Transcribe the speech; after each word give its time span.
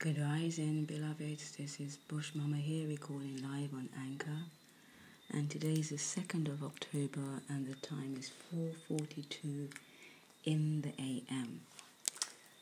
Good 0.00 0.20
rising, 0.20 0.84
beloveds. 0.84 1.56
This 1.56 1.80
is 1.80 1.96
Bush 1.96 2.30
Mama 2.32 2.58
here 2.58 2.86
recording 2.86 3.42
live 3.42 3.74
on 3.74 3.88
Anchor. 3.98 4.44
And 5.32 5.50
today 5.50 5.72
is 5.72 5.88
the 5.88 5.96
2nd 5.96 6.46
of 6.46 6.62
October 6.62 7.42
and 7.48 7.66
the 7.66 7.74
time 7.74 8.14
is 8.16 8.30
4:42 8.54 9.70
in 10.44 10.82
the 10.82 10.92
AM. 11.02 11.62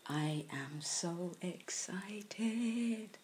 I 0.07 0.47
am 0.51 0.81
so 0.81 1.37
excited. 1.43 3.19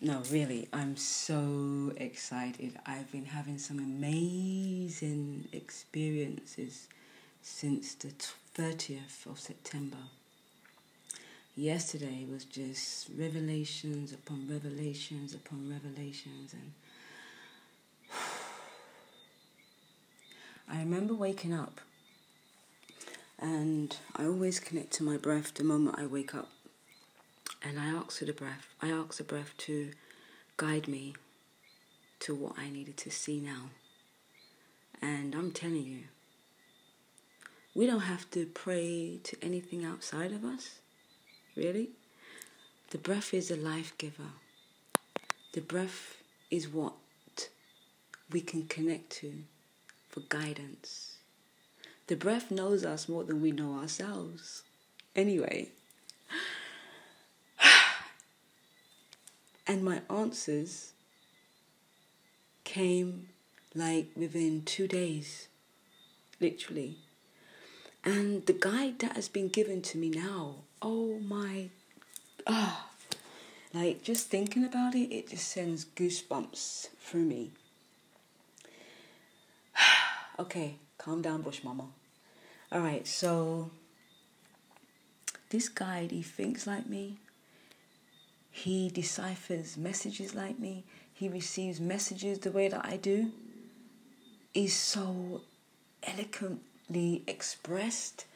No, 0.00 0.22
really, 0.28 0.68
I'm 0.72 0.96
so 0.96 1.92
excited. 1.96 2.76
I've 2.84 3.12
been 3.12 3.26
having 3.26 3.58
some 3.58 3.78
amazing 3.78 5.46
experiences 5.52 6.88
since 7.40 7.94
the 7.94 8.12
30th 8.56 9.26
of 9.26 9.38
September 9.38 10.08
yesterday 11.54 12.26
was 12.30 12.44
just 12.44 13.08
revelations 13.18 14.12
upon 14.12 14.48
revelations 14.48 15.34
upon 15.34 15.70
revelations 15.70 16.54
and 16.54 16.72
I 20.68 20.78
remember 20.78 21.14
waking 21.14 21.52
up 21.52 21.80
and 23.38 23.94
I 24.16 24.24
always 24.24 24.60
connect 24.60 24.92
to 24.94 25.02
my 25.02 25.16
breath 25.16 25.54
the 25.54 25.64
moment 25.64 25.98
I 25.98 26.06
wake 26.06 26.32
up. 26.34 26.48
And 27.64 27.78
I 27.78 27.86
ask 27.86 28.18
for 28.18 28.24
the 28.24 28.32
breath 28.32 28.68
I 28.80 28.88
ask 28.88 29.18
the 29.18 29.24
breath 29.24 29.52
to 29.58 29.90
guide 30.56 30.88
me 30.88 31.14
to 32.20 32.34
what 32.34 32.58
I 32.58 32.70
needed 32.70 32.96
to 32.98 33.10
see 33.10 33.40
now. 33.40 33.70
And 35.02 35.34
I'm 35.34 35.50
telling 35.50 35.84
you 35.84 36.04
we 37.74 37.86
don't 37.86 38.00
have 38.00 38.30
to 38.30 38.46
pray 38.46 39.18
to 39.24 39.36
anything 39.42 39.84
outside 39.84 40.32
of 40.32 40.44
us 40.44 40.81
Really? 41.56 41.90
The 42.90 42.98
breath 42.98 43.32
is 43.34 43.50
a 43.50 43.56
life 43.56 43.92
giver. 43.98 44.32
The 45.52 45.60
breath 45.60 46.22
is 46.50 46.68
what 46.68 46.94
we 48.30 48.40
can 48.40 48.64
connect 48.64 49.10
to 49.10 49.44
for 50.08 50.20
guidance. 50.28 51.16
The 52.06 52.16
breath 52.16 52.50
knows 52.50 52.84
us 52.84 53.08
more 53.08 53.24
than 53.24 53.40
we 53.40 53.52
know 53.52 53.78
ourselves. 53.78 54.62
Anyway, 55.14 55.68
and 59.66 59.84
my 59.84 60.00
answers 60.10 60.92
came 62.64 63.28
like 63.74 64.08
within 64.16 64.62
two 64.64 64.88
days, 64.88 65.48
literally. 66.40 66.96
And 68.04 68.44
the 68.46 68.52
guide 68.52 68.98
that 69.00 69.16
has 69.16 69.28
been 69.28 69.48
given 69.48 69.80
to 69.82 69.98
me 69.98 70.10
now, 70.10 70.56
oh 70.82 71.18
my, 71.20 71.68
ah, 72.46 72.86
like 73.72 74.02
just 74.02 74.28
thinking 74.28 74.64
about 74.64 74.94
it, 74.94 75.14
it 75.14 75.30
just 75.30 75.48
sends 75.48 75.84
goosebumps 75.84 76.88
through 76.98 77.24
me. 77.24 77.50
okay, 80.38 80.76
calm 80.98 81.22
down, 81.22 81.42
Bush 81.42 81.62
Mama. 81.62 81.84
All 82.70 82.80
right, 82.80 83.06
so 83.06 83.70
this 85.50 85.68
guide, 85.68 86.10
he 86.10 86.22
thinks 86.22 86.66
like 86.66 86.88
me. 86.88 87.18
He 88.50 88.90
deciphers 88.90 89.76
messages 89.76 90.34
like 90.34 90.58
me. 90.58 90.84
He 91.14 91.28
receives 91.28 91.80
messages 91.80 92.38
the 92.40 92.50
way 92.50 92.68
that 92.68 92.84
I 92.84 92.96
do. 92.96 93.30
Is 94.54 94.74
so 94.74 95.40
eloquent 96.02 96.60
expressed. 97.26 98.26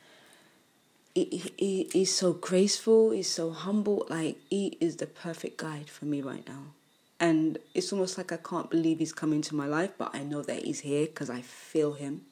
He, 1.17 1.53
he, 1.57 1.89
he's 1.93 2.15
so 2.15 2.33
graceful, 2.35 3.11
he's 3.11 3.31
so 3.31 3.51
humble. 3.51 4.07
Like, 4.11 4.37
he 4.51 4.77
is 4.81 4.97
the 4.97 5.07
perfect 5.07 5.57
guide 5.57 5.89
for 5.89 6.05
me 6.05 6.21
right 6.21 6.47
now. 6.47 6.75
And 7.19 7.59
it's 7.75 7.93
almost 7.93 8.19
like 8.19 8.33
I 8.33 8.37
can't 8.37 8.69
believe 8.69 8.99
he's 8.99 9.13
come 9.13 9.33
into 9.33 9.55
my 9.55 9.67
life, 9.67 9.93
but 9.97 10.15
I 10.15 10.23
know 10.23 10.43
that 10.43 10.65
he's 10.65 10.81
here 10.81 11.07
because 11.07 11.31
I 11.31 11.41
feel 11.41 11.95
him. 11.95 12.23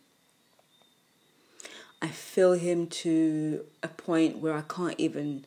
I 2.03 2.09
feel 2.09 2.53
him 2.53 2.87
to 2.89 3.65
a 3.83 3.89
point 3.89 4.39
where 4.39 4.55
I 4.55 4.61
can't 4.63 4.99
even 4.99 5.47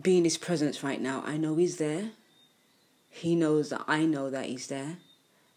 be 0.00 0.18
in 0.18 0.24
his 0.24 0.38
presence 0.38 0.84
right 0.84 1.00
now. 1.00 1.24
I 1.26 1.36
know 1.36 1.56
he's 1.56 1.78
there. 1.78 2.10
He 3.10 3.34
knows 3.34 3.70
that 3.70 3.82
I 3.88 4.04
know 4.04 4.30
that 4.30 4.46
he's 4.46 4.68
there. 4.68 4.98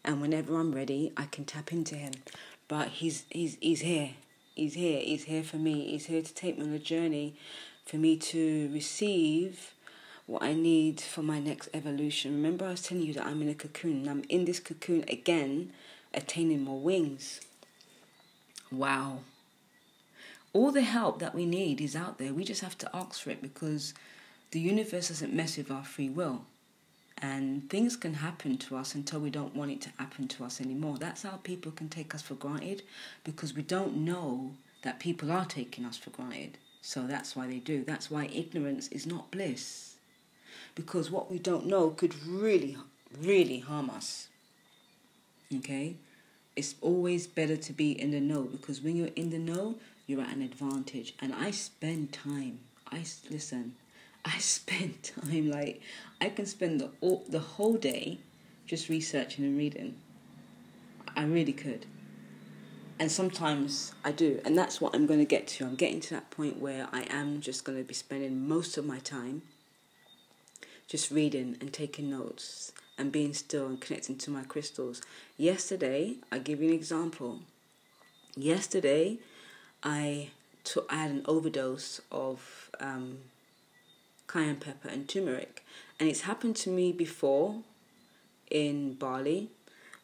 And 0.04 0.20
whenever 0.20 0.56
I'm 0.58 0.72
ready, 0.74 1.12
I 1.16 1.26
can 1.26 1.44
tap 1.44 1.72
into 1.72 1.94
him 1.94 2.14
but 2.68 2.88
he's 2.88 3.24
he's 3.30 3.56
he's 3.60 3.80
here. 3.80 4.10
He's 4.56 4.72
here. 4.72 5.00
He's 5.00 5.24
here 5.24 5.44
for 5.44 5.58
me. 5.58 5.90
He's 5.90 6.06
here 6.06 6.22
to 6.22 6.34
take 6.34 6.56
me 6.58 6.64
on 6.64 6.72
a 6.72 6.78
journey 6.78 7.34
for 7.84 7.98
me 7.98 8.16
to 8.16 8.70
receive 8.72 9.74
what 10.24 10.42
I 10.42 10.54
need 10.54 10.98
for 10.98 11.22
my 11.22 11.38
next 11.38 11.68
evolution. 11.74 12.32
Remember, 12.32 12.64
I 12.64 12.70
was 12.70 12.82
telling 12.82 13.04
you 13.04 13.12
that 13.12 13.26
I'm 13.26 13.42
in 13.42 13.50
a 13.50 13.54
cocoon, 13.54 13.98
and 13.98 14.10
I'm 14.10 14.24
in 14.30 14.46
this 14.46 14.58
cocoon 14.58 15.04
again, 15.08 15.72
attaining 16.14 16.62
more 16.62 16.80
wings. 16.80 17.42
Wow. 18.72 19.18
All 20.54 20.72
the 20.72 20.80
help 20.80 21.18
that 21.18 21.34
we 21.34 21.44
need 21.44 21.82
is 21.82 21.94
out 21.94 22.16
there. 22.16 22.32
We 22.32 22.42
just 22.42 22.62
have 22.62 22.78
to 22.78 22.96
ask 22.96 23.20
for 23.20 23.30
it 23.30 23.42
because 23.42 23.92
the 24.52 24.60
universe 24.60 25.08
doesn't 25.08 25.34
mess 25.34 25.58
with 25.58 25.70
our 25.70 25.84
free 25.84 26.08
will 26.08 26.46
and 27.22 27.68
things 27.70 27.96
can 27.96 28.14
happen 28.14 28.58
to 28.58 28.76
us 28.76 28.94
until 28.94 29.20
we 29.20 29.30
don't 29.30 29.56
want 29.56 29.70
it 29.70 29.80
to 29.82 29.90
happen 29.98 30.28
to 30.28 30.44
us 30.44 30.60
anymore. 30.60 30.98
That's 30.98 31.22
how 31.22 31.38
people 31.42 31.72
can 31.72 31.88
take 31.88 32.14
us 32.14 32.22
for 32.22 32.34
granted 32.34 32.82
because 33.24 33.54
we 33.54 33.62
don't 33.62 33.96
know 33.96 34.52
that 34.82 35.00
people 35.00 35.32
are 35.32 35.46
taking 35.46 35.84
us 35.84 35.96
for 35.96 36.10
granted. 36.10 36.58
So 36.82 37.06
that's 37.06 37.34
why 37.34 37.46
they 37.46 37.58
do. 37.58 37.84
That's 37.84 38.10
why 38.10 38.26
ignorance 38.26 38.88
is 38.88 39.06
not 39.06 39.30
bliss. 39.30 39.96
Because 40.74 41.10
what 41.10 41.30
we 41.30 41.38
don't 41.38 41.66
know 41.66 41.90
could 41.90 42.14
really, 42.24 42.76
really 43.18 43.60
harm 43.60 43.88
us. 43.88 44.28
Okay? 45.54 45.96
It's 46.54 46.74
always 46.80 47.26
better 47.26 47.56
to 47.56 47.72
be 47.72 47.92
in 48.00 48.10
the 48.10 48.20
know 48.20 48.42
because 48.42 48.82
when 48.82 48.94
you're 48.94 49.08
in 49.16 49.30
the 49.30 49.38
know, 49.38 49.76
you're 50.06 50.20
at 50.20 50.36
an 50.36 50.42
advantage. 50.42 51.14
And 51.20 51.34
I 51.34 51.50
spend 51.50 52.12
time. 52.12 52.60
I 52.92 53.04
listen. 53.30 53.74
I 54.26 54.38
spend 54.38 55.02
time 55.22 55.50
like 55.50 55.80
I 56.20 56.28
can 56.28 56.46
spend 56.46 56.80
the 56.80 56.90
all, 57.00 57.24
the 57.28 57.38
whole 57.38 57.76
day 57.76 58.18
just 58.66 58.88
researching 58.88 59.44
and 59.44 59.56
reading. 59.56 59.96
I 61.16 61.24
really 61.24 61.52
could. 61.52 61.86
And 62.98 63.12
sometimes 63.12 63.92
I 64.04 64.12
do, 64.12 64.40
and 64.44 64.56
that's 64.56 64.80
what 64.80 64.94
I'm 64.94 65.06
going 65.06 65.20
to 65.20 65.26
get 65.26 65.46
to. 65.48 65.66
I'm 65.66 65.76
getting 65.76 66.00
to 66.00 66.14
that 66.14 66.30
point 66.30 66.58
where 66.58 66.88
I 66.92 67.02
am 67.10 67.40
just 67.40 67.64
going 67.64 67.78
to 67.78 67.84
be 67.84 67.94
spending 67.94 68.48
most 68.48 68.78
of 68.78 68.86
my 68.86 68.98
time 68.98 69.42
just 70.88 71.10
reading 71.10 71.56
and 71.60 71.72
taking 71.72 72.10
notes 72.10 72.72
and 72.96 73.12
being 73.12 73.34
still 73.34 73.66
and 73.66 73.80
connecting 73.80 74.16
to 74.16 74.30
my 74.30 74.44
crystals. 74.44 75.02
Yesterday, 75.36 76.16
I 76.32 76.38
give 76.38 76.62
you 76.62 76.68
an 76.68 76.74
example. 76.74 77.40
Yesterday, 78.34 79.18
I 79.82 80.30
took 80.64 80.86
I 80.90 80.96
had 80.96 81.10
an 81.10 81.22
overdose 81.26 82.00
of 82.10 82.70
um, 82.80 83.18
cayenne 84.36 84.56
pepper, 84.56 84.88
and 84.88 85.08
turmeric. 85.08 85.64
And 85.98 86.08
it's 86.08 86.22
happened 86.22 86.56
to 86.56 86.70
me 86.70 86.92
before 86.92 87.62
in 88.50 88.94
Bali. 88.94 89.50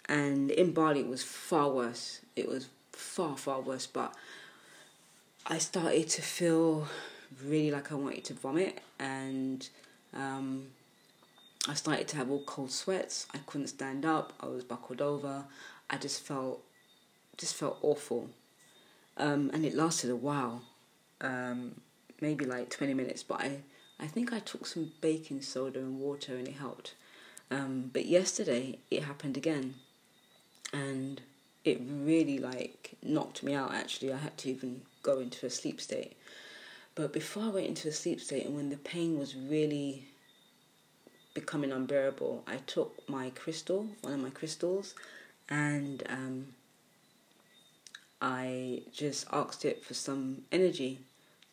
And 0.09 0.50
in 0.50 0.72
Bali, 0.72 1.00
it 1.00 1.09
was 1.09 1.22
far 1.22 1.69
worse. 1.69 2.20
It 2.34 2.48
was 2.48 2.69
far, 2.93 3.37
far 3.37 3.60
worse. 3.60 3.87
But 3.87 4.15
I 5.47 5.59
started 5.59 6.09
to 6.10 6.22
feel 6.22 6.88
really 7.44 7.70
like 7.70 7.93
I 7.93 7.94
wanted 7.94 8.25
to 8.25 8.34
vomit. 8.34 8.81
And 8.98 9.69
um, 10.15 10.69
I 11.69 11.75
started 11.75 12.09
to 12.09 12.16
have 12.16 12.31
all 12.31 12.43
cold 12.44 12.72
sweats. 12.72 13.26
I 13.34 13.38
couldn't 13.47 13.69
stand 13.69 14.06
up. 14.06 14.32
I 14.41 14.47
was 14.47 14.64
buckled 14.64 15.03
over. 15.03 15.44
I 15.91 15.99
just 15.99 16.22
felt, 16.22 16.62
just 17.37 17.54
felt 17.54 17.78
awful. 17.82 18.31
Um, 19.19 19.50
and 19.53 19.66
it 19.66 19.75
lasted 19.75 20.09
a 20.09 20.16
while, 20.16 20.62
um, 21.20 21.82
maybe 22.22 22.47
like 22.47 22.70
20 22.70 22.94
minutes. 22.94 23.22
But 23.22 23.43
I 23.43 23.59
I 23.99 24.07
think 24.07 24.33
I 24.33 24.41
took 24.41 24.67
some 24.67 24.93
baking 25.01 25.43
soda 25.43 25.79
and 25.79 26.00
water 26.00 26.37
and 26.37 26.49
it 26.49 26.55
helped. 26.55 26.94
Um, 27.50 27.91
but 27.93 28.06
yesterday 28.06 28.79
it 28.91 29.03
happened 29.03 29.37
again, 29.37 29.75
and 30.73 31.21
it 31.65 31.81
really 31.85 32.39
like 32.39 32.94
knocked 33.03 33.43
me 33.43 33.55
out. 33.55 33.75
Actually, 33.75 34.12
I 34.12 34.17
had 34.17 34.39
to 34.39 34.50
even 34.50 34.83
go 35.03 35.19
into 35.19 35.47
a 35.47 35.50
sleep 35.50 35.81
state. 35.81 36.17
But 36.94 37.12
before 37.12 37.44
I 37.44 37.49
went 37.49 37.67
into 37.67 37.89
a 37.89 37.93
sleep 37.93 38.21
state, 38.21 38.47
and 38.47 38.56
when 38.56 38.71
the 38.71 38.77
pain 38.77 39.19
was 39.19 39.37
really 39.37 40.05
becoming 41.35 41.73
unbearable, 41.73 42.45
I 42.47 42.56
took 42.56 43.06
my 43.09 43.31
crystal, 43.31 43.88
one 44.03 44.15
of 44.15 44.21
my 44.21 44.31
crystals, 44.31 44.95
and 45.49 46.03
um, 46.09 46.47
I 48.21 48.83
just 48.93 49.27
asked 49.33 49.65
it 49.65 49.85
for 49.85 49.95
some 49.95 50.43
energy, 50.50 51.00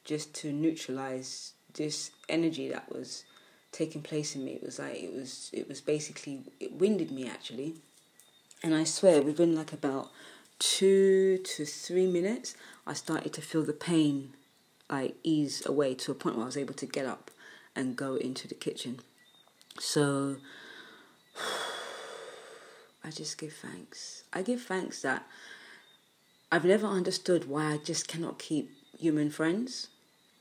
just 0.03 0.33
to 0.35 0.51
neutralize 0.51 1.53
this 1.73 2.11
energy 2.27 2.69
that 2.69 2.91
was 2.91 3.25
taking 3.71 4.01
place 4.01 4.35
in 4.35 4.43
me. 4.45 4.53
It 4.53 4.63
was 4.63 4.79
like 4.79 4.95
it 4.95 5.13
was 5.13 5.49
it 5.53 5.67
was 5.67 5.81
basically 5.81 6.43
it 6.59 6.73
winded 6.73 7.11
me 7.11 7.27
actually, 7.29 7.75
and 8.63 8.75
I 8.75 8.83
swear 8.83 9.21
within 9.21 9.55
like 9.55 9.73
about 9.73 10.09
two 10.59 11.37
to 11.37 11.65
three 11.65 12.07
minutes, 12.07 12.55
I 12.85 12.93
started 12.93 13.33
to 13.33 13.41
feel 13.41 13.63
the 13.63 13.73
pain 13.73 14.33
like 14.89 15.15
ease 15.23 15.65
away 15.65 15.93
to 15.93 16.11
a 16.11 16.15
point 16.15 16.35
where 16.35 16.43
I 16.43 16.47
was 16.47 16.57
able 16.57 16.73
to 16.75 16.85
get 16.85 17.05
up 17.05 17.31
and 17.75 17.95
go 17.95 18.15
into 18.15 18.47
the 18.47 18.55
kitchen. 18.55 18.99
So 19.79 20.37
I 23.03 23.11
just 23.11 23.37
give 23.37 23.53
thanks. 23.53 24.23
I 24.33 24.41
give 24.41 24.61
thanks 24.61 25.01
that 25.03 25.25
I've 26.51 26.65
never 26.65 26.87
understood 26.87 27.47
why 27.47 27.73
I 27.73 27.77
just 27.77 28.07
cannot 28.07 28.39
keep 28.39 28.71
human 28.97 29.29
friends 29.29 29.87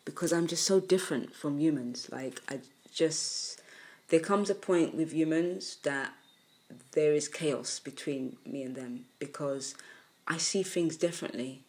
because 0.09 0.33
I'm 0.33 0.47
just 0.47 0.65
so 0.65 0.81
different 0.81 1.35
from 1.35 1.61
humans. 1.61 2.09
Like, 2.11 2.41
I 2.49 2.61
just, 2.91 3.61
there 4.09 4.21
comes 4.21 4.49
a 4.49 4.55
point 4.55 4.95
with 4.95 5.13
humans 5.13 5.77
that 5.83 6.15
there 6.93 7.13
is 7.13 7.29
chaos 7.29 7.79
between 7.79 8.39
me 8.47 8.63
and 8.63 8.75
them 8.75 9.05
because 9.19 9.75
I 10.27 10.39
see 10.39 10.63
things 10.63 10.97
differently. 10.97 11.61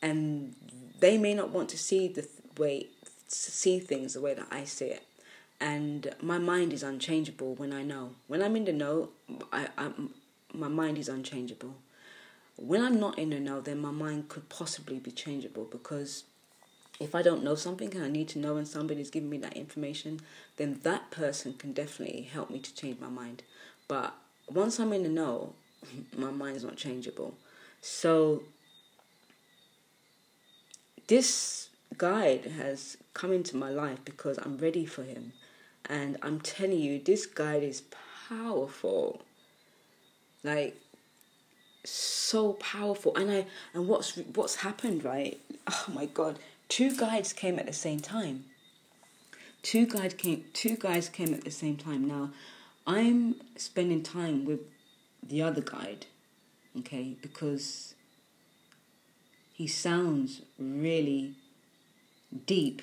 And 0.00 0.54
they 1.00 1.18
may 1.18 1.34
not 1.34 1.50
want 1.50 1.68
to 1.70 1.78
see 1.78 2.06
the 2.06 2.28
way, 2.56 2.86
see 3.26 3.80
things 3.80 4.14
the 4.14 4.20
way 4.20 4.34
that 4.34 4.46
I 4.52 4.62
see 4.62 4.90
it. 4.90 5.02
And 5.60 6.14
my 6.22 6.38
mind 6.38 6.72
is 6.72 6.84
unchangeable 6.84 7.56
when 7.56 7.72
I 7.72 7.82
know. 7.82 8.12
When 8.28 8.40
I'm 8.40 8.54
in 8.54 8.66
the 8.66 8.72
know, 8.72 9.08
I, 9.52 9.66
I, 9.76 9.90
my 10.54 10.68
mind 10.68 10.96
is 10.96 11.08
unchangeable. 11.08 11.74
When 12.54 12.84
I'm 12.84 13.00
not 13.00 13.18
in 13.18 13.30
the 13.30 13.40
know, 13.40 13.60
then 13.60 13.80
my 13.80 13.90
mind 13.90 14.28
could 14.28 14.48
possibly 14.48 15.00
be 15.00 15.10
changeable 15.10 15.64
because 15.64 16.22
if 17.00 17.14
I 17.14 17.22
don't 17.22 17.44
know 17.44 17.54
something 17.54 17.94
and 17.94 18.04
I 18.04 18.08
need 18.08 18.28
to 18.28 18.38
know 18.38 18.56
and 18.56 18.66
somebody's 18.66 19.10
giving 19.10 19.30
me 19.30 19.38
that 19.38 19.56
information, 19.56 20.20
then 20.56 20.80
that 20.82 21.10
person 21.10 21.54
can 21.54 21.72
definitely 21.72 22.22
help 22.22 22.50
me 22.50 22.58
to 22.58 22.74
change 22.74 22.98
my 23.00 23.08
mind. 23.08 23.42
But 23.86 24.14
once 24.50 24.80
I'm 24.80 24.92
in 24.92 25.04
the 25.04 25.08
know, 25.08 25.54
my 26.16 26.30
mind's 26.30 26.64
not 26.64 26.76
changeable. 26.76 27.34
So 27.80 28.42
this 31.06 31.68
guide 31.96 32.46
has 32.46 32.96
come 33.14 33.32
into 33.32 33.56
my 33.56 33.70
life 33.70 33.98
because 34.04 34.38
I'm 34.38 34.58
ready 34.58 34.84
for 34.84 35.04
him. 35.04 35.32
And 35.86 36.18
I'm 36.22 36.40
telling 36.40 36.80
you, 36.80 36.98
this 36.98 37.26
guide 37.26 37.62
is 37.62 37.82
powerful. 38.28 39.22
Like 40.42 40.76
so 41.84 42.54
powerful. 42.54 43.16
And 43.16 43.30
I 43.30 43.46
and 43.72 43.86
what's 43.86 44.16
what's 44.34 44.56
happened, 44.56 45.04
right? 45.04 45.40
Oh 45.70 45.92
my 45.92 46.06
god 46.06 46.38
two 46.68 46.96
guides 46.96 47.32
came 47.32 47.58
at 47.58 47.66
the 47.66 47.72
same 47.72 48.00
time. 48.00 48.44
Two 49.62 49.86
guides 49.86 50.14
came. 50.14 50.44
Two 50.52 50.76
guys 50.76 51.08
came 51.08 51.34
at 51.34 51.44
the 51.44 51.50
same 51.50 51.76
time. 51.76 52.06
Now, 52.06 52.30
I'm 52.86 53.36
spending 53.56 54.02
time 54.02 54.44
with 54.44 54.60
the 55.22 55.42
other 55.42 55.60
guide, 55.60 56.06
okay, 56.78 57.16
because 57.20 57.94
he 59.52 59.66
sounds 59.66 60.42
really 60.58 61.34
deep, 62.46 62.82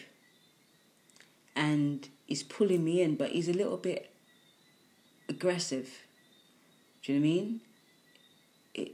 and 1.56 2.08
he's 2.26 2.44
pulling 2.44 2.84
me 2.84 3.02
in, 3.02 3.16
but 3.16 3.30
he's 3.30 3.48
a 3.48 3.54
little 3.54 3.78
bit 3.78 4.12
aggressive. 5.30 5.90
Do 7.04 7.14
you 7.14 7.20
know 7.20 7.26
what 7.26 7.32
I 7.32 7.34
mean? 7.34 7.62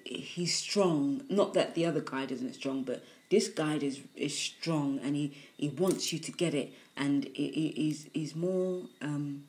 he's 0.05 0.55
strong. 0.55 1.23
Not 1.29 1.53
that 1.53 1.75
the 1.75 1.85
other 1.85 2.01
guide 2.01 2.31
isn't 2.31 2.53
strong, 2.53 2.83
but 2.83 3.03
this 3.31 3.47
guide 3.47 3.81
is 3.81 4.01
is 4.15 4.37
strong 4.37 4.99
and 5.01 5.15
he, 5.15 5.33
he 5.57 5.69
wants 5.69 6.13
you 6.13 6.19
to 6.19 6.31
get 6.31 6.53
it 6.53 6.71
and 6.95 7.27
he, 7.33 7.73
he's 7.75 8.07
he's 8.13 8.35
more 8.35 8.83
um, 9.01 9.45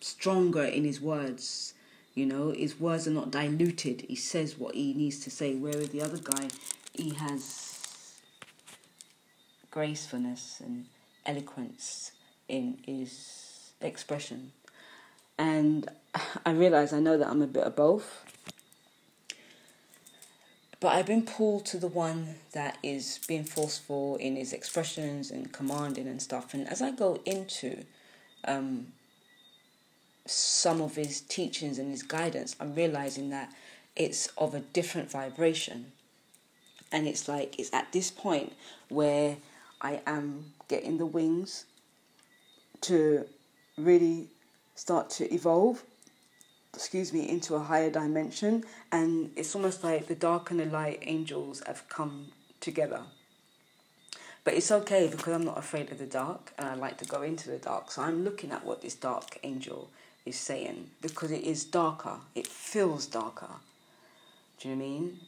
stronger 0.00 0.64
in 0.64 0.84
his 0.84 1.00
words 1.00 1.74
you 2.14 2.26
know? 2.26 2.50
His 2.50 2.78
words 2.78 3.06
are 3.06 3.12
not 3.12 3.30
diluted. 3.30 4.02
He 4.02 4.16
says 4.16 4.58
what 4.58 4.74
he 4.74 4.92
needs 4.94 5.18
to 5.20 5.30
say 5.30 5.54
whereas 5.54 5.90
the 5.90 6.02
other 6.02 6.18
guy 6.18 6.48
he 6.92 7.10
has 7.14 8.20
gracefulness 9.70 10.60
and 10.62 10.86
eloquence 11.24 12.12
in 12.48 12.78
his 12.84 13.72
expression. 13.80 14.52
And 15.38 15.88
i 16.46 16.50
realize 16.52 16.92
i 16.92 17.00
know 17.00 17.16
that 17.16 17.26
i'm 17.28 17.40
a 17.40 17.46
bit 17.46 17.64
of 17.64 17.74
both 17.74 18.24
but 20.82 20.96
I've 20.96 21.06
been 21.06 21.22
pulled 21.22 21.64
to 21.66 21.78
the 21.78 21.86
one 21.86 22.34
that 22.54 22.76
is 22.82 23.20
being 23.28 23.44
forceful 23.44 24.16
in 24.16 24.34
his 24.34 24.52
expressions 24.52 25.30
and 25.30 25.52
commanding 25.52 26.08
and 26.08 26.20
stuff. 26.20 26.54
And 26.54 26.68
as 26.68 26.82
I 26.82 26.90
go 26.90 27.20
into 27.24 27.84
um, 28.44 28.88
some 30.26 30.80
of 30.80 30.96
his 30.96 31.20
teachings 31.20 31.78
and 31.78 31.92
his 31.92 32.02
guidance, 32.02 32.56
I'm 32.58 32.74
realizing 32.74 33.30
that 33.30 33.52
it's 33.94 34.26
of 34.36 34.56
a 34.56 34.60
different 34.60 35.08
vibration. 35.08 35.92
And 36.90 37.06
it's 37.06 37.28
like, 37.28 37.60
it's 37.60 37.72
at 37.72 37.92
this 37.92 38.10
point 38.10 38.52
where 38.88 39.36
I 39.80 40.00
am 40.04 40.46
getting 40.66 40.98
the 40.98 41.06
wings 41.06 41.64
to 42.80 43.24
really 43.78 44.26
start 44.74 45.10
to 45.10 45.32
evolve 45.32 45.84
excuse 46.74 47.12
me, 47.12 47.28
into 47.28 47.54
a 47.54 47.60
higher 47.60 47.90
dimension. 47.90 48.64
And 48.90 49.30
it's 49.36 49.54
almost 49.54 49.84
like 49.84 50.06
the 50.06 50.14
dark 50.14 50.50
and 50.50 50.60
the 50.60 50.66
light 50.66 51.00
angels 51.02 51.62
have 51.66 51.88
come 51.88 52.28
together. 52.60 53.02
But 54.44 54.54
it's 54.54 54.72
okay 54.72 55.08
because 55.08 55.32
I'm 55.34 55.44
not 55.44 55.58
afraid 55.58 55.92
of 55.92 55.98
the 55.98 56.06
dark 56.06 56.52
and 56.58 56.68
I 56.68 56.74
like 56.74 56.98
to 56.98 57.04
go 57.04 57.22
into 57.22 57.50
the 57.50 57.58
dark. 57.58 57.90
So 57.90 58.02
I'm 58.02 58.24
looking 58.24 58.50
at 58.50 58.64
what 58.64 58.82
this 58.82 58.94
dark 58.94 59.38
angel 59.42 59.90
is 60.26 60.36
saying 60.36 60.90
because 61.00 61.30
it 61.30 61.44
is 61.44 61.64
darker. 61.64 62.16
It 62.34 62.46
feels 62.46 63.06
darker. 63.06 63.50
Do 64.58 64.68
you 64.68 64.74
know 64.74 64.82
what 64.82 64.86
I 64.86 64.90
mean? 64.90 65.20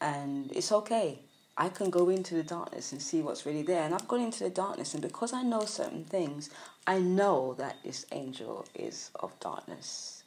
And 0.00 0.52
it's 0.52 0.70
okay. 0.70 1.18
I 1.56 1.68
can 1.68 1.90
go 1.90 2.08
into 2.08 2.36
the 2.36 2.44
darkness 2.44 2.92
and 2.92 3.02
see 3.02 3.20
what's 3.20 3.44
really 3.44 3.62
there. 3.62 3.82
And 3.82 3.92
I've 3.92 4.06
gone 4.06 4.20
into 4.20 4.44
the 4.44 4.50
darkness, 4.50 4.94
and 4.94 5.02
because 5.02 5.32
I 5.32 5.42
know 5.42 5.64
certain 5.64 6.04
things, 6.04 6.50
I 6.86 7.00
know 7.00 7.54
that 7.58 7.78
this 7.84 8.06
angel 8.12 8.64
is 8.76 9.10
of 9.16 9.38
darkness 9.40 10.17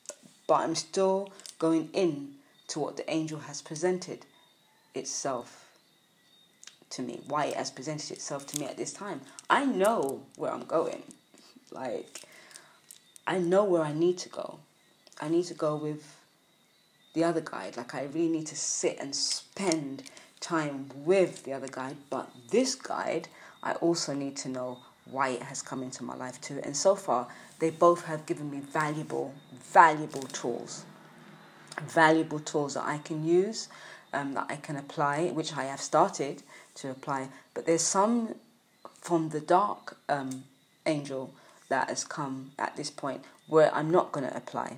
but 0.51 0.63
I'm 0.63 0.75
still 0.75 1.31
going 1.59 1.87
in 1.93 2.33
to 2.67 2.81
what 2.81 2.97
the 2.97 3.09
angel 3.09 3.39
has 3.39 3.61
presented 3.61 4.25
itself 4.93 5.71
to 6.89 7.01
me, 7.01 7.21
why 7.29 7.45
it 7.45 7.53
has 7.55 7.71
presented 7.71 8.11
itself 8.11 8.47
to 8.47 8.59
me 8.59 8.65
at 8.65 8.75
this 8.75 8.91
time. 8.91 9.21
I 9.49 9.63
know 9.63 10.23
where 10.35 10.51
I'm 10.51 10.65
going. 10.65 11.03
Like, 11.71 12.23
I 13.25 13.37
know 13.37 13.63
where 13.63 13.83
I 13.83 13.93
need 13.93 14.17
to 14.17 14.27
go. 14.27 14.59
I 15.21 15.29
need 15.29 15.45
to 15.45 15.53
go 15.53 15.77
with 15.77 16.17
the 17.13 17.23
other 17.23 17.39
guide. 17.39 17.77
Like, 17.77 17.95
I 17.95 18.09
really 18.13 18.27
need 18.27 18.47
to 18.47 18.57
sit 18.57 18.97
and 18.99 19.15
spend 19.15 20.03
time 20.41 20.89
with 20.93 21.45
the 21.45 21.53
other 21.53 21.69
guide. 21.69 21.95
But 22.09 22.29
this 22.49 22.75
guide, 22.75 23.29
I 23.63 23.75
also 23.75 24.13
need 24.13 24.35
to 24.43 24.49
know 24.49 24.79
why 25.11 25.29
it 25.29 25.43
has 25.43 25.61
come 25.61 25.83
into 25.83 26.03
my 26.03 26.15
life 26.15 26.39
too. 26.41 26.59
And 26.63 26.75
so 26.75 26.95
far, 26.95 27.27
they 27.59 27.69
both 27.69 28.05
have 28.05 28.25
given 28.25 28.49
me 28.49 28.59
valuable, 28.59 29.33
valuable 29.71 30.23
tools. 30.23 30.85
Valuable 31.81 32.39
tools 32.39 32.73
that 32.73 32.85
I 32.85 32.97
can 32.99 33.25
use, 33.25 33.67
um, 34.13 34.33
that 34.33 34.47
I 34.49 34.55
can 34.55 34.77
apply, 34.77 35.27
which 35.27 35.55
I 35.55 35.65
have 35.65 35.81
started 35.81 36.43
to 36.75 36.89
apply. 36.89 37.29
But 37.53 37.65
there's 37.65 37.81
some 37.81 38.35
from 39.01 39.29
the 39.29 39.41
dark 39.41 39.97
um, 40.09 40.43
angel 40.85 41.33
that 41.69 41.89
has 41.89 42.03
come 42.03 42.51
at 42.59 42.75
this 42.75 42.89
point 42.89 43.23
where 43.47 43.73
I'm 43.73 43.89
not 43.89 44.11
going 44.11 44.27
to 44.27 44.35
apply. 44.35 44.77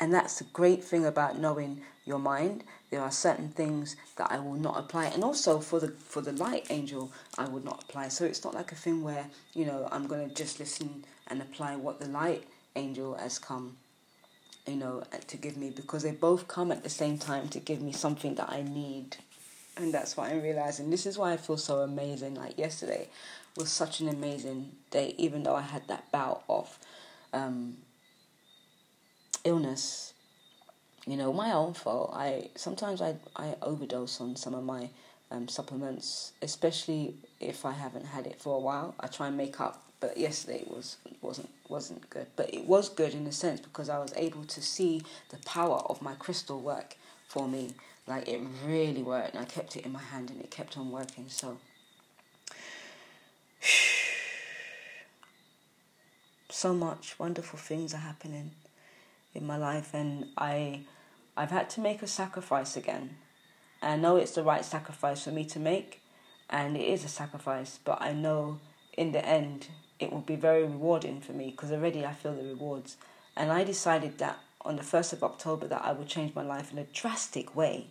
And 0.00 0.12
that's 0.12 0.38
the 0.38 0.44
great 0.44 0.82
thing 0.82 1.04
about 1.04 1.38
knowing 1.38 1.82
your 2.04 2.18
mind. 2.18 2.64
There 2.90 3.02
are 3.02 3.10
certain 3.10 3.50
things 3.50 3.96
that 4.16 4.32
I 4.32 4.38
will 4.38 4.54
not 4.54 4.78
apply, 4.78 5.06
and 5.06 5.22
also 5.22 5.60
for 5.60 5.78
the 5.78 5.88
for 5.88 6.22
the 6.22 6.32
light 6.32 6.66
angel, 6.70 7.12
I 7.36 7.46
would 7.46 7.64
not 7.64 7.84
apply. 7.84 8.08
So 8.08 8.24
it's 8.24 8.44
not 8.44 8.54
like 8.54 8.72
a 8.72 8.74
thing 8.74 9.02
where 9.02 9.26
you 9.52 9.66
know 9.66 9.88
I'm 9.92 10.08
to 10.08 10.28
just 10.28 10.58
listen 10.58 11.04
and 11.26 11.42
apply 11.42 11.76
what 11.76 12.00
the 12.00 12.08
light 12.08 12.44
angel 12.76 13.14
has 13.14 13.38
come, 13.38 13.76
you 14.66 14.76
know, 14.76 15.02
to 15.26 15.36
give 15.36 15.56
me 15.56 15.70
because 15.70 16.02
they 16.02 16.12
both 16.12 16.48
come 16.48 16.72
at 16.72 16.82
the 16.82 16.88
same 16.88 17.18
time 17.18 17.48
to 17.48 17.58
give 17.58 17.82
me 17.82 17.92
something 17.92 18.34
that 18.36 18.48
I 18.48 18.62
need. 18.62 19.16
And 19.76 19.92
that's 19.92 20.16
what 20.16 20.30
I'm 20.30 20.42
realizing. 20.42 20.90
This 20.90 21.06
is 21.06 21.18
why 21.18 21.32
I 21.32 21.36
feel 21.36 21.56
so 21.56 21.80
amazing. 21.80 22.34
Like 22.34 22.58
yesterday 22.58 23.08
was 23.56 23.70
such 23.70 24.00
an 24.00 24.08
amazing 24.08 24.72
day, 24.90 25.14
even 25.18 25.42
though 25.42 25.54
I 25.54 25.62
had 25.62 25.86
that 25.88 26.10
bout 26.10 26.42
of 26.48 26.78
um, 27.32 27.76
illness. 29.44 30.07
You 31.06 31.16
know, 31.16 31.32
my 31.32 31.52
own 31.52 31.74
fault. 31.74 32.10
I 32.14 32.50
sometimes 32.54 33.00
I 33.00 33.16
I 33.36 33.54
overdose 33.62 34.20
on 34.20 34.36
some 34.36 34.54
of 34.54 34.64
my 34.64 34.90
um, 35.30 35.48
supplements, 35.48 36.32
especially 36.42 37.14
if 37.40 37.64
I 37.64 37.72
haven't 37.72 38.06
had 38.06 38.26
it 38.26 38.40
for 38.40 38.56
a 38.56 38.60
while. 38.60 38.94
I 39.00 39.06
try 39.06 39.28
and 39.28 39.36
make 39.36 39.60
up 39.60 39.82
but 40.00 40.16
yesterday 40.16 40.64
was 40.66 40.96
wasn't 41.22 41.50
wasn't 41.68 42.08
good. 42.10 42.28
But 42.36 42.54
it 42.54 42.64
was 42.66 42.88
good 42.88 43.14
in 43.14 43.26
a 43.26 43.32
sense 43.32 43.60
because 43.60 43.88
I 43.88 43.98
was 43.98 44.12
able 44.16 44.44
to 44.44 44.62
see 44.62 45.02
the 45.30 45.38
power 45.38 45.78
of 45.86 46.00
my 46.00 46.14
crystal 46.14 46.60
work 46.60 46.96
for 47.26 47.48
me. 47.48 47.70
Like 48.06 48.28
it 48.28 48.40
really 48.64 49.02
worked. 49.02 49.34
And 49.34 49.42
I 49.42 49.44
kept 49.44 49.76
it 49.76 49.84
in 49.84 49.92
my 49.92 50.00
hand 50.00 50.30
and 50.30 50.40
it 50.40 50.50
kept 50.50 50.78
on 50.78 50.90
working. 50.90 51.26
So 51.28 51.58
so 56.50 56.72
much 56.74 57.18
wonderful 57.18 57.58
things 57.58 57.92
are 57.92 57.98
happening 57.98 58.52
in 59.34 59.46
my 59.46 59.56
life 59.56 59.94
and 59.94 60.26
I 60.36 60.82
I've 61.36 61.50
had 61.50 61.70
to 61.70 61.80
make 61.80 62.02
a 62.02 62.06
sacrifice 62.08 62.76
again. 62.76 63.16
And 63.80 63.92
I 63.92 63.96
know 63.96 64.16
it's 64.16 64.32
the 64.32 64.42
right 64.42 64.64
sacrifice 64.64 65.22
for 65.24 65.30
me 65.30 65.44
to 65.46 65.60
make 65.60 66.02
and 66.50 66.76
it 66.76 66.84
is 66.84 67.04
a 67.04 67.08
sacrifice, 67.08 67.78
but 67.84 68.00
I 68.00 68.12
know 68.12 68.58
in 68.96 69.12
the 69.12 69.24
end 69.24 69.68
it 70.00 70.12
will 70.12 70.20
be 70.20 70.36
very 70.36 70.62
rewarding 70.62 71.20
for 71.20 71.32
me 71.32 71.50
because 71.50 71.72
already 71.72 72.04
I 72.04 72.12
feel 72.12 72.34
the 72.34 72.42
rewards. 72.42 72.96
And 73.36 73.52
I 73.52 73.64
decided 73.64 74.18
that 74.18 74.38
on 74.62 74.76
the 74.76 74.82
1st 74.82 75.12
of 75.14 75.22
October 75.22 75.66
that 75.68 75.84
I 75.84 75.92
would 75.92 76.08
change 76.08 76.34
my 76.34 76.42
life 76.42 76.72
in 76.72 76.78
a 76.78 76.84
drastic 76.84 77.54
way. 77.54 77.86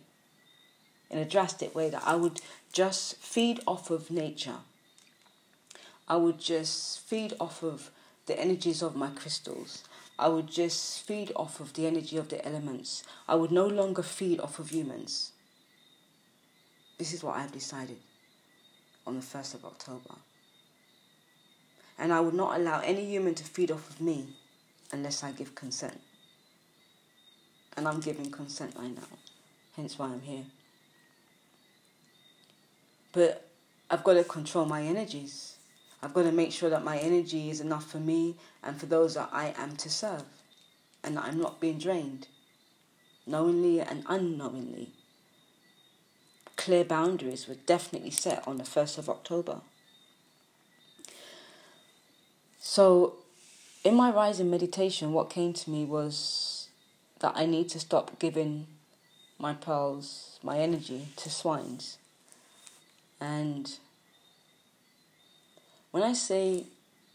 In 1.10 1.18
a 1.18 1.24
drastic 1.24 1.74
way 1.74 1.88
that 1.88 2.02
I 2.04 2.16
would 2.16 2.40
just 2.72 3.16
feed 3.16 3.60
off 3.66 3.90
of 3.90 4.10
nature. 4.10 4.56
I 6.06 6.16
would 6.16 6.38
just 6.38 7.00
feed 7.00 7.34
off 7.40 7.62
of 7.62 7.90
the 8.26 8.38
energies 8.38 8.82
of 8.82 8.94
my 8.94 9.08
crystals. 9.08 9.84
I 10.18 10.28
would 10.28 10.48
just 10.48 11.02
feed 11.02 11.30
off 11.36 11.60
of 11.60 11.74
the 11.74 11.86
energy 11.86 12.16
of 12.16 12.28
the 12.28 12.44
elements. 12.44 13.04
I 13.28 13.36
would 13.36 13.52
no 13.52 13.66
longer 13.66 14.02
feed 14.02 14.40
off 14.40 14.58
of 14.58 14.70
humans. 14.70 15.32
This 16.98 17.12
is 17.12 17.22
what 17.22 17.36
I've 17.36 17.52
decided 17.52 17.98
on 19.06 19.14
the 19.14 19.22
1st 19.22 19.54
of 19.54 19.64
October. 19.64 20.16
And 21.96 22.12
I 22.12 22.20
would 22.20 22.34
not 22.34 22.58
allow 22.58 22.80
any 22.80 23.04
human 23.04 23.34
to 23.36 23.44
feed 23.44 23.70
off 23.70 23.88
of 23.90 24.00
me 24.00 24.26
unless 24.92 25.22
I 25.22 25.30
give 25.30 25.54
consent. 25.54 26.00
And 27.76 27.86
I'm 27.86 28.00
giving 28.00 28.30
consent 28.30 28.74
right 28.76 28.94
now, 28.94 29.06
hence 29.76 29.98
why 29.98 30.06
I'm 30.06 30.22
here. 30.22 30.44
But 33.12 33.48
I've 33.88 34.02
got 34.02 34.14
to 34.14 34.24
control 34.24 34.66
my 34.66 34.82
energies. 34.82 35.57
I've 36.02 36.14
got 36.14 36.22
to 36.22 36.32
make 36.32 36.52
sure 36.52 36.70
that 36.70 36.84
my 36.84 36.98
energy 36.98 37.50
is 37.50 37.60
enough 37.60 37.90
for 37.90 37.98
me 37.98 38.36
and 38.62 38.78
for 38.78 38.86
those 38.86 39.14
that 39.14 39.30
I 39.32 39.54
am 39.56 39.76
to 39.76 39.90
serve, 39.90 40.24
and 41.02 41.16
that 41.16 41.24
I'm 41.24 41.40
not 41.40 41.60
being 41.60 41.78
drained, 41.78 42.28
knowingly 43.26 43.80
and 43.80 44.04
unknowingly. 44.08 44.90
Clear 46.56 46.84
boundaries 46.84 47.48
were 47.48 47.56
definitely 47.66 48.10
set 48.10 48.46
on 48.46 48.58
the 48.58 48.64
1st 48.64 48.98
of 48.98 49.08
October. 49.08 49.60
So, 52.60 53.14
in 53.84 53.94
my 53.94 54.10
rising 54.10 54.50
meditation, 54.50 55.12
what 55.12 55.30
came 55.30 55.52
to 55.52 55.70
me 55.70 55.84
was 55.84 56.68
that 57.20 57.32
I 57.34 57.46
need 57.46 57.68
to 57.70 57.80
stop 57.80 58.18
giving 58.18 58.66
my 59.38 59.54
pearls, 59.54 60.38
my 60.42 60.58
energy 60.58 61.08
to 61.16 61.30
swines. 61.30 61.98
And 63.20 63.78
when 65.98 66.08
I 66.08 66.12
say 66.12 66.64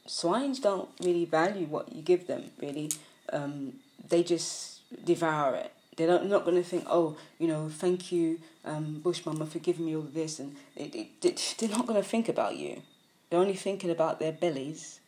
swines 0.05 0.59
don't 0.59 0.89
really 0.99 1.23
value 1.23 1.65
what 1.67 1.93
you 1.95 2.01
give 2.01 2.27
them, 2.27 2.51
really, 2.61 2.91
um, 3.31 3.73
they 4.09 4.23
just 4.23 4.81
devour 5.05 5.55
it. 5.55 5.71
They 5.95 6.05
don't, 6.05 6.25
not 6.25 6.43
going 6.43 6.57
to 6.57 6.63
think, 6.63 6.85
oh, 6.89 7.15
you 7.39 7.47
know, 7.47 7.69
thank 7.69 8.11
you, 8.11 8.39
um, 8.65 8.99
Bush 8.99 9.25
Mama, 9.25 9.45
for 9.45 9.59
giving 9.59 9.85
me 9.85 9.95
all 9.95 10.01
this. 10.01 10.39
And 10.39 10.57
it, 10.75 10.93
it, 11.21 11.55
they're 11.59 11.69
not 11.69 11.87
going 11.87 12.01
to 12.01 12.07
think 12.07 12.27
about 12.27 12.57
you. 12.57 12.81
They're 13.29 13.39
only 13.39 13.55
thinking 13.55 13.89
about 13.89 14.19
their 14.19 14.33
bellies 14.33 14.99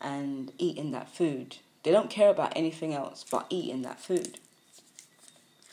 and 0.00 0.50
eating 0.56 0.92
that 0.92 1.14
food. 1.14 1.56
They 1.82 1.90
don't 1.90 2.08
care 2.08 2.30
about 2.30 2.54
anything 2.56 2.94
else 2.94 3.26
but 3.30 3.46
eating 3.50 3.82
that 3.82 4.00
food. 4.00 4.38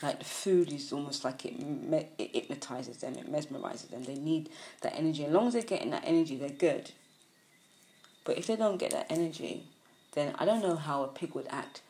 Like 0.02 0.20
the 0.20 0.26
food 0.26 0.74
is 0.74 0.92
almost 0.92 1.24
like 1.24 1.46
it, 1.46 1.54
it 2.18 2.32
hypnotizes 2.34 2.98
them, 2.98 3.16
it 3.16 3.32
mesmerizes 3.32 3.90
them. 3.90 4.04
They 4.04 4.16
need 4.16 4.50
that 4.82 4.98
energy. 4.98 5.26
As 5.26 5.32
long 5.32 5.48
as 5.48 5.54
they're 5.54 5.62
getting 5.62 5.92
that 5.92 6.04
energy, 6.06 6.36
they're 6.36 6.50
good. 6.50 6.92
But 8.30 8.38
if 8.38 8.46
they 8.46 8.56
don't 8.56 8.78
get 8.78 8.92
that 8.92 9.08
energy, 9.10 9.64
then 10.12 10.36
I 10.38 10.46
don't 10.46 10.62
know 10.62 10.76
how 10.76 11.04
a 11.04 11.08
pig 11.08 11.34
would 11.34 11.48
act 11.50 11.82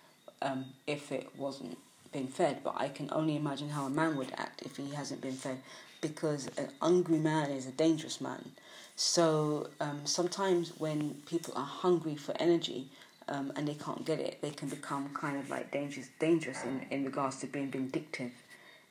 um, 0.41 0.67
if 0.88 1.12
it 1.12 1.27
wasn't 1.38 1.77
been 2.13 2.27
fed. 2.27 2.63
But 2.63 2.75
I 2.77 2.88
can 2.88 3.10
only 3.12 3.36
imagine 3.36 3.67
how 3.72 3.84
a 3.88 3.89
man 3.89 4.15
would 4.15 4.31
act 4.38 4.62
if 4.62 4.77
he 4.77 4.91
hasn't 4.91 5.19
been 5.19 5.34
fed, 5.34 5.58
because 6.00 6.48
an 6.58 6.69
hungry 6.81 7.17
man 7.17 7.51
is 7.51 7.67
a 7.67 7.72
dangerous 7.72 8.22
man. 8.22 8.51
So 8.96 9.67
um, 9.81 10.00
sometimes 10.05 10.69
when 10.79 11.15
people 11.25 11.53
are 11.58 11.65
hungry 11.65 12.15
for 12.15 12.34
energy 12.39 12.88
um, 13.27 13.51
and 13.58 13.67
they 13.67 13.74
can't 13.74 14.05
get 14.05 14.22
it, 14.22 14.41
they 14.41 14.51
can 14.51 14.69
become 14.69 15.10
kind 15.13 15.36
of 15.36 15.50
like 15.50 15.72
dangerous, 15.72 16.08
dangerous 16.19 16.63
in, 16.63 16.86
in 16.89 17.03
regards 17.03 17.41
to 17.41 17.48
being 17.48 17.69
vindictive, 17.69 18.31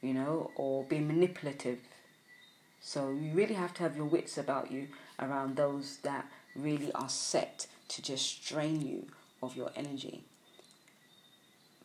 you 0.03 0.13
know, 0.13 0.51
or 0.55 0.85
being 0.85 1.09
manipulative. 1.09 1.79
So 2.83 3.09
you 3.09 3.33
really 3.33 3.55
have 3.55 3.73
to 3.75 3.85
have 3.85 3.97
your 3.97 4.05
wits 4.05 4.37
about 4.37 4.71
you 4.71 4.89
around 5.19 5.57
those 5.57 5.97
that 6.03 6.27
really 6.63 6.93
are 6.93 7.09
set 7.09 7.67
to 7.89 8.03
just 8.03 8.47
drain 8.47 8.81
you 8.87 9.07
of 9.43 9.57
your 9.57 9.71
energy. 9.77 10.25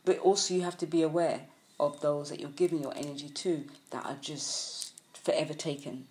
But 0.05 0.19
also 0.19 0.53
you 0.53 0.61
have 0.61 0.77
to 0.79 0.87
be 0.87 1.01
aware 1.01 1.41
of 1.79 2.01
those 2.01 2.29
that 2.29 2.39
you're 2.39 2.49
giving 2.49 2.81
your 2.81 2.93
energy 2.95 3.29
to 3.29 3.65
that 3.91 4.05
are 4.05 4.17
just 4.21 4.93
forever 5.13 5.53
taken 5.53 6.07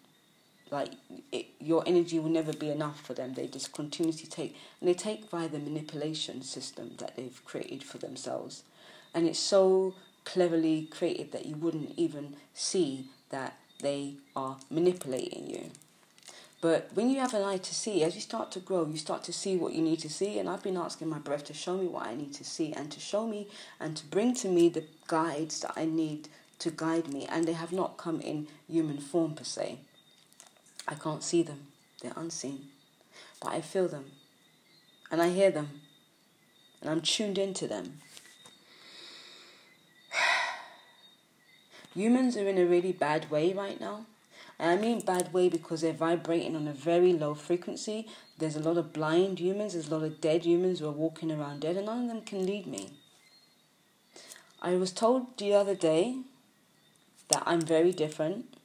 like 0.73 0.93
it, 1.31 1.49
your 1.61 1.85
energy 1.87 2.19
will 2.19 2.31
never 2.31 2.53
be 2.53 2.71
enough 2.71 3.01
for 3.03 3.13
them. 3.13 3.35
They 3.35 3.47
just 3.47 3.73
continuously 3.73 4.27
take, 4.27 4.57
and 4.81 4.89
they 4.89 4.95
take 4.95 5.29
via 5.31 5.47
the 5.47 5.59
manipulation 5.59 6.43
system 6.43 6.93
that 6.99 7.15
they've 7.15 7.45
created 7.45 7.85
for 7.85 7.99
themselves, 7.99 8.63
and 9.15 9.29
it's 9.29 9.39
so 9.39 9.95
cleverly 10.25 10.89
created 10.91 11.31
that 11.33 11.45
you 11.47 11.57
wouldn't 11.57 11.93
even 11.97 12.37
see 12.55 13.09
that 13.29 13.59
they 13.81 14.15
are 14.35 14.57
manipulating 14.71 15.51
you. 15.51 15.71
But 16.63 16.91
when 16.95 17.11
you 17.11 17.19
have 17.19 17.35
an 17.35 17.43
eye 17.43 17.57
to 17.57 17.75
see, 17.75 18.05
as 18.05 18.15
you 18.15 18.21
start 18.21 18.53
to 18.53 18.61
grow, 18.61 18.87
you 18.87 18.97
start 18.97 19.25
to 19.25 19.33
see 19.33 19.57
what 19.57 19.73
you 19.73 19.83
need 19.83 19.99
to 19.99 20.09
see. 20.09 20.39
And 20.39 20.49
I've 20.49 20.63
been 20.63 20.77
asking 20.77 21.09
my 21.09 21.19
breath 21.19 21.45
to 21.47 21.53
show 21.53 21.77
me 21.77 21.89
what 21.89 22.07
I 22.07 22.15
need 22.15 22.33
to 22.35 22.45
see 22.45 22.73
and 22.73 22.91
to 22.93 23.01
show 23.01 23.27
me 23.27 23.49
and 23.81 23.97
to 23.97 24.07
bring 24.07 24.33
to 24.37 24.49
me 24.49 24.69
the 24.69 24.85
guides 25.09 25.61
that 25.63 25.73
I 25.75 25.87
need 25.87 26.29
to 26.61 26.71
guide 26.71 27.13
me. 27.13 27.27
And 27.29 27.49
they 27.49 27.55
have 27.55 27.73
not 27.73 27.97
come 27.97 28.21
in 28.21 28.47
human 28.69 28.99
form 28.99 29.35
per 29.35 29.43
se. 29.43 29.81
I 30.87 30.95
can't 30.95 31.25
see 31.25 31.43
them, 31.43 31.67
they're 32.01 32.13
unseen. 32.15 32.69
But 33.41 33.55
I 33.55 33.61
feel 33.61 33.89
them, 33.89 34.13
and 35.11 35.21
I 35.21 35.31
hear 35.31 35.51
them, 35.51 35.81
and 36.81 36.89
I'm 36.91 37.01
tuned 37.01 37.39
into 37.39 37.67
them. 37.67 37.99
Humans 41.95 42.37
are 42.37 42.49
in 42.49 42.59
a 42.59 42.67
really 42.67 42.93
bad 42.93 43.31
way 43.33 43.53
right 43.53 43.81
now. 43.81 44.07
And 44.63 44.79
I 44.79 44.81
mean 44.81 45.01
bad 45.01 45.33
way 45.33 45.49
because 45.49 45.81
they're 45.81 45.93
vibrating 45.93 46.55
on 46.55 46.69
a 46.69 46.73
very 46.73 47.13
low 47.13 47.35
frequency. 47.35 48.07
There's 48.39 48.55
a 48.55 48.61
lot 48.61 48.77
of 48.77 48.93
blind 48.93 49.41
humans, 49.41 49.73
there's 49.73 49.89
a 49.89 49.95
lot 49.97 50.05
of 50.05 50.21
dead 50.21 50.45
humans 50.45 50.79
who 50.79 50.87
are 50.87 50.93
walking 50.93 51.33
around 51.33 51.63
dead, 51.63 51.77
and 51.77 51.87
none 51.87 52.03
of 52.03 52.09
them 52.09 52.21
can 52.21 52.47
lead 52.47 52.69
me. 52.69 52.91
I 54.63 54.77
was 54.77 54.93
told 54.93 55.37
the 55.37 55.53
other 55.53 55.75
day 55.75 56.19
that 57.29 57.43
I'm 57.45 57.61
very 57.61 57.91
different 57.91 58.57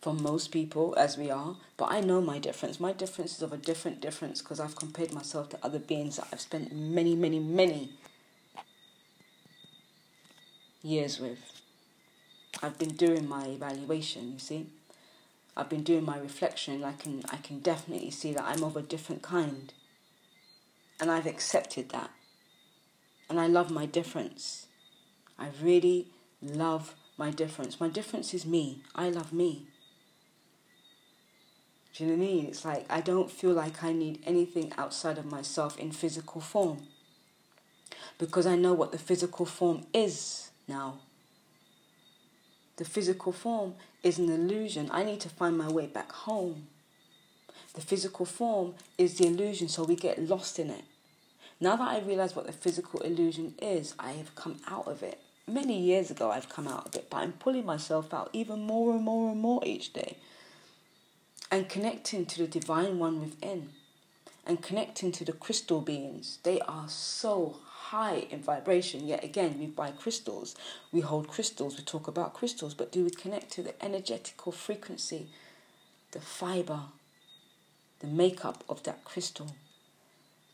from 0.00 0.22
most 0.22 0.52
people 0.52 0.94
as 0.96 1.18
we 1.18 1.30
are, 1.30 1.56
but 1.76 1.92
I 1.92 2.00
know 2.00 2.22
my 2.22 2.38
difference. 2.38 2.80
My 2.80 2.94
difference 2.94 3.36
is 3.36 3.42
of 3.42 3.52
a 3.52 3.58
different 3.58 4.00
difference 4.00 4.40
because 4.40 4.58
I've 4.58 4.76
compared 4.76 5.12
myself 5.12 5.50
to 5.50 5.58
other 5.62 5.80
beings 5.80 6.16
that 6.16 6.28
I've 6.32 6.40
spent 6.40 6.74
many, 6.74 7.14
many, 7.14 7.40
many 7.40 7.90
years 10.82 11.20
with. 11.20 11.40
I've 12.62 12.78
been 12.78 12.96
doing 12.96 13.28
my 13.28 13.48
evaluation, 13.48 14.32
you 14.32 14.38
see. 14.38 14.66
I've 15.58 15.68
been 15.68 15.82
doing 15.82 16.04
my 16.04 16.16
reflection. 16.18 16.84
I 16.84 16.92
can 16.92 17.22
I 17.32 17.38
can 17.38 17.58
definitely 17.58 18.12
see 18.12 18.32
that 18.32 18.44
I'm 18.44 18.62
of 18.62 18.76
a 18.76 18.82
different 18.82 19.22
kind. 19.22 19.72
And 21.00 21.10
I've 21.10 21.26
accepted 21.26 21.88
that. 21.90 22.10
And 23.28 23.40
I 23.40 23.48
love 23.48 23.70
my 23.70 23.84
difference. 23.84 24.66
I 25.36 25.48
really 25.60 26.06
love 26.40 26.94
my 27.16 27.30
difference. 27.30 27.80
My 27.80 27.88
difference 27.88 28.32
is 28.32 28.46
me. 28.46 28.82
I 28.94 29.10
love 29.10 29.32
me. 29.32 29.66
Do 31.92 32.04
you 32.04 32.10
know 32.10 32.16
what 32.16 32.22
I 32.22 32.26
mean? 32.26 32.46
It's 32.46 32.64
like 32.64 32.86
I 32.88 33.00
don't 33.00 33.30
feel 33.30 33.52
like 33.52 33.82
I 33.82 33.92
need 33.92 34.22
anything 34.24 34.72
outside 34.78 35.18
of 35.18 35.26
myself 35.26 35.76
in 35.76 35.90
physical 35.90 36.40
form. 36.40 36.86
Because 38.16 38.46
I 38.46 38.54
know 38.54 38.74
what 38.74 38.92
the 38.92 38.98
physical 38.98 39.44
form 39.44 39.86
is 39.92 40.50
now. 40.68 41.00
The 42.76 42.84
physical 42.84 43.32
form 43.32 43.74
is 44.02 44.18
an 44.18 44.30
illusion. 44.30 44.88
I 44.92 45.04
need 45.04 45.20
to 45.20 45.28
find 45.28 45.56
my 45.56 45.68
way 45.68 45.86
back 45.86 46.12
home. 46.12 46.68
The 47.74 47.80
physical 47.80 48.26
form 48.26 48.74
is 48.96 49.18
the 49.18 49.26
illusion, 49.26 49.68
so 49.68 49.84
we 49.84 49.96
get 49.96 50.28
lost 50.28 50.58
in 50.58 50.70
it. 50.70 50.84
Now 51.60 51.76
that 51.76 51.88
I 51.88 52.00
realize 52.00 52.36
what 52.36 52.46
the 52.46 52.52
physical 52.52 53.00
illusion 53.00 53.54
is, 53.60 53.94
I 53.98 54.12
have 54.12 54.34
come 54.34 54.60
out 54.68 54.86
of 54.86 55.02
it. 55.02 55.20
Many 55.46 55.80
years 55.80 56.10
ago, 56.10 56.30
I've 56.30 56.48
come 56.48 56.68
out 56.68 56.86
of 56.86 56.94
it, 56.94 57.08
but 57.10 57.18
I'm 57.18 57.32
pulling 57.32 57.64
myself 57.64 58.12
out 58.12 58.30
even 58.32 58.60
more 58.60 58.94
and 58.94 59.02
more 59.02 59.30
and 59.30 59.40
more 59.40 59.62
each 59.64 59.92
day 59.92 60.16
and 61.50 61.68
connecting 61.68 62.26
to 62.26 62.38
the 62.38 62.46
divine 62.46 62.98
one 62.98 63.20
within 63.20 63.70
and 64.46 64.62
connecting 64.62 65.12
to 65.12 65.24
the 65.24 65.32
crystal 65.32 65.80
beings. 65.80 66.38
They 66.42 66.60
are 66.60 66.88
so 66.88 67.58
high 67.90 68.26
in 68.30 68.42
vibration. 68.42 69.06
Yet 69.06 69.24
again, 69.24 69.58
we 69.58 69.66
buy 69.66 69.90
crystals, 69.90 70.54
we 70.92 71.00
hold 71.00 71.28
crystals, 71.28 71.78
we 71.78 71.84
talk 71.84 72.06
about 72.06 72.34
crystals, 72.34 72.74
but 72.74 72.92
do 72.92 73.04
we 73.04 73.10
connect 73.10 73.50
to 73.52 73.62
the 73.62 73.82
energetical 73.84 74.52
frequency, 74.52 75.28
the 76.12 76.20
fiber, 76.20 76.80
the 78.00 78.06
makeup 78.06 78.62
of 78.68 78.82
that 78.82 79.04
crystal? 79.04 79.56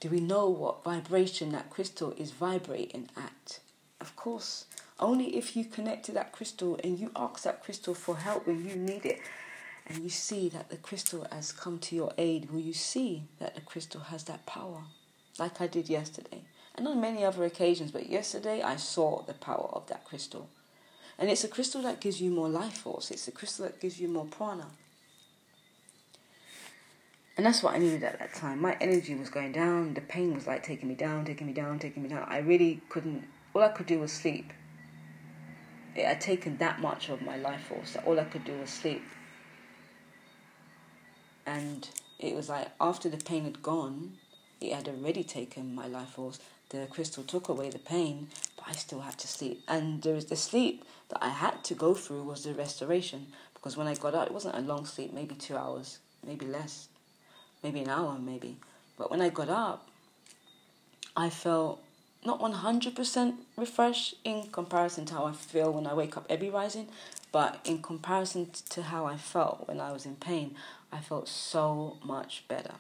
Do 0.01 0.09
we 0.11 0.21
know 0.21 0.49
what 0.49 0.85
vibration 0.85 1.53
that 1.53 1.71
crystal 1.71 2.13
is 2.17 2.31
vibrating 2.31 3.09
at? 3.17 3.59
Of 4.01 4.15
course, 4.17 4.67
only 5.01 5.37
if 5.37 5.57
you 5.57 5.65
connect 5.65 6.05
to 6.07 6.13
that 6.13 6.33
crystal 6.33 6.79
and 6.85 6.99
you 6.99 7.11
ask 7.17 7.43
that 7.43 7.65
crystal 7.65 7.95
for 7.95 8.17
help 8.17 8.47
when 8.47 8.65
you 8.69 8.77
need 8.77 9.05
it 9.07 9.21
and 9.87 10.03
you 10.03 10.11
see 10.11 10.49
that 10.51 10.71
the 10.71 10.77
crystal 10.77 11.27
has 11.33 11.53
come 11.53 11.79
to 11.81 11.97
your 11.97 12.13
aid, 12.17 12.51
will 12.51 12.61
you 12.61 12.73
see 12.73 13.25
that 13.41 13.55
the 13.55 13.61
crystal 13.61 14.03
has 14.03 14.25
that 14.25 14.47
power? 14.47 14.83
Like 15.39 15.61
I 15.61 15.67
did 15.67 15.89
yesterday. 15.89 16.43
And 16.77 16.89
on 16.89 17.01
many 17.01 17.25
other 17.25 17.45
occasions, 17.45 17.93
but 17.93 18.09
yesterday 18.09 18.63
I 18.63 18.77
saw 18.77 19.23
the 19.23 19.35
power 19.35 19.69
of 19.73 19.87
that 19.87 20.05
crystal. 20.05 20.49
And 21.19 21.31
it's 21.31 21.45
a 21.45 21.49
crystal 21.49 21.83
that 21.83 22.01
gives 22.01 22.21
you 22.21 22.31
more 22.31 22.49
life 22.49 22.79
force, 22.79 23.11
it's 23.11 23.29
a 23.29 23.33
crystal 23.33 23.65
that 23.65 23.81
gives 23.81 24.01
you 24.01 24.09
more 24.09 24.27
prana. 24.27 24.67
And 27.37 27.45
that's 27.45 27.63
what 27.63 27.75
I 27.75 27.79
needed 27.79 28.05
at 28.05 28.19
that 28.21 28.35
time. 28.35 28.61
My 28.61 28.77
energy 28.81 29.15
was 29.15 29.29
going 29.29 29.53
down, 29.53 29.95
the 29.95 30.01
pain 30.01 30.35
was 30.35 30.47
like 30.47 30.63
taking 30.63 30.89
me 30.89 30.95
down, 30.95 31.25
taking 31.25 31.47
me 31.47 31.53
down, 31.53 31.79
taking 31.79 32.03
me 32.03 32.09
down. 32.09 32.27
I 32.29 32.39
really 32.39 32.81
couldn't, 32.89 33.25
all 33.55 33.63
I 33.63 33.69
could 33.69 33.87
do 33.87 34.01
was 34.01 34.13
sleep. 34.13 34.53
It 35.97 36.05
had 36.05 36.21
taken 36.21 36.59
that 36.59 36.81
much 36.81 37.09
of 37.09 37.23
my 37.23 37.37
life 37.37 37.67
force 37.69 37.93
that 37.93 38.05
all 38.05 38.19
I 38.19 38.25
could 38.25 38.45
do 38.45 38.59
was 38.59 38.71
sleep. 38.71 39.03
And 41.47 41.89
it 42.19 42.35
was 42.35 42.49
like 42.49 42.69
after 42.81 43.09
the 43.09 43.19
pain 43.19 43.45
had 43.45 43.63
gone, 43.63 44.15
it 44.61 44.73
had 44.73 44.89
already 44.89 45.23
taken 45.23 45.75
my 45.75 45.87
life 45.87 46.11
force. 46.11 46.39
The 46.71 46.87
crystal 46.87 47.23
took 47.23 47.49
away 47.49 47.71
the 47.71 47.79
pain, 47.79 48.29
but 48.57 48.67
I 48.69 48.73
still 48.73 49.01
had 49.01 49.19
to 49.19 49.29
sleep. 49.29 49.63
And 49.69 50.03
there 50.03 50.15
was 50.15 50.27
the 50.27 50.37
sleep 50.37 50.85
that 51.09 51.23
I 51.23 51.29
had 51.29 51.63
to 51.65 51.75
go 51.75 51.95
through 51.95 52.25
was 52.25 52.45
the 52.45 52.55
restoration 52.55 53.27
because 53.55 53.77
when 53.77 53.87
I 53.87 53.95
got 53.95 54.15
up, 54.15 54.27
it 54.27 54.33
wasn't 54.33 54.57
a 54.57 54.61
long 54.61 54.85
sleep, 54.85 55.13
maybe 55.13 55.35
two 55.35 55.57
hours, 55.57 55.99
maybe 56.27 56.47
less, 56.47 56.89
maybe 57.63 57.81
an 57.81 57.89
hour, 57.89 58.19
maybe. 58.19 58.57
But 58.99 59.11
when 59.11 59.21
I 59.21 59.31
got 59.31 59.49
up, 59.49 59.89
I 61.17 61.31
felt 61.31 61.81
not 62.25 62.41
100% 62.41 63.35
refreshed 63.57 64.15
in 64.25 64.49
comparison 64.51 65.05
to 65.07 65.15
how 65.15 65.25
I 65.27 65.33
feel 65.33 65.73
when 65.73 65.87
I 65.87 65.95
wake 65.95 66.17
up 66.17 66.27
every 66.29 66.51
rising, 66.51 66.89
but 67.33 67.61
in 67.65 67.83
comparison 67.83 68.51
to 68.71 68.83
how 68.83 69.07
I 69.07 69.17
felt 69.17 69.69
when 69.69 69.81
I 69.81 69.93
was 69.93 70.07
in 70.07 70.17
pain, 70.17 70.57
I 70.91 71.01
felt 71.01 71.29
so 71.29 71.99
much 72.05 72.45
better. 72.49 72.75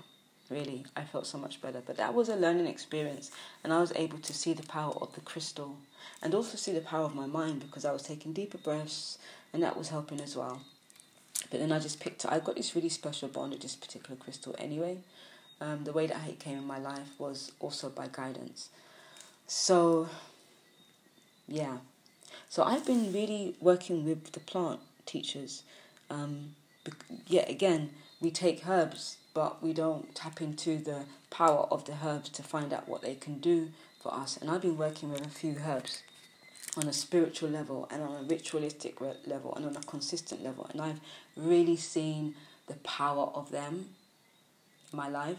Really, 0.50 0.84
I 0.94 1.04
felt 1.04 1.26
so 1.26 1.38
much 1.38 1.62
better. 1.62 1.82
But 1.84 1.96
that 1.96 2.14
was 2.14 2.28
a 2.28 2.36
learning 2.36 2.66
experience, 2.66 3.30
and 3.62 3.72
I 3.72 3.80
was 3.80 3.92
able 3.96 4.18
to 4.18 4.34
see 4.34 4.52
the 4.52 4.62
power 4.64 4.92
of 5.00 5.14
the 5.14 5.20
crystal 5.20 5.76
and 6.22 6.34
also 6.34 6.56
see 6.56 6.72
the 6.72 6.80
power 6.80 7.04
of 7.04 7.14
my 7.14 7.26
mind 7.26 7.60
because 7.60 7.84
I 7.84 7.92
was 7.92 8.02
taking 8.02 8.32
deeper 8.32 8.58
breaths, 8.58 9.18
and 9.52 9.62
that 9.62 9.76
was 9.76 9.88
helping 9.88 10.20
as 10.20 10.36
well. 10.36 10.60
But 11.50 11.60
then 11.60 11.72
I 11.72 11.78
just 11.78 12.00
picked. 12.00 12.26
I 12.26 12.40
got 12.40 12.56
this 12.56 12.74
really 12.74 12.88
special 12.88 13.28
bond 13.28 13.52
with 13.52 13.62
this 13.62 13.76
particular 13.76 14.16
crystal 14.16 14.54
anyway. 14.58 14.98
Um, 15.60 15.84
the 15.84 15.92
way 15.92 16.06
that 16.06 16.28
it 16.28 16.40
came 16.40 16.58
in 16.58 16.66
my 16.66 16.78
life 16.78 17.08
was 17.18 17.52
also 17.60 17.88
by 17.88 18.08
guidance. 18.10 18.68
So, 19.46 20.08
yeah. 21.46 21.78
So 22.48 22.64
I've 22.64 22.84
been 22.84 23.12
really 23.12 23.54
working 23.60 24.04
with 24.04 24.32
the 24.32 24.40
plant 24.40 24.80
teachers. 25.06 25.62
Um, 26.10 26.54
yet 27.26 27.48
again, 27.48 27.90
we 28.20 28.30
take 28.30 28.68
herbs, 28.68 29.16
but 29.34 29.62
we 29.62 29.72
don't 29.72 30.14
tap 30.14 30.40
into 30.40 30.78
the 30.78 31.04
power 31.28 31.66
of 31.70 31.84
the 31.84 31.94
herbs 32.04 32.28
to 32.30 32.42
find 32.42 32.72
out 32.72 32.88
what 32.88 33.02
they 33.02 33.16
can 33.16 33.38
do 33.40 33.70
for 34.00 34.14
us. 34.14 34.36
And 34.36 34.48
I've 34.48 34.62
been 34.62 34.78
working 34.78 35.10
with 35.10 35.26
a 35.26 35.30
few 35.30 35.56
herbs 35.66 36.04
on 36.76 36.86
a 36.86 36.92
spiritual 36.92 37.50
level 37.50 37.88
and 37.90 38.02
on 38.02 38.24
a 38.24 38.28
ritualistic 38.28 39.00
level 39.00 39.54
and 39.56 39.66
on 39.66 39.76
a 39.76 39.80
consistent 39.80 40.42
level. 40.42 40.68
And 40.72 40.80
I've 40.80 41.00
really 41.36 41.76
seen 41.76 42.36
the 42.68 42.74
power 42.74 43.30
of 43.34 43.50
them 43.50 43.90
in 44.92 44.96
my 44.96 45.08
life. 45.08 45.38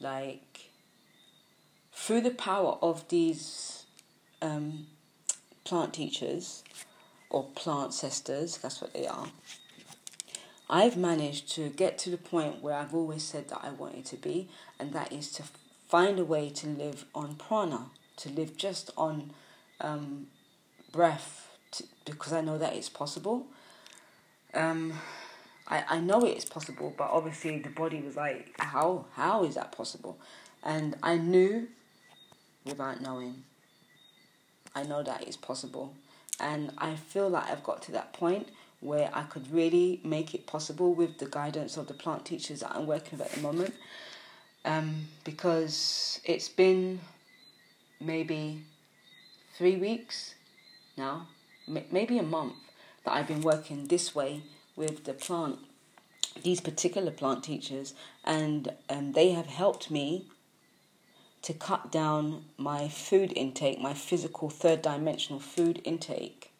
Like, 0.00 0.70
through 1.92 2.20
the 2.20 2.30
power 2.30 2.78
of 2.82 3.08
these 3.08 3.84
um, 4.42 4.86
plant 5.64 5.94
teachers 5.94 6.62
or 7.30 7.44
plant 7.54 7.94
sisters, 7.94 8.58
that's 8.58 8.80
what 8.80 8.92
they 8.92 9.06
are, 9.06 9.28
I've 10.68 10.96
managed 10.96 11.48
to 11.54 11.68
get 11.68 11.96
to 11.98 12.10
the 12.10 12.16
point 12.16 12.62
where 12.62 12.74
I've 12.74 12.94
always 12.94 13.22
said 13.22 13.48
that 13.48 13.60
I 13.62 13.70
wanted 13.70 14.04
to 14.06 14.16
be, 14.16 14.48
and 14.78 14.92
that 14.92 15.12
is 15.12 15.30
to 15.32 15.44
find 15.86 16.18
a 16.18 16.24
way 16.24 16.50
to 16.50 16.66
live 16.66 17.04
on 17.14 17.36
prana, 17.36 17.86
to 18.18 18.28
live 18.30 18.56
just 18.56 18.90
on 18.96 19.30
um, 19.80 20.26
breath, 20.90 21.56
to, 21.72 21.84
because 22.04 22.32
I 22.32 22.40
know 22.40 22.58
that 22.58 22.74
it's 22.74 22.88
possible. 22.88 23.46
Um, 24.54 24.94
I, 25.68 25.84
I 25.88 26.00
know 26.00 26.24
it 26.24 26.36
is 26.36 26.44
possible, 26.44 26.92
but 26.96 27.10
obviously 27.10 27.58
the 27.58 27.70
body 27.70 28.00
was 28.00 28.16
like, 28.16 28.54
how 28.58 29.06
how 29.14 29.44
is 29.44 29.54
that 29.54 29.72
possible? 29.72 30.18
And 30.64 30.96
I 31.02 31.16
knew 31.16 31.68
without 32.64 33.00
knowing. 33.00 33.44
I 34.74 34.82
know 34.82 35.02
that 35.02 35.22
it's 35.22 35.36
possible. 35.36 35.94
And 36.38 36.72
I 36.76 36.96
feel 36.96 37.30
like 37.30 37.50
I've 37.50 37.62
got 37.62 37.80
to 37.82 37.92
that 37.92 38.12
point 38.12 38.48
where 38.80 39.10
I 39.12 39.22
could 39.22 39.52
really 39.52 40.00
make 40.04 40.34
it 40.34 40.46
possible 40.46 40.94
with 40.94 41.18
the 41.18 41.26
guidance 41.26 41.76
of 41.76 41.88
the 41.88 41.94
plant 41.94 42.24
teachers 42.24 42.60
that 42.60 42.72
I'm 42.74 42.86
working 42.86 43.18
with 43.18 43.28
at 43.28 43.32
the 43.32 43.40
moment. 43.40 43.74
Um, 44.64 45.06
because 45.24 46.20
it's 46.24 46.48
been 46.48 47.00
maybe 48.00 48.62
three 49.56 49.76
weeks 49.76 50.34
now, 50.96 51.28
maybe 51.66 52.18
a 52.18 52.22
month, 52.22 52.54
that 53.04 53.12
I've 53.14 53.28
been 53.28 53.42
working 53.42 53.86
this 53.86 54.14
way 54.14 54.42
with 54.74 55.04
the 55.04 55.12
plant, 55.14 55.58
these 56.42 56.60
particular 56.60 57.10
plant 57.10 57.44
teachers, 57.44 57.94
and 58.24 58.72
um, 58.90 59.12
they 59.12 59.30
have 59.30 59.46
helped 59.46 59.90
me 59.90 60.26
to 61.42 61.54
cut 61.54 61.92
down 61.92 62.44
my 62.58 62.88
food 62.88 63.32
intake, 63.36 63.80
my 63.80 63.94
physical 63.94 64.50
third 64.50 64.82
dimensional 64.82 65.38
food 65.38 65.80
intake, 65.84 66.52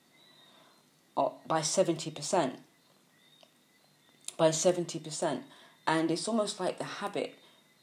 by 1.16 1.60
70%. 1.60 2.56
By 4.36 4.48
70%. 4.50 5.40
And 5.86 6.10
it's 6.10 6.28
almost 6.28 6.60
like 6.60 6.78
the 6.78 6.84
habit 6.84 7.34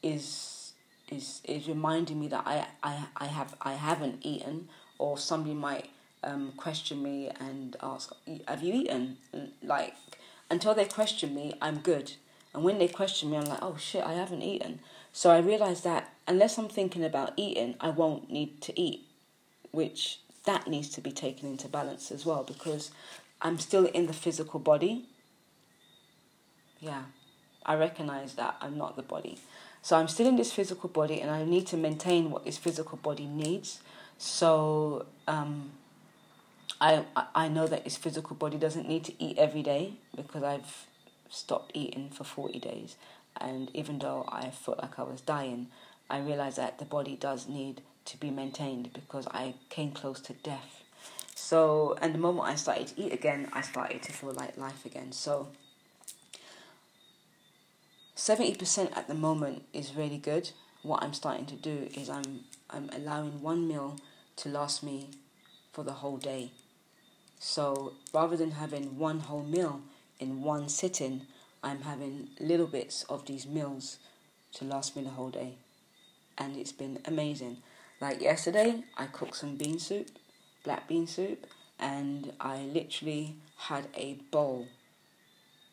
is 0.02 0.72
is 1.10 1.42
is 1.44 1.68
reminding 1.68 2.18
me 2.18 2.28
that 2.28 2.42
I, 2.46 2.66
I, 2.82 3.06
I 3.16 3.26
have 3.26 3.54
I 3.60 3.74
haven't 3.74 4.24
eaten 4.24 4.68
or 4.98 5.18
somebody 5.18 5.54
might 5.54 5.90
um, 6.22 6.52
question 6.56 7.02
me 7.02 7.30
and 7.40 7.76
ask, 7.82 8.12
Have 8.48 8.62
you 8.62 8.74
eaten? 8.74 9.18
Like 9.62 9.94
until 10.50 10.74
they 10.74 10.84
question 10.84 11.34
me, 11.34 11.54
I'm 11.60 11.78
good. 11.78 12.12
And 12.52 12.62
when 12.62 12.78
they 12.78 12.88
question 12.88 13.30
me, 13.30 13.36
I'm 13.36 13.44
like, 13.44 13.62
Oh 13.62 13.76
shit, 13.78 14.04
I 14.04 14.12
haven't 14.12 14.42
eaten. 14.42 14.80
So 15.12 15.30
I 15.30 15.38
realize 15.38 15.82
that 15.82 16.12
unless 16.26 16.58
I'm 16.58 16.68
thinking 16.68 17.04
about 17.04 17.32
eating, 17.36 17.76
I 17.80 17.90
won't 17.90 18.30
need 18.30 18.60
to 18.62 18.80
eat, 18.80 19.06
which 19.70 20.20
that 20.44 20.66
needs 20.66 20.88
to 20.90 21.00
be 21.00 21.12
taken 21.12 21.48
into 21.48 21.68
balance 21.68 22.10
as 22.10 22.26
well 22.26 22.42
because 22.42 22.90
I'm 23.44 23.58
still 23.58 23.84
in 23.84 24.06
the 24.06 24.14
physical 24.14 24.58
body. 24.58 25.04
Yeah, 26.80 27.02
I 27.64 27.74
recognize 27.74 28.34
that 28.34 28.56
I'm 28.62 28.78
not 28.78 28.96
the 28.96 29.02
body. 29.02 29.38
So 29.82 29.96
I'm 29.96 30.08
still 30.08 30.26
in 30.26 30.36
this 30.36 30.50
physical 30.50 30.88
body 30.88 31.20
and 31.20 31.30
I 31.30 31.44
need 31.44 31.66
to 31.68 31.76
maintain 31.76 32.30
what 32.30 32.46
this 32.46 32.56
physical 32.56 32.96
body 32.96 33.26
needs. 33.26 33.80
So 34.16 35.04
um, 35.28 35.72
I, 36.80 37.04
I 37.34 37.48
know 37.48 37.66
that 37.66 37.84
this 37.84 37.98
physical 37.98 38.34
body 38.34 38.56
doesn't 38.56 38.88
need 38.88 39.04
to 39.04 39.22
eat 39.22 39.36
every 39.36 39.62
day 39.62 39.92
because 40.16 40.42
I've 40.42 40.86
stopped 41.28 41.72
eating 41.74 42.08
for 42.08 42.24
40 42.24 42.58
days. 42.60 42.96
And 43.38 43.70
even 43.74 43.98
though 43.98 44.24
I 44.26 44.50
felt 44.50 44.78
like 44.78 44.98
I 44.98 45.02
was 45.02 45.20
dying, 45.20 45.66
I 46.08 46.18
realized 46.20 46.56
that 46.56 46.78
the 46.78 46.86
body 46.86 47.16
does 47.16 47.46
need 47.46 47.82
to 48.06 48.16
be 48.16 48.30
maintained 48.30 48.90
because 48.94 49.26
I 49.28 49.54
came 49.68 49.92
close 49.92 50.20
to 50.20 50.32
death. 50.32 50.83
So, 51.44 51.94
and 52.00 52.14
the 52.14 52.18
moment 52.18 52.48
I 52.48 52.54
started 52.54 52.86
to 52.86 53.02
eat 53.02 53.12
again, 53.12 53.50
I 53.52 53.60
started 53.60 54.00
to 54.04 54.12
feel 54.14 54.32
like 54.32 54.56
life 54.56 54.86
again. 54.86 55.12
So, 55.12 55.48
70% 58.16 58.96
at 58.96 59.08
the 59.08 59.14
moment 59.14 59.64
is 59.74 59.94
really 59.94 60.16
good. 60.16 60.52
What 60.82 61.02
I'm 61.02 61.12
starting 61.12 61.44
to 61.44 61.54
do 61.54 61.90
is 61.94 62.08
I'm 62.08 62.44
I'm 62.70 62.88
allowing 62.96 63.42
one 63.42 63.68
meal 63.68 63.96
to 64.36 64.48
last 64.48 64.82
me 64.82 65.10
for 65.70 65.84
the 65.84 65.92
whole 66.00 66.16
day. 66.16 66.52
So, 67.38 67.92
rather 68.14 68.38
than 68.38 68.52
having 68.52 68.98
one 68.98 69.20
whole 69.20 69.44
meal 69.44 69.82
in 70.18 70.40
one 70.40 70.70
sitting, 70.70 71.26
I'm 71.62 71.82
having 71.82 72.30
little 72.40 72.66
bits 72.66 73.02
of 73.10 73.26
these 73.26 73.46
meals 73.46 73.98
to 74.54 74.64
last 74.64 74.96
me 74.96 75.02
the 75.02 75.10
whole 75.10 75.30
day. 75.30 75.56
And 76.38 76.56
it's 76.56 76.72
been 76.72 77.00
amazing. 77.04 77.58
Like 78.00 78.22
yesterday, 78.22 78.84
I 78.96 79.04
cooked 79.04 79.36
some 79.36 79.56
bean 79.56 79.78
soup, 79.78 80.08
black 80.64 80.88
bean 80.88 81.06
soup, 81.06 81.46
and 81.78 82.32
I 82.40 82.62
literally 82.62 83.36
had 83.56 83.86
a 83.94 84.14
bowl 84.30 84.66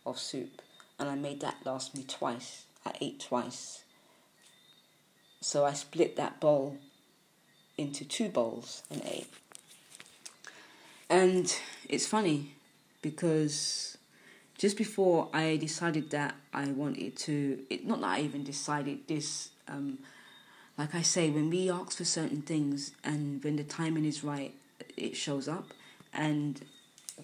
of 0.05 0.19
soup. 0.19 0.61
And 0.99 1.09
I 1.09 1.15
made 1.15 1.41
that 1.41 1.57
last 1.65 1.95
me 1.95 2.03
twice. 2.07 2.65
I 2.85 2.93
ate 3.01 3.19
twice. 3.19 3.83
So 5.39 5.65
I 5.65 5.73
split 5.73 6.15
that 6.17 6.39
bowl 6.39 6.77
into 7.77 8.05
two 8.05 8.29
bowls 8.29 8.83
and 8.91 9.01
ate. 9.05 9.27
And 11.09 11.53
it's 11.89 12.05
funny 12.05 12.53
because 13.01 13.97
just 14.57 14.77
before 14.77 15.27
I 15.33 15.57
decided 15.57 16.11
that 16.11 16.35
I 16.53 16.67
wanted 16.67 17.17
to, 17.17 17.59
it, 17.69 17.85
not 17.85 18.01
that 18.01 18.07
I 18.07 18.21
even 18.21 18.43
decided 18.43 19.07
this, 19.07 19.49
um, 19.67 19.97
like 20.77 20.93
I 20.93 21.01
say, 21.01 21.29
when 21.29 21.49
we 21.49 21.69
ask 21.71 21.97
for 21.97 22.05
certain 22.05 22.43
things 22.43 22.91
and 23.03 23.43
when 23.43 23.55
the 23.55 23.63
timing 23.63 24.05
is 24.05 24.23
right, 24.23 24.53
it 24.97 25.15
shows 25.15 25.47
up. 25.47 25.73
And 26.13 26.61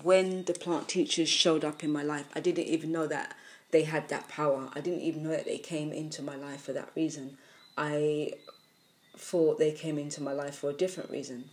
when 0.04 0.44
the 0.46 0.54
plant 0.54 0.88
teachers 0.88 1.30
showed 1.30 1.66
up 1.66 1.84
in 1.84 1.92
my 1.92 2.04
life, 2.04 2.26
I 2.36 2.40
didn't 2.40 2.66
even 2.68 2.92
know 2.92 3.08
that 3.08 3.36
they 3.72 3.84
had 3.84 4.10
that 4.10 4.28
power. 4.28 4.70
I 4.74 4.80
didn't 4.80 5.02
even 5.02 5.24
know 5.24 5.32
that 5.32 5.46
they 5.46 5.58
came 5.58 5.92
into 5.92 6.22
my 6.22 6.36
life 6.36 6.62
for 6.62 6.74
that 6.74 6.90
reason. 6.96 7.38
I 7.78 8.34
thought 9.18 9.60
they 9.60 9.72
came 9.72 9.98
into 9.98 10.22
my 10.22 10.34
life 10.34 10.56
for 10.56 10.70
a 10.70 10.74
different 10.74 11.10
reason. 11.10 11.50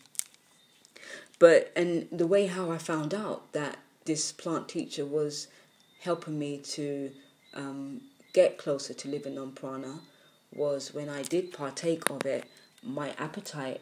But 1.39 1.73
and 1.75 2.09
the 2.13 2.27
way 2.27 2.47
how 2.47 2.71
I 2.71 2.79
found 2.79 3.13
out 3.13 3.53
that 3.53 3.79
this 4.05 4.33
plant 4.33 4.69
teacher 4.69 5.05
was 5.05 5.49
helping 6.01 6.39
me 6.39 6.59
to 6.59 7.11
um, 7.55 8.03
get 8.33 8.59
closer 8.59 8.95
to 8.95 9.09
living 9.09 9.39
on 9.39 9.53
prana 9.53 10.01
was 10.53 10.95
when 10.95 11.09
I 11.09 11.23
did 11.23 11.53
partake 11.53 12.11
of 12.11 12.25
it, 12.27 12.45
my 12.83 13.15
appetite 13.19 13.81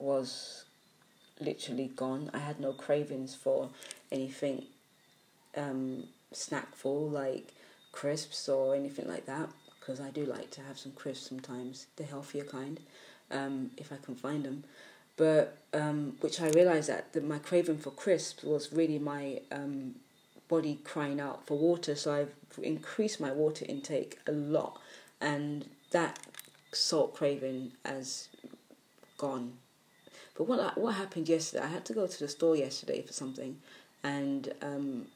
was 0.00 0.64
literally 1.40 1.90
gone. 1.94 2.30
I 2.34 2.38
had 2.38 2.60
no 2.60 2.72
cravings 2.72 3.34
for 3.34 3.70
anything 4.10 4.66
um, 5.56 6.04
snackful 6.32 7.10
like 7.10 7.52
crisps 7.92 8.48
or 8.48 8.74
anything 8.74 9.08
like 9.08 9.26
that 9.26 9.48
because 9.78 10.00
I 10.00 10.10
do 10.10 10.24
like 10.24 10.50
to 10.52 10.60
have 10.62 10.78
some 10.78 10.92
crisps 10.92 11.28
sometimes, 11.28 11.86
the 11.96 12.04
healthier 12.04 12.44
kind, 12.44 12.78
um, 13.30 13.70
if 13.76 13.92
I 13.92 13.96
can 13.96 14.14
find 14.14 14.44
them. 14.44 14.64
But 15.16 15.58
um, 15.74 16.16
which 16.20 16.40
I 16.40 16.48
realized 16.50 16.88
that 16.88 17.12
the, 17.12 17.20
my 17.20 17.38
craving 17.38 17.78
for 17.78 17.90
crisps 17.90 18.42
was 18.42 18.72
really 18.72 18.98
my 18.98 19.40
um, 19.50 19.96
body 20.48 20.78
crying 20.84 21.20
out 21.20 21.46
for 21.46 21.58
water. 21.58 21.94
So 21.94 22.12
I've 22.12 22.34
increased 22.62 23.20
my 23.20 23.32
water 23.32 23.64
intake 23.68 24.18
a 24.26 24.32
lot, 24.32 24.80
and 25.20 25.66
that 25.90 26.18
salt 26.72 27.14
craving 27.14 27.72
has 27.84 28.28
gone. 29.18 29.54
But 30.36 30.44
what 30.44 30.78
what 30.78 30.94
happened 30.94 31.28
yesterday? 31.28 31.64
I 31.64 31.68
had 31.68 31.84
to 31.86 31.92
go 31.92 32.06
to 32.06 32.18
the 32.18 32.28
store 32.28 32.56
yesterday 32.56 33.02
for 33.02 33.12
something, 33.12 33.58
and 34.02 34.52
um, 34.62 35.06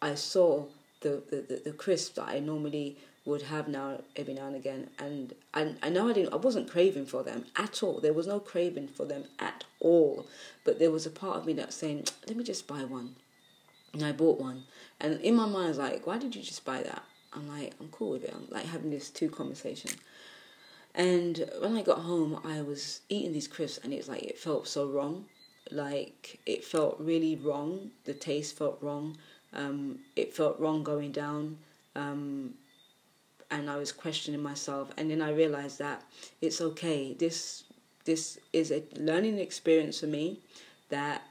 I 0.00 0.14
saw 0.14 0.66
the, 1.00 1.22
the, 1.30 1.62
the, 1.64 1.72
crisp 1.72 2.16
that 2.16 2.28
I 2.28 2.38
normally 2.38 2.96
would 3.24 3.42
have 3.42 3.68
now 3.68 4.00
every 4.14 4.34
now 4.34 4.46
and 4.46 4.56
again 4.56 4.88
and 4.98 5.34
I, 5.52 5.74
I 5.82 5.88
know 5.88 6.08
I 6.08 6.12
didn't 6.12 6.32
I 6.32 6.36
wasn't 6.36 6.70
craving 6.70 7.06
for 7.06 7.22
them 7.22 7.44
at 7.56 7.82
all. 7.82 8.00
There 8.00 8.12
was 8.12 8.26
no 8.26 8.38
craving 8.38 8.88
for 8.88 9.04
them 9.04 9.24
at 9.38 9.64
all. 9.80 10.26
But 10.64 10.78
there 10.78 10.90
was 10.90 11.06
a 11.06 11.10
part 11.10 11.36
of 11.36 11.46
me 11.46 11.52
that's 11.54 11.76
saying 11.76 12.04
let 12.26 12.36
me 12.36 12.44
just 12.44 12.66
buy 12.66 12.84
one. 12.84 13.16
And 13.92 14.04
I 14.04 14.12
bought 14.12 14.40
one. 14.40 14.64
And 15.00 15.20
in 15.20 15.34
my 15.34 15.46
mind 15.46 15.66
I 15.66 15.68
was 15.68 15.78
like 15.78 16.06
why 16.06 16.18
did 16.18 16.34
you 16.36 16.42
just 16.42 16.64
buy 16.64 16.82
that? 16.82 17.02
I'm 17.32 17.48
like 17.48 17.74
I'm 17.80 17.88
cool 17.88 18.10
with 18.10 18.24
it. 18.24 18.32
I'm 18.34 18.46
like 18.50 18.66
having 18.66 18.90
this 18.90 19.10
two 19.10 19.28
conversation 19.28 19.90
and 20.96 21.48
when 21.60 21.76
I 21.76 21.82
got 21.82 22.00
home 22.00 22.40
I 22.44 22.62
was 22.62 23.00
eating 23.08 23.32
these 23.32 23.48
crisps 23.48 23.84
and 23.84 23.92
it's 23.92 24.08
like 24.08 24.24
it 24.24 24.38
felt 24.38 24.66
so 24.66 24.88
wrong 24.88 25.26
like 25.70 26.40
it 26.46 26.64
felt 26.64 26.96
really 26.98 27.36
wrong 27.36 27.90
the 28.04 28.14
taste 28.14 28.56
felt 28.56 28.78
wrong 28.80 29.16
um, 29.56 30.00
it 30.14 30.34
felt 30.34 30.60
wrong 30.60 30.82
going 30.82 31.12
down, 31.12 31.58
um, 31.94 32.54
and 33.50 33.70
I 33.70 33.76
was 33.76 33.90
questioning 33.90 34.42
myself. 34.42 34.90
And 34.96 35.10
then 35.10 35.22
I 35.22 35.30
realized 35.30 35.78
that 35.78 36.02
it's 36.40 36.60
okay. 36.60 37.14
This 37.14 37.64
this 38.04 38.38
is 38.52 38.70
a 38.70 38.84
learning 38.96 39.38
experience 39.38 40.00
for 40.00 40.06
me. 40.06 40.40
That 40.90 41.22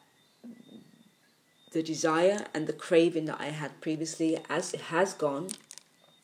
the 1.71 1.83
desire 1.83 2.45
and 2.53 2.67
the 2.67 2.73
craving 2.73 3.25
that 3.25 3.39
I 3.39 3.47
had 3.47 3.79
previously, 3.81 4.39
as 4.49 4.71
has 4.71 5.13
gone, 5.13 5.49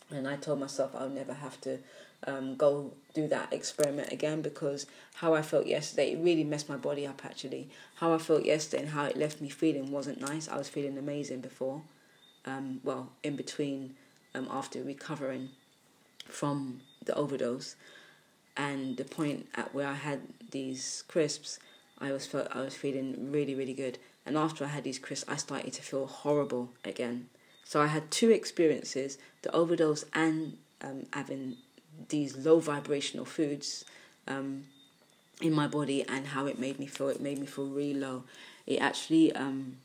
and 0.10 0.28
I 0.28 0.38
told 0.38 0.60
myself 0.60 0.96
I'll 0.96 1.10
never 1.10 1.34
have 1.34 1.62
to 1.62 1.80
um, 2.28 2.56
go 2.56 2.94
do 3.14 3.28
that 3.28 3.52
experiment 3.52 4.12
again 4.12 4.42
because 4.42 4.86
how 5.16 5.34
I 5.34 5.42
felt 5.42 5.66
yesterday, 5.66 6.14
it 6.14 6.20
really 6.20 6.44
messed 6.44 6.70
my 6.70 6.78
body 6.78 7.06
up 7.08 7.26
actually. 7.26 7.70
How 7.96 8.14
I 8.14 8.18
felt 8.18 8.46
yesterday 8.46 8.84
and 8.84 8.92
how 8.92 9.06
it 9.06 9.18
left 9.18 9.42
me 9.42 9.50
feeling 9.50 9.92
wasn't 9.92 10.22
nice. 10.22 10.48
I 10.48 10.58
was 10.58 10.70
feeling 10.70 10.98
amazing 10.98 11.42
before, 11.42 11.82
um, 12.46 12.80
well, 12.84 13.12
in 13.24 13.36
between, 13.36 13.96
um, 14.36 14.48
after 14.52 14.82
recovering 14.84 15.50
from 16.26 16.82
the 17.04 17.16
overdose. 17.16 17.76
And 18.56 18.98
the 18.98 19.06
point 19.06 19.48
at 19.56 19.74
where 19.74 19.88
I 19.88 19.94
had 19.94 20.22
these 20.52 21.04
crisps, 21.08 21.60
I 22.00 22.12
was 22.12 22.26
felt 22.26 22.48
I 22.52 22.62
was 22.62 22.76
feeling 22.76 23.32
really 23.32 23.56
really 23.56 23.74
good. 23.74 23.98
And 24.26 24.38
after 24.38 24.66
I 24.66 24.68
had 24.68 24.84
these 24.84 25.00
crisps, 25.00 25.32
I 25.32 25.38
started 25.38 25.74
to 25.74 25.82
feel 25.82 26.06
horrible 26.06 26.70
again. 26.84 27.30
So 27.64 27.82
I 27.82 27.88
had 27.88 28.12
two 28.12 28.30
experiences: 28.30 29.18
the 29.42 29.52
overdose 29.56 30.04
and 30.14 30.58
um, 30.82 31.06
having 31.14 31.58
these 32.12 32.38
low 32.38 32.60
vibrational 32.60 33.26
foods 33.26 33.84
um, 34.28 34.66
in 35.42 35.54
my 35.54 35.68
body 35.68 36.06
and 36.08 36.28
how 36.28 36.46
it 36.46 36.60
made 36.60 36.80
me 36.80 36.86
feel. 36.86 37.10
It 37.10 37.22
made 37.22 37.40
me 37.40 37.48
feel 37.48 37.68
really 37.68 38.00
low. 38.00 38.24
It 38.68 38.80
actually 38.80 39.34
um, 39.36 39.78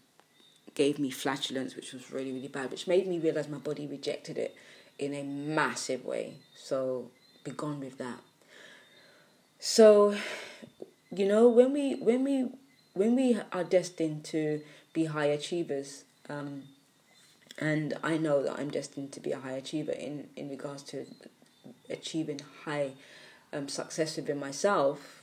gave 0.75 0.99
me 0.99 1.11
flatulence, 1.11 1.75
which 1.75 1.93
was 1.93 2.11
really, 2.13 2.33
really 2.33 2.49
bad, 2.49 2.71
which 2.71 2.87
made 2.87 3.07
me 3.07 3.19
realize 3.19 3.49
my 3.49 3.59
body 3.59 3.87
rejected 3.87 4.37
it 4.37 4.55
in 4.99 5.15
a 5.15 5.23
massive 5.23 6.05
way. 6.05 6.35
So 6.55 7.11
be 7.43 7.51
gone 7.53 7.81
with 7.81 7.99
that. 7.99 8.21
So, 9.59 10.15
you 11.11 11.27
know, 11.27 11.49
when 11.49 11.73
we 11.73 11.95
when 11.95 12.23
we 12.25 12.51
when 12.93 13.17
we 13.17 13.39
are 13.53 13.65
destined 13.65 14.25
to 14.27 14.61
be 14.93 15.07
high 15.07 15.27
achievers, 15.27 16.05
um, 16.29 16.65
and 17.59 17.95
I 18.03 18.19
know 18.19 18.43
that 18.43 18.59
I'm 18.59 18.71
destined 18.71 19.13
to 19.13 19.21
be 19.21 19.33
a 19.33 19.39
high 19.39 19.53
achiever 19.53 19.93
in 19.93 20.29
in 20.37 20.51
regards 20.51 20.83
to 20.85 21.07
achieving 21.91 22.41
high 22.65 22.93
um, 23.53 23.69
success 23.69 24.17
within 24.17 24.39
myself 24.39 25.23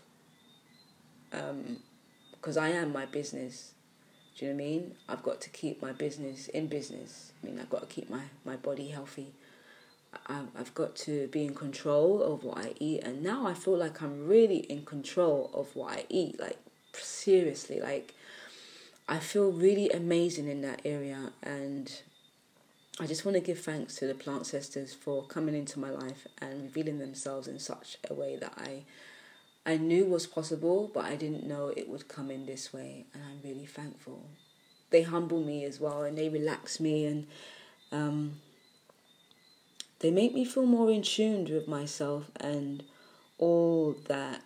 because 1.30 2.58
um, 2.58 2.63
I 2.63 2.69
am 2.69 2.91
my 2.91 3.06
business. 3.06 3.73
Do 4.38 4.45
you 4.45 4.52
know 4.52 4.58
what 4.58 4.63
I 4.63 4.67
mean? 4.67 4.95
I've 5.10 5.23
got 5.23 5.41
to 5.41 5.49
keep 5.49 5.82
my 5.82 5.91
business 5.91 6.47
in 6.47 6.67
business. 6.67 7.32
I 7.41 7.47
mean, 7.47 7.60
I've 7.60 7.69
got 7.69 7.82
to 7.82 7.88
keep 7.88 8.10
my, 8.10 8.21
my 8.45 8.56
body 8.56 8.89
healthy. 8.89 9.34
I've, 10.28 10.47
I've 10.58 10.73
got 10.73 10.95
to 10.97 11.28
be 11.28 11.45
in 11.45 11.56
control 11.56 12.21
of 12.21 12.43
what 12.43 12.60
I 12.60 12.73
eat. 12.80 13.04
And 13.04 13.23
now 13.23 13.47
I 13.47 13.54
feel 13.54 13.78
like 13.78 14.02
I'm 14.02 14.28
really 14.28 14.58
in 14.58 14.86
control 14.86 15.52
of 15.54 15.76
what 15.76 15.93
I 15.93 16.06
eat. 16.10 16.39
Like, 16.39 16.58
seriously, 16.93 17.80
like, 17.80 18.13
I 19.08 19.19
feel 19.19 19.52
really 19.52 19.89
amazing 19.89 20.47
in 20.47 20.62
that 20.62 20.82
area. 20.86 21.32
And 21.41 21.91
I 22.99 23.08
just 23.08 23.25
want 23.25 23.34
to 23.36 23.41
give 23.41 23.60
thanks 23.60 23.95
to 23.95 24.06
the 24.06 24.13
plant 24.13 24.45
sisters 24.45 24.93
for 24.93 25.23
coming 25.23 25.56
into 25.56 25.79
my 25.79 25.89
life 25.89 26.27
and 26.39 26.62
revealing 26.62 26.99
themselves 26.99 27.47
in 27.47 27.58
such 27.58 27.97
a 28.08 28.13
way 28.13 28.38
that 28.38 28.53
I 28.56 28.84
I 29.65 29.77
knew 29.77 30.06
was 30.06 30.27
possible, 30.27 30.91
but 30.93 31.06
I 31.06 31.15
didn't 31.15 31.47
know 31.47 31.69
it 31.69 31.88
would 31.88 32.08
come 32.08 32.29
in 32.29 32.45
this 32.45 32.73
way, 32.73 33.06
and 33.13 33.23
I'm 33.23 33.39
really 33.49 33.65
thankful. 33.65 34.25
They 34.89 35.03
humble 35.03 35.41
me 35.41 35.63
as 35.63 35.79
well, 35.79 36.03
and 36.03 36.17
they 36.17 36.27
relax 36.27 36.82
me, 36.82 37.06
and 37.06 37.27
um, 37.91 38.41
they 39.99 40.12
make 40.12 40.34
me 40.34 40.43
feel 40.43 40.65
more 40.65 40.91
in 40.91 41.01
tune 41.01 41.45
with 41.45 41.67
myself 41.67 42.29
and 42.41 42.84
all 43.38 43.95
that. 44.08 44.41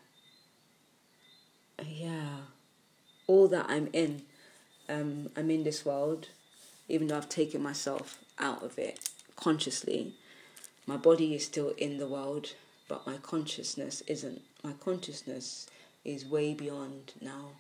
Yeah, 1.83 2.37
all 3.25 3.47
that 3.47 3.65
I'm 3.67 3.89
in. 3.91 4.21
Um, 4.87 5.31
I'm 5.35 5.49
in 5.49 5.63
this 5.63 5.83
world, 5.83 6.29
even 6.87 7.07
though 7.07 7.17
I've 7.17 7.27
taken 7.27 7.61
myself 7.61 8.19
out 8.39 8.63
of 8.63 8.77
it 8.77 9.09
consciously. 9.35 10.13
My 10.85 10.97
body 10.97 11.35
is 11.35 11.45
still 11.45 11.73
in 11.77 11.97
the 11.97 12.07
world, 12.07 12.53
but 12.87 13.05
my 13.05 13.17
consciousness 13.17 14.01
isn't. 14.07 14.41
My 14.63 14.73
consciousness 14.73 15.67
is 16.05 16.25
way 16.25 16.53
beyond 16.53 17.13
now, 17.21 17.51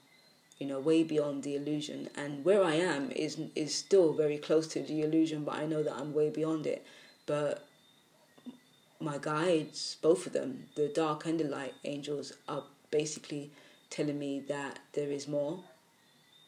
you 0.57 0.67
know, 0.67 0.79
way 0.79 1.03
beyond 1.03 1.43
the 1.43 1.55
illusion. 1.55 2.09
And 2.15 2.45
where 2.45 2.63
I 2.63 2.75
am 2.75 3.11
is 3.11 3.37
is 3.55 3.75
still 3.75 4.13
very 4.13 4.37
close 4.37 4.67
to 4.67 4.81
the 4.81 5.01
illusion, 5.01 5.43
but 5.43 5.55
I 5.55 5.65
know 5.65 5.83
that 5.83 5.93
I'm 5.93 6.13
way 6.13 6.29
beyond 6.29 6.65
it. 6.65 6.85
But 7.25 7.67
my 8.99 9.17
guides, 9.19 9.97
both 10.01 10.25
of 10.25 10.33
them, 10.33 10.69
the 10.75 10.87
dark 10.87 11.25
and 11.25 11.39
the 11.39 11.43
light 11.43 11.75
angels, 11.83 12.33
are 12.47 12.63
basically 12.89 13.51
telling 13.89 14.17
me 14.17 14.39
that 14.47 14.79
there 14.93 15.11
is 15.11 15.27
more, 15.27 15.59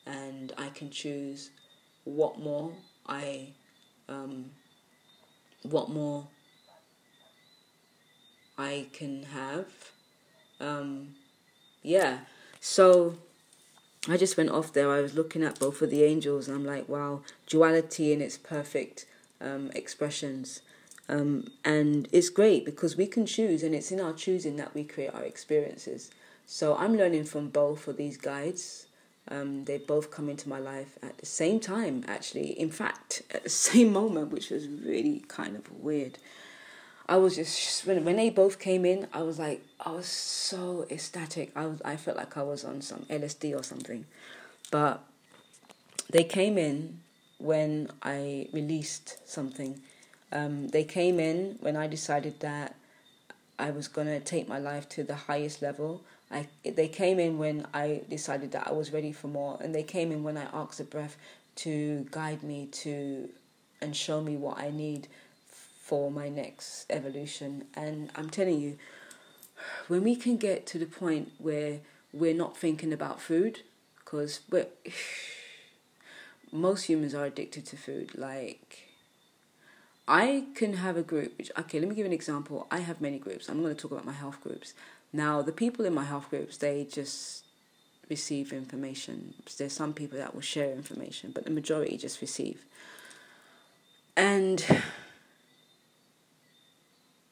and 0.06 0.54
I 0.58 0.70
can 0.70 0.90
choose 0.90 1.52
what 2.06 2.40
more 2.40 2.74
I 3.06 3.50
um, 4.10 4.52
what 5.64 5.90
more 5.90 6.28
I 8.58 8.88
can 8.92 9.24
have. 9.24 9.68
Um, 10.60 11.16
yeah, 11.82 12.20
so 12.60 13.16
I 14.08 14.18
just 14.18 14.36
went 14.36 14.50
off 14.50 14.74
there. 14.74 14.92
I 14.92 15.02
was 15.02 15.14
looking 15.14 15.44
at 15.44 15.60
both 15.60 15.82
of 15.82 15.90
the 15.90 16.04
angels, 16.04 16.48
and 16.48 16.58
I'm 16.58 16.66
like, 16.66 16.90
wow, 16.90 17.22
duality 17.48 18.12
in 18.12 18.22
its 18.22 18.38
perfect 18.38 19.06
um, 19.40 19.72
expressions. 19.74 20.62
Um, 21.08 21.48
and 21.64 22.08
it's 22.12 22.30
great 22.30 22.66
because 22.66 22.98
we 22.98 23.08
can 23.08 23.26
choose, 23.26 23.64
and 23.64 23.74
it's 23.74 23.92
in 23.92 24.02
our 24.02 24.14
choosing 24.14 24.58
that 24.58 24.76
we 24.76 24.84
create 24.84 25.14
our 25.14 25.24
experiences. 25.24 26.12
So 26.46 26.76
I'm 26.76 26.98
learning 26.98 27.26
from 27.26 27.50
both 27.50 27.88
of 27.88 27.98
these 27.98 28.18
guides. 28.18 28.88
Um, 29.30 29.66
they 29.66 29.78
both 29.78 30.10
come 30.10 30.28
into 30.28 30.50
my 30.50 30.60
life 30.60 30.98
at 31.04 31.20
the 31.20 31.26
same 31.26 31.60
time, 31.60 32.04
actually. 32.08 32.60
In 32.60 32.72
fact, 32.72 33.22
at 33.32 33.44
the 33.44 33.50
same 33.68 33.94
moment, 33.94 34.32
which 34.32 34.50
was 34.50 34.68
really 34.68 35.24
kind 35.28 35.56
of 35.56 35.72
weird. 35.72 36.18
I 37.08 37.18
was 37.18 37.36
just 37.36 37.88
when 37.88 38.06
when 38.06 38.18
they 38.18 38.30
both 38.30 38.60
came 38.60 38.86
in, 38.86 39.08
I 39.12 39.24
was 39.24 39.40
like, 39.40 39.66
I 39.80 39.92
was 39.92 40.06
so 40.06 40.86
ecstatic. 40.92 41.52
I 41.56 41.66
was 41.66 41.82
I 41.84 41.96
felt 41.96 42.18
like 42.18 42.38
I 42.38 42.44
was 42.44 42.64
on 42.64 42.82
some 42.82 43.06
LSD 43.10 43.60
or 43.60 43.64
something, 43.64 44.06
but 44.70 45.04
they 46.12 46.24
came 46.24 46.58
in 46.58 47.00
when 47.40 47.90
I 48.04 48.48
released 48.54 49.18
something. 49.28 49.82
Um, 50.32 50.68
they 50.68 50.84
came 50.84 51.20
in 51.20 51.58
when 51.62 51.76
I 51.76 51.88
decided 51.88 52.40
that 52.42 52.76
I 53.58 53.72
was 53.72 53.88
to 53.88 54.20
take 54.20 54.48
my 54.48 54.60
life 54.60 54.88
to 54.90 55.04
the 55.04 55.16
highest 55.16 55.62
level. 55.62 56.02
I, 56.32 56.48
they 56.64 56.88
came 56.88 57.20
in 57.20 57.38
when 57.38 57.66
I 57.74 58.04
decided 58.10 58.52
that 58.52 58.68
I 58.68 58.72
was 58.72 58.94
ready 58.94 59.12
for 59.12 59.28
more, 59.28 59.58
and 59.62 59.74
they 59.74 59.84
came 59.84 60.12
in 60.12 60.24
when 60.24 60.38
I 60.38 60.46
asked 60.54 60.78
the 60.78 60.84
breath 60.84 61.18
to 61.58 62.08
guide 62.12 62.44
me 62.44 62.68
to 62.68 63.30
and 63.82 63.96
show 63.96 64.22
me 64.22 64.36
what 64.36 64.60
I 64.60 64.70
need 64.70 65.08
for 65.82 66.12
my 66.12 66.30
next 66.30 66.86
evolution. 66.90 67.66
And 67.74 68.12
I'm 68.16 68.30
telling 68.30 68.62
you, 68.62 68.78
when 69.88 70.04
we 70.04 70.16
can 70.16 70.38
get 70.38 70.66
to 70.68 70.78
the 70.78 70.86
point 70.86 71.32
where 71.38 71.80
we're 72.14 72.36
not 72.36 72.58
thinking 72.58 72.94
about 72.94 73.22
food, 73.22 73.62
because 74.10 74.42
most 76.52 76.84
humans 76.84 77.14
are 77.14 77.26
addicted 77.26 77.66
to 77.68 77.78
food. 77.78 78.18
Like, 78.18 78.90
I 80.08 80.46
can 80.56 80.74
have 80.74 80.98
a 80.98 81.04
group, 81.04 81.38
which, 81.38 81.52
okay, 81.58 81.80
let 81.80 81.90
me 81.90 81.96
give 81.96 82.06
an 82.06 82.14
example. 82.14 82.68
I 82.72 82.80
have 82.80 83.02
many 83.02 83.20
groups. 83.20 83.50
I'm 83.50 83.62
going 83.62 83.76
to 83.76 83.82
talk 83.82 83.92
about 83.92 84.06
my 84.06 84.14
health 84.14 84.42
groups. 84.42 84.74
Now, 85.12 85.42
the 85.42 85.52
people 85.52 85.86
in 85.86 85.94
my 85.94 86.04
health 86.04 86.30
groups, 86.30 86.58
they 86.58 86.86
just 86.86 87.44
receive 88.10 88.54
information. 88.54 89.34
There's 89.58 89.74
some 89.74 89.94
people 89.94 90.18
that 90.18 90.34
will 90.34 90.42
share 90.42 90.72
information, 90.72 91.32
but 91.34 91.46
the 91.46 91.52
majority 91.52 91.98
just 91.98 92.22
receive. 92.22 92.66
And 94.16 94.64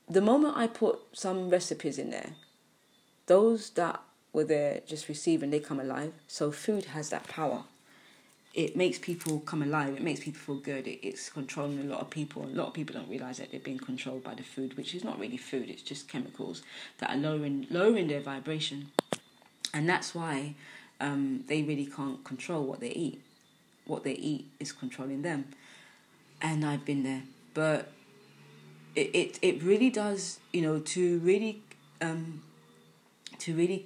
the 0.10 0.22
moment 0.22 0.58
I 0.58 0.68
put 0.68 1.00
some 1.14 1.50
recipes 1.50 2.00
in 2.00 2.10
there, 2.12 2.32
those 3.26 3.72
that 3.72 4.02
were 4.34 4.46
there 4.46 4.82
just 4.86 5.10
receiving, 5.10 5.50
they 5.50 5.60
come 5.60 5.80
alive. 5.80 6.14
So 6.28 6.52
food 6.52 6.86
has 6.86 7.10
that 7.10 7.28
power. 7.28 7.64
It 8.58 8.76
makes 8.76 8.98
people 8.98 9.40
come 9.42 9.62
alive. 9.62 9.94
It 9.96 10.02
makes 10.02 10.22
people 10.22 10.40
feel 10.40 10.56
good. 10.56 10.88
It, 10.88 11.06
it's 11.08 11.30
controlling 11.30 11.80
a 11.80 11.84
lot 11.84 12.02
of 12.02 12.10
people. 12.10 12.44
A 12.44 12.48
lot 12.48 12.70
of 12.70 12.74
people 12.74 12.96
don't 12.96 13.08
realize 13.08 13.38
that 13.38 13.52
they're 13.52 13.60
being 13.60 13.78
controlled 13.78 14.24
by 14.24 14.34
the 14.34 14.42
food, 14.42 14.76
which 14.76 14.96
is 14.96 15.04
not 15.04 15.20
really 15.20 15.38
food. 15.38 15.70
It's 15.70 15.84
just 15.84 16.08
chemicals 16.10 16.64
that 16.98 17.12
are 17.12 17.18
lowering 17.18 17.68
lowering 17.70 18.08
their 18.08 18.20
vibration, 18.20 18.92
and 19.76 19.88
that's 19.88 20.16
why 20.16 20.56
um, 21.00 21.44
they 21.46 21.62
really 21.62 21.86
can't 21.86 22.24
control 22.24 22.64
what 22.64 22.80
they 22.80 22.90
eat. 22.90 23.22
What 23.86 24.04
they 24.04 24.14
eat 24.14 24.48
is 24.60 24.72
controlling 24.72 25.22
them, 25.22 25.46
and 26.42 26.66
I've 26.66 26.84
been 26.84 27.04
there. 27.04 27.22
But 27.54 27.92
it 28.96 29.12
it, 29.14 29.40
it 29.44 29.62
really 29.62 29.92
does, 29.92 30.40
you 30.52 30.64
know, 30.64 30.80
to 30.80 31.20
really 31.20 31.62
um, 32.02 32.42
to 33.38 33.56
really 33.56 33.86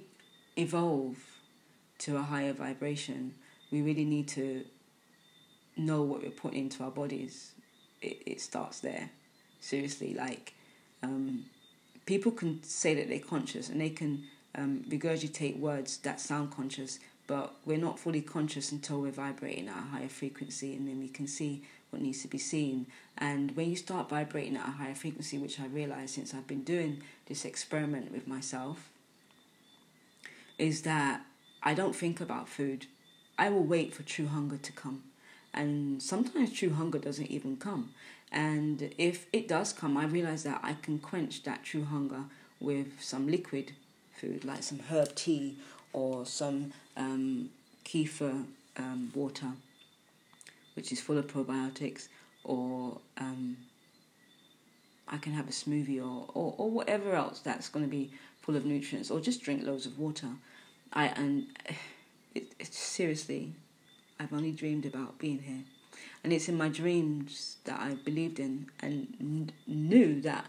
evolve 0.56 1.18
to 1.98 2.16
a 2.16 2.22
higher 2.22 2.54
vibration, 2.54 3.34
we 3.72 3.82
really 3.82 4.04
need 4.04 4.28
to 4.28 4.64
know 5.76 6.02
what 6.02 6.22
we're 6.22 6.30
putting 6.30 6.60
into 6.60 6.84
our 6.84 6.90
bodies. 6.90 7.52
It, 8.00 8.22
it 8.26 8.40
starts 8.40 8.80
there. 8.80 9.10
Seriously, 9.60 10.14
like 10.14 10.54
um, 11.02 11.46
people 12.06 12.32
can 12.32 12.62
say 12.62 12.94
that 12.94 13.08
they're 13.08 13.18
conscious 13.18 13.68
and 13.68 13.80
they 13.80 13.90
can 13.90 14.24
um, 14.54 14.84
regurgitate 14.88 15.58
words 15.58 15.96
that 15.98 16.20
sound 16.20 16.50
conscious, 16.50 16.98
but 17.26 17.54
we're 17.64 17.78
not 17.78 17.98
fully 17.98 18.20
conscious 18.20 18.70
until 18.72 19.00
we're 19.00 19.12
vibrating 19.12 19.68
at 19.68 19.76
a 19.76 19.80
higher 19.80 20.08
frequency 20.08 20.74
and 20.74 20.86
then 20.86 21.00
we 21.00 21.08
can 21.08 21.26
see 21.26 21.62
what 21.90 22.02
needs 22.02 22.22
to 22.22 22.28
be 22.28 22.38
seen. 22.38 22.86
And 23.18 23.56
when 23.56 23.70
you 23.70 23.76
start 23.76 24.08
vibrating 24.08 24.56
at 24.56 24.66
a 24.66 24.72
higher 24.72 24.94
frequency, 24.94 25.38
which 25.38 25.60
I 25.60 25.66
realized 25.66 26.14
since 26.14 26.34
I've 26.34 26.46
been 26.46 26.64
doing 26.64 27.02
this 27.26 27.44
experiment 27.44 28.12
with 28.12 28.26
myself, 28.26 28.90
is 30.58 30.82
that 30.82 31.24
I 31.62 31.74
don't 31.74 31.94
think 31.94 32.20
about 32.20 32.48
food. 32.48 32.86
I 33.42 33.48
will 33.48 33.64
wait 33.64 33.92
for 33.92 34.04
true 34.04 34.28
hunger 34.28 34.56
to 34.56 34.72
come. 34.72 35.02
And 35.52 36.00
sometimes 36.00 36.52
true 36.52 36.74
hunger 36.74 37.00
doesn't 37.00 37.26
even 37.26 37.56
come. 37.56 37.90
And 38.30 38.94
if 38.98 39.26
it 39.32 39.48
does 39.48 39.72
come, 39.72 39.96
I 39.96 40.04
realize 40.04 40.44
that 40.44 40.60
I 40.62 40.74
can 40.74 41.00
quench 41.00 41.42
that 41.42 41.64
true 41.64 41.84
hunger 41.84 42.22
with 42.60 43.00
some 43.00 43.26
liquid 43.26 43.72
food, 44.14 44.44
like 44.44 44.62
some 44.62 44.78
herb 44.88 45.16
tea 45.16 45.56
or 45.92 46.24
some 46.24 46.72
um, 46.96 47.50
kefir 47.84 48.44
um, 48.76 49.10
water, 49.12 49.50
which 50.76 50.92
is 50.92 51.00
full 51.00 51.18
of 51.18 51.26
probiotics, 51.26 52.06
or 52.44 53.00
um, 53.18 53.56
I 55.08 55.16
can 55.16 55.32
have 55.32 55.48
a 55.48 55.52
smoothie 55.52 55.98
or, 55.98 56.30
or, 56.32 56.54
or 56.58 56.70
whatever 56.70 57.12
else 57.16 57.40
that's 57.40 57.68
going 57.68 57.84
to 57.84 57.90
be 57.90 58.12
full 58.40 58.54
of 58.54 58.64
nutrients, 58.64 59.10
or 59.10 59.18
just 59.20 59.42
drink 59.42 59.64
loads 59.64 59.84
of 59.84 59.98
water. 59.98 60.28
I 60.92 61.06
and 61.06 61.48
it, 62.34 62.54
it, 62.58 62.72
seriously, 62.72 63.54
I've 64.18 64.32
only 64.32 64.52
dreamed 64.52 64.86
about 64.86 65.18
being 65.18 65.40
here, 65.40 65.64
and 66.22 66.32
it's 66.32 66.48
in 66.48 66.56
my 66.56 66.68
dreams 66.68 67.56
that 67.64 67.80
I 67.80 67.94
believed 67.94 68.38
in 68.40 68.66
and 68.80 69.52
knew 69.66 70.20
that 70.22 70.46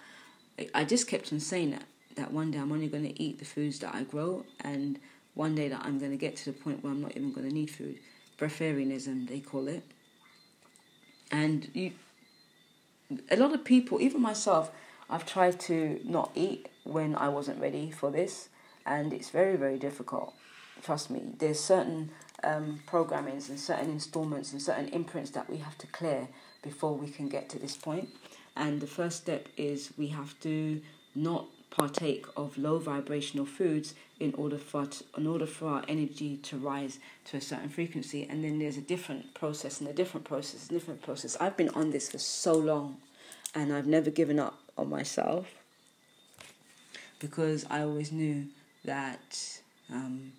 I 0.73 0.83
just 0.83 1.07
kept 1.07 1.33
on 1.33 1.39
saying 1.39 1.71
that 1.71 1.83
that 2.15 2.31
one 2.31 2.51
day 2.51 2.59
I'm 2.59 2.71
only 2.71 2.87
going 2.87 3.05
to 3.05 3.21
eat 3.21 3.39
the 3.39 3.45
foods 3.45 3.79
that 3.79 3.95
I 3.95 4.03
grow, 4.03 4.45
and 4.61 4.99
one 5.33 5.55
day 5.55 5.67
that 5.69 5.81
I'm 5.83 5.97
going 5.99 6.11
to 6.11 6.17
get 6.17 6.35
to 6.37 6.45
the 6.45 6.53
point 6.53 6.83
where 6.83 6.93
I'm 6.93 7.01
not 7.01 7.11
even 7.11 7.33
going 7.33 7.47
to 7.47 7.53
need 7.53 7.71
food. 7.71 7.97
Breatharianism, 8.37 9.27
they 9.27 9.39
call 9.39 9.67
it. 9.67 9.83
And 11.31 11.69
you, 11.73 11.93
a 13.31 13.35
lot 13.37 13.53
of 13.53 13.63
people, 13.63 13.99
even 13.99 14.21
myself, 14.21 14.71
I've 15.09 15.25
tried 15.25 15.59
to 15.61 15.99
not 16.03 16.31
eat 16.35 16.69
when 16.83 17.15
I 17.15 17.29
wasn't 17.29 17.59
ready 17.59 17.89
for 17.89 18.11
this 18.11 18.49
and 18.85 19.13
it's 19.13 19.29
very 19.29 19.55
very 19.55 19.77
difficult. 19.77 20.33
Trust 20.83 21.09
me. 21.09 21.21
There's 21.39 21.61
certain 21.61 22.09
um, 22.43 22.81
programmings 22.85 23.47
and 23.47 23.57
certain 23.57 23.89
installments 23.89 24.51
and 24.51 24.61
certain 24.61 24.89
imprints 24.89 25.31
that 25.31 25.49
we 25.49 25.57
have 25.57 25.77
to 25.77 25.87
clear 25.87 26.27
before 26.61 26.95
we 26.95 27.07
can 27.07 27.29
get 27.29 27.47
to 27.49 27.59
this 27.59 27.77
point. 27.77 28.09
And 28.57 28.81
the 28.81 28.87
first 28.87 29.17
step 29.17 29.47
is 29.55 29.93
we 29.97 30.07
have 30.07 30.37
to 30.41 30.81
not 31.15 31.45
partake 31.69 32.25
of 32.35 32.57
low 32.57 32.77
vibrational 32.79 33.45
foods 33.45 33.95
in 34.19 34.33
order 34.35 34.57
for 34.57 34.87
in 35.17 35.25
order 35.25 35.47
for 35.47 35.69
our 35.69 35.83
energy 35.87 36.37
to 36.37 36.55
rise 36.55 36.99
to 37.25 37.37
a 37.37 37.41
certain 37.41 37.67
frequency 37.67 38.27
and 38.29 38.43
then 38.43 38.59
there's 38.59 38.77
a 38.77 38.81
different 38.81 39.33
process 39.33 39.79
and 39.79 39.89
a 39.89 39.93
different 39.93 40.23
process 40.23 40.69
a 40.69 40.69
different 40.69 41.01
process 41.01 41.35
i've 41.41 41.57
been 41.57 41.69
on 41.69 41.89
this 41.89 42.11
for 42.11 42.19
so 42.19 42.53
long 42.53 42.97
and 43.55 43.73
i've 43.73 43.87
never 43.87 44.11
given 44.11 44.37
up 44.39 44.59
on 44.77 44.87
myself 44.87 45.47
because 47.17 47.65
i 47.71 47.81
always 47.81 48.11
knew 48.11 48.45
that 48.85 49.59
um, 49.91 50.31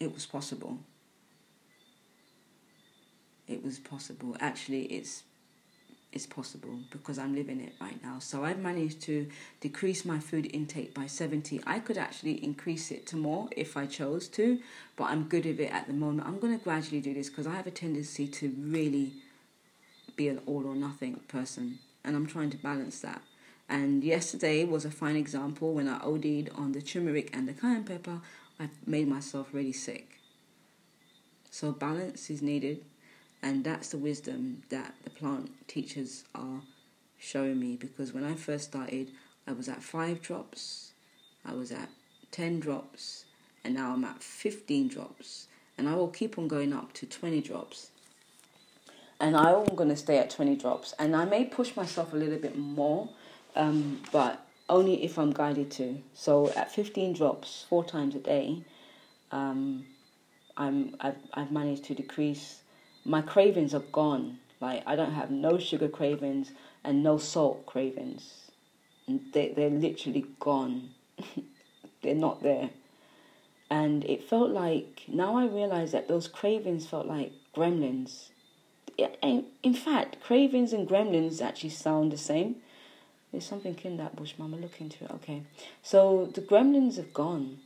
it 0.00 0.12
was 0.12 0.26
possible. 0.26 0.78
It 3.46 3.62
was 3.62 3.78
possible. 3.78 4.36
Actually, 4.40 4.84
it's 4.84 5.24
it's 6.12 6.26
possible 6.26 6.76
because 6.90 7.18
I'm 7.18 7.36
living 7.36 7.60
it 7.60 7.74
right 7.80 8.02
now. 8.02 8.18
So 8.18 8.44
I've 8.44 8.58
managed 8.58 9.00
to 9.02 9.28
decrease 9.60 10.04
my 10.04 10.18
food 10.18 10.50
intake 10.52 10.92
by 10.92 11.06
70. 11.06 11.60
I 11.66 11.78
could 11.78 11.96
actually 11.96 12.42
increase 12.44 12.90
it 12.90 13.06
to 13.08 13.16
more 13.16 13.48
if 13.56 13.76
I 13.76 13.86
chose 13.86 14.26
to, 14.30 14.58
but 14.96 15.04
I'm 15.04 15.24
good 15.28 15.44
with 15.44 15.60
it 15.60 15.72
at 15.72 15.86
the 15.86 15.92
moment. 15.92 16.26
I'm 16.26 16.40
going 16.40 16.56
to 16.58 16.64
gradually 16.64 17.00
do 17.00 17.14
this 17.14 17.28
because 17.28 17.46
I 17.46 17.54
have 17.54 17.68
a 17.68 17.70
tendency 17.70 18.26
to 18.26 18.52
really 18.58 19.12
be 20.16 20.26
an 20.28 20.40
all 20.46 20.66
or 20.66 20.74
nothing 20.74 21.20
person, 21.28 21.78
and 22.04 22.16
I'm 22.16 22.26
trying 22.26 22.50
to 22.50 22.56
balance 22.56 23.00
that. 23.00 23.22
And 23.68 24.02
yesterday 24.02 24.64
was 24.64 24.84
a 24.84 24.90
fine 24.90 25.14
example 25.14 25.74
when 25.74 25.86
I 25.86 26.00
OD'd 26.00 26.50
on 26.56 26.72
the 26.72 26.82
turmeric 26.82 27.30
and 27.32 27.46
the 27.46 27.52
cayenne 27.52 27.84
pepper. 27.84 28.20
I 28.60 28.68
made 28.86 29.08
myself 29.08 29.48
really 29.52 29.72
sick. 29.72 30.20
So 31.50 31.72
balance 31.72 32.28
is 32.28 32.42
needed, 32.42 32.84
and 33.42 33.64
that's 33.64 33.88
the 33.88 33.98
wisdom 33.98 34.62
that 34.68 34.94
the 35.02 35.10
plant 35.10 35.50
teachers 35.66 36.24
are 36.34 36.60
showing 37.18 37.58
me. 37.58 37.76
Because 37.76 38.12
when 38.12 38.22
I 38.22 38.34
first 38.34 38.64
started, 38.64 39.10
I 39.46 39.52
was 39.52 39.68
at 39.68 39.82
five 39.82 40.20
drops, 40.20 40.92
I 41.44 41.54
was 41.54 41.72
at 41.72 41.88
ten 42.30 42.60
drops, 42.60 43.24
and 43.64 43.74
now 43.74 43.94
I'm 43.94 44.04
at 44.04 44.22
fifteen 44.22 44.88
drops, 44.88 45.48
and 45.78 45.88
I 45.88 45.94
will 45.94 46.08
keep 46.08 46.38
on 46.38 46.46
going 46.46 46.74
up 46.74 46.92
to 46.94 47.06
twenty 47.06 47.40
drops. 47.40 47.90
And 49.18 49.36
I'm 49.36 49.64
going 49.76 49.90
to 49.90 49.96
stay 49.96 50.16
at 50.16 50.30
20 50.30 50.56
drops, 50.56 50.94
and 50.98 51.14
I 51.14 51.26
may 51.26 51.44
push 51.44 51.76
myself 51.76 52.14
a 52.14 52.16
little 52.16 52.38
bit 52.38 52.56
more 52.56 53.10
um, 53.56 54.00
but 54.12 54.46
only 54.70 55.04
if 55.04 55.18
I'm 55.18 55.32
guided 55.32 55.70
to. 55.72 55.98
So 56.14 56.50
at 56.52 56.72
15 56.72 57.12
drops, 57.12 57.66
four 57.68 57.84
times 57.84 58.14
a 58.14 58.20
day, 58.20 58.62
um, 59.30 59.84
I'm 60.56 60.96
I've, 61.00 61.16
I've 61.34 61.52
managed 61.52 61.84
to 61.84 61.94
decrease. 61.94 62.62
My 63.04 63.20
cravings 63.20 63.74
are 63.74 63.80
gone. 63.92 64.38
Like 64.60 64.82
I 64.86 64.96
don't 64.96 65.12
have 65.12 65.30
no 65.30 65.58
sugar 65.58 65.88
cravings 65.88 66.52
and 66.84 67.02
no 67.02 67.18
salt 67.18 67.66
cravings. 67.66 68.50
They 69.08 69.52
they're 69.54 69.70
literally 69.70 70.26
gone. 70.38 70.90
they're 72.02 72.14
not 72.14 72.42
there. 72.42 72.70
And 73.68 74.04
it 74.04 74.24
felt 74.24 74.50
like 74.50 75.02
now 75.08 75.36
I 75.36 75.46
realize 75.46 75.92
that 75.92 76.08
those 76.08 76.26
cravings 76.26 76.86
felt 76.86 77.06
like 77.06 77.32
gremlins. 77.54 78.30
In 79.62 79.74
fact, 79.74 80.20
cravings 80.20 80.72
and 80.72 80.88
gremlins 80.88 81.40
actually 81.40 81.70
sound 81.70 82.12
the 82.12 82.18
same 82.18 82.56
there's 83.30 83.46
something 83.46 83.78
in 83.84 83.96
that 83.98 84.16
bush, 84.16 84.34
Mama. 84.38 84.56
Look 84.56 84.80
into 84.80 85.04
it. 85.04 85.10
Okay. 85.12 85.42
So 85.82 86.30
the 86.34 86.40
gremlins 86.40 86.96
have 86.96 87.14
gone. 87.14 87.58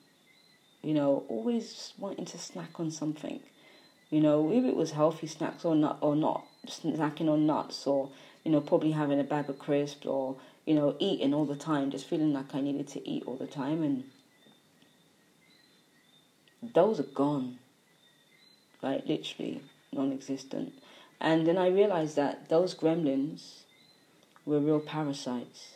You 0.83 0.93
know, 0.93 1.25
always 1.29 1.95
wanting 1.99 2.27
to 2.27 2.39
snack 2.39 2.79
on 2.79 2.91
something. 2.91 3.41
You 4.11 4.21
know, 4.21 4.53
if 4.53 4.65
it 4.65 4.77
was 4.77 4.93
healthy 4.93 5.27
snacks 5.27 5.65
or 5.65 5.75
not, 5.75 5.99
or 6.03 6.15
not 6.15 6.45
snacking 6.67 7.31
on 7.31 7.47
nuts, 7.47 7.87
or 7.87 8.11
you 8.45 8.53
know, 8.53 8.61
probably 8.61 8.93
having 8.93 9.19
a 9.19 9.25
bag 9.25 9.49
of 9.49 9.59
crisps, 9.59 10.07
or 10.07 10.37
you 10.67 10.75
know, 10.75 10.95
eating 10.99 11.33
all 11.33 11.47
the 11.47 11.57
time, 11.57 11.91
just 11.91 12.07
feeling 12.07 12.35
like 12.35 12.55
I 12.55 12.61
needed 12.61 12.89
to 12.89 13.09
eat 13.09 13.25
all 13.27 13.37
the 13.37 13.47
time, 13.47 13.83
and 13.83 14.05
those 16.75 17.01
are 17.01 17.05
gone. 17.05 17.59
Like 18.83 19.07
literally 19.07 19.63
non-existent. 19.93 20.75
And 21.21 21.47
then 21.47 21.57
I 21.57 21.69
realized 21.69 22.17
that 22.17 22.51
those 22.51 22.75
gremlins 22.75 23.64
were 24.45 24.61
real 24.61 24.81
parasites. 24.81 25.75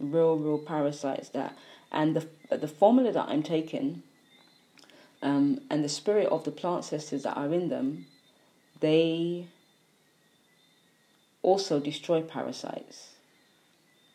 Real, 0.00 0.36
real 0.36 0.58
parasites 0.58 1.28
that 1.30 1.56
and 1.90 2.14
the 2.14 2.56
the 2.56 2.68
formula 2.68 3.12
that 3.12 3.28
I'm 3.28 3.42
taking 3.42 4.02
um, 5.22 5.60
and 5.70 5.82
the 5.82 5.88
spirit 5.88 6.28
of 6.28 6.44
the 6.44 6.50
plant 6.50 6.84
sisters 6.84 7.24
that 7.24 7.36
are 7.36 7.52
in 7.52 7.68
them, 7.68 8.06
they 8.80 9.48
also 11.42 11.80
destroy 11.80 12.22
parasites. 12.22 13.14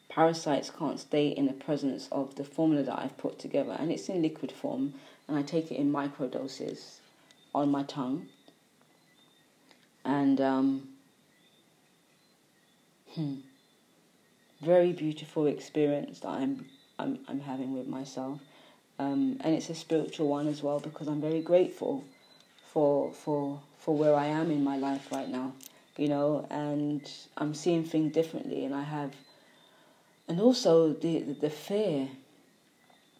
Parasites 0.07 0.69
can't 0.69 0.99
stay 0.99 1.27
in 1.27 1.47
the 1.47 1.53
presence 1.53 2.07
of 2.11 2.35
the 2.35 2.43
formula 2.43 2.83
that 2.83 2.99
I've 2.99 3.17
put 3.17 3.39
together, 3.39 3.75
and 3.77 3.91
it's 3.91 4.07
in 4.07 4.21
liquid 4.21 4.51
form, 4.51 4.93
and 5.27 5.37
I 5.37 5.41
take 5.41 5.71
it 5.71 5.75
in 5.75 5.91
micro 5.91 6.27
doses 6.27 7.01
on 7.53 7.69
my 7.69 7.83
tongue. 7.83 8.27
And 10.05 10.39
um, 10.39 10.89
hmm, 13.15 13.35
very 14.61 14.93
beautiful 14.93 15.45
experience 15.45 16.19
that 16.19 16.29
I'm 16.29 16.65
I'm 16.97 17.19
I'm 17.27 17.39
having 17.41 17.73
with 17.77 17.87
myself. 17.87 18.39
Um, 18.99 19.37
and 19.41 19.55
it's 19.55 19.69
a 19.69 19.75
spiritual 19.75 20.27
one 20.27 20.47
as 20.47 20.61
well 20.61 20.79
because 20.79 21.07
I'm 21.07 21.21
very 21.21 21.41
grateful 21.41 22.03
for 22.71 23.11
for 23.11 23.61
for 23.79 23.95
where 23.95 24.15
I 24.15 24.27
am 24.27 24.51
in 24.51 24.63
my 24.63 24.77
life 24.77 25.11
right 25.11 25.27
now, 25.27 25.53
you 25.97 26.07
know, 26.07 26.47
and 26.49 27.01
I'm 27.37 27.53
seeing 27.53 27.83
things 27.83 28.13
differently, 28.13 28.63
and 28.65 28.73
I 28.73 28.83
have, 28.83 29.13
and 30.27 30.39
also 30.39 30.93
the 30.93 31.19
the, 31.19 31.33
the 31.33 31.49
fear, 31.49 32.09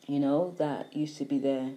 you 0.08 0.20
know, 0.20 0.54
that 0.58 0.96
used 0.96 1.18
to 1.18 1.26
be 1.26 1.40
there. 1.40 1.72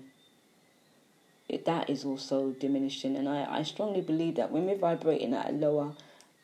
It, 1.49 1.65
that 1.65 1.89
is 1.89 2.05
also 2.05 2.51
diminishing, 2.51 3.17
and 3.17 3.29
I, 3.29 3.59
I 3.59 3.63
strongly 3.63 4.01
believe 4.01 4.35
that 4.35 4.51
when 4.51 4.67
we're 4.67 4.77
vibrating 4.77 5.33
at 5.33 5.51
a 5.51 5.53
lower 5.53 5.93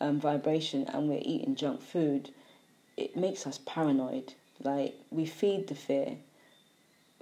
um, 0.03 0.21
vibration 0.21 0.85
and 0.89 1.09
we're 1.09 1.23
eating 1.23 1.55
junk 1.55 1.81
food, 1.81 2.31
it 2.97 3.17
makes 3.17 3.47
us 3.47 3.59
paranoid. 3.65 4.35
Like 4.63 4.95
we 5.11 5.25
feed 5.27 5.69
the 5.69 5.75
fear 5.75 6.17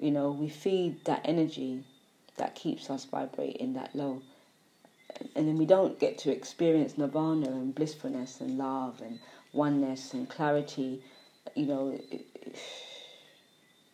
you 0.01 0.11
know, 0.11 0.31
we 0.31 0.49
feed 0.49 1.05
that 1.05 1.21
energy 1.25 1.85
that 2.37 2.55
keeps 2.55 2.89
us 2.89 3.05
vibrating 3.05 3.75
that 3.75 3.95
low. 3.95 4.23
And 5.37 5.47
then 5.47 5.59
we 5.59 5.67
don't 5.67 5.99
get 6.01 6.17
to 6.19 6.33
experience 6.33 6.97
nirvana 6.97 7.51
and 7.51 7.75
blissfulness 7.75 8.41
and 8.41 8.57
love 8.57 9.03
and 9.03 9.19
oneness 9.53 10.15
and 10.15 10.29
clarity. 10.29 11.03
You 11.55 11.67
know, 11.67 12.01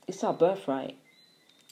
it's 0.07 0.22
our 0.22 0.33
birthright. 0.33 0.96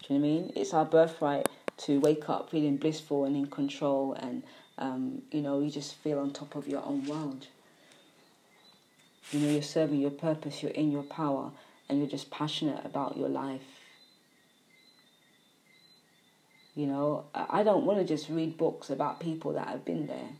Do 0.08 0.14
you 0.14 0.18
know 0.18 0.26
what 0.26 0.34
I 0.34 0.40
mean? 0.40 0.52
It's 0.56 0.74
our 0.74 0.84
birthright 0.84 1.48
to 1.76 2.00
wake 2.00 2.28
up 2.28 2.50
feeling 2.50 2.76
blissful 2.76 3.24
and 3.24 3.36
in 3.36 3.46
control 3.46 4.14
and, 4.14 4.42
um, 4.78 5.22
you 5.30 5.40
know, 5.40 5.60
you 5.60 5.70
just 5.70 5.94
feel 5.96 6.18
on 6.18 6.32
top 6.32 6.56
of 6.56 6.66
your 6.66 6.84
own 6.84 7.06
world. 7.06 7.46
You 9.30 9.40
know, 9.40 9.52
you're 9.52 9.62
serving 9.62 10.00
your 10.00 10.10
purpose, 10.10 10.62
you're 10.62 10.72
in 10.72 10.92
your 10.92 11.02
power, 11.02 11.50
and 11.88 11.98
you're 11.98 12.08
just 12.08 12.30
passionate 12.30 12.84
about 12.84 13.16
your 13.16 13.28
life 13.28 13.62
you 16.74 16.86
know, 16.86 17.24
I 17.34 17.62
don't 17.62 17.84
want 17.84 18.00
to 18.00 18.04
just 18.04 18.28
read 18.28 18.58
books 18.58 18.90
about 18.90 19.20
people 19.20 19.52
that 19.52 19.68
have 19.68 19.84
been 19.84 20.06
there. 20.06 20.30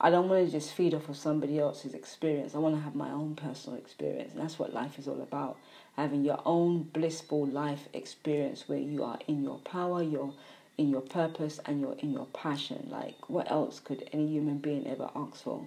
I 0.00 0.10
don't 0.10 0.28
want 0.28 0.46
to 0.46 0.52
just 0.52 0.74
feed 0.74 0.94
off 0.94 1.08
of 1.08 1.16
somebody 1.16 1.58
else's 1.58 1.94
experience. 1.94 2.54
I 2.54 2.58
want 2.58 2.74
to 2.74 2.80
have 2.80 2.94
my 2.94 3.10
own 3.10 3.36
personal 3.36 3.78
experience. 3.78 4.32
And 4.32 4.42
that's 4.42 4.58
what 4.58 4.72
life 4.72 4.98
is 4.98 5.08
all 5.08 5.20
about. 5.20 5.56
Having 5.96 6.24
your 6.24 6.40
own 6.44 6.82
blissful 6.82 7.46
life 7.46 7.88
experience 7.92 8.68
where 8.68 8.78
you 8.78 9.04
are 9.04 9.18
in 9.26 9.42
your 9.42 9.58
power, 9.58 10.02
you're 10.02 10.32
in 10.78 10.88
your 10.90 11.02
purpose, 11.02 11.60
and 11.66 11.80
you're 11.80 11.96
in 11.98 12.12
your 12.12 12.26
passion. 12.26 12.88
Like, 12.90 13.28
what 13.28 13.50
else 13.50 13.80
could 13.80 14.08
any 14.12 14.28
human 14.28 14.58
being 14.58 14.86
ever 14.86 15.10
ask 15.14 15.42
for? 15.42 15.66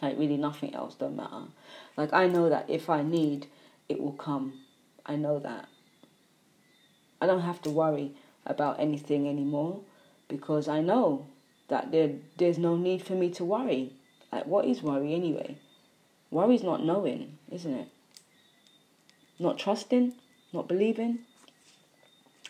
Like, 0.00 0.18
really, 0.18 0.38
nothing 0.38 0.74
else 0.74 0.94
don't 0.94 1.16
matter. 1.16 1.44
Like, 1.96 2.12
I 2.14 2.26
know 2.28 2.48
that 2.48 2.70
if 2.70 2.88
I 2.88 3.02
need, 3.02 3.48
it 3.88 4.00
will 4.00 4.12
come. 4.12 4.60
I 5.04 5.16
know 5.16 5.38
that. 5.40 5.68
I 7.20 7.26
don't 7.26 7.42
have 7.42 7.62
to 7.62 7.70
worry 7.70 8.12
about 8.46 8.80
anything 8.80 9.28
anymore 9.28 9.80
because 10.28 10.68
I 10.68 10.80
know 10.80 11.26
that 11.68 11.90
there 11.90 12.10
there's 12.36 12.58
no 12.58 12.76
need 12.76 13.02
for 13.02 13.14
me 13.14 13.30
to 13.30 13.44
worry. 13.44 13.92
Like 14.32 14.46
what 14.46 14.64
is 14.64 14.82
worry 14.82 15.14
anyway? 15.14 15.56
Worry 16.30 16.56
is 16.56 16.62
not 16.62 16.84
knowing, 16.84 17.38
isn't 17.50 17.72
it? 17.72 17.88
Not 19.38 19.58
trusting, 19.58 20.14
not 20.52 20.68
believing. 20.68 21.20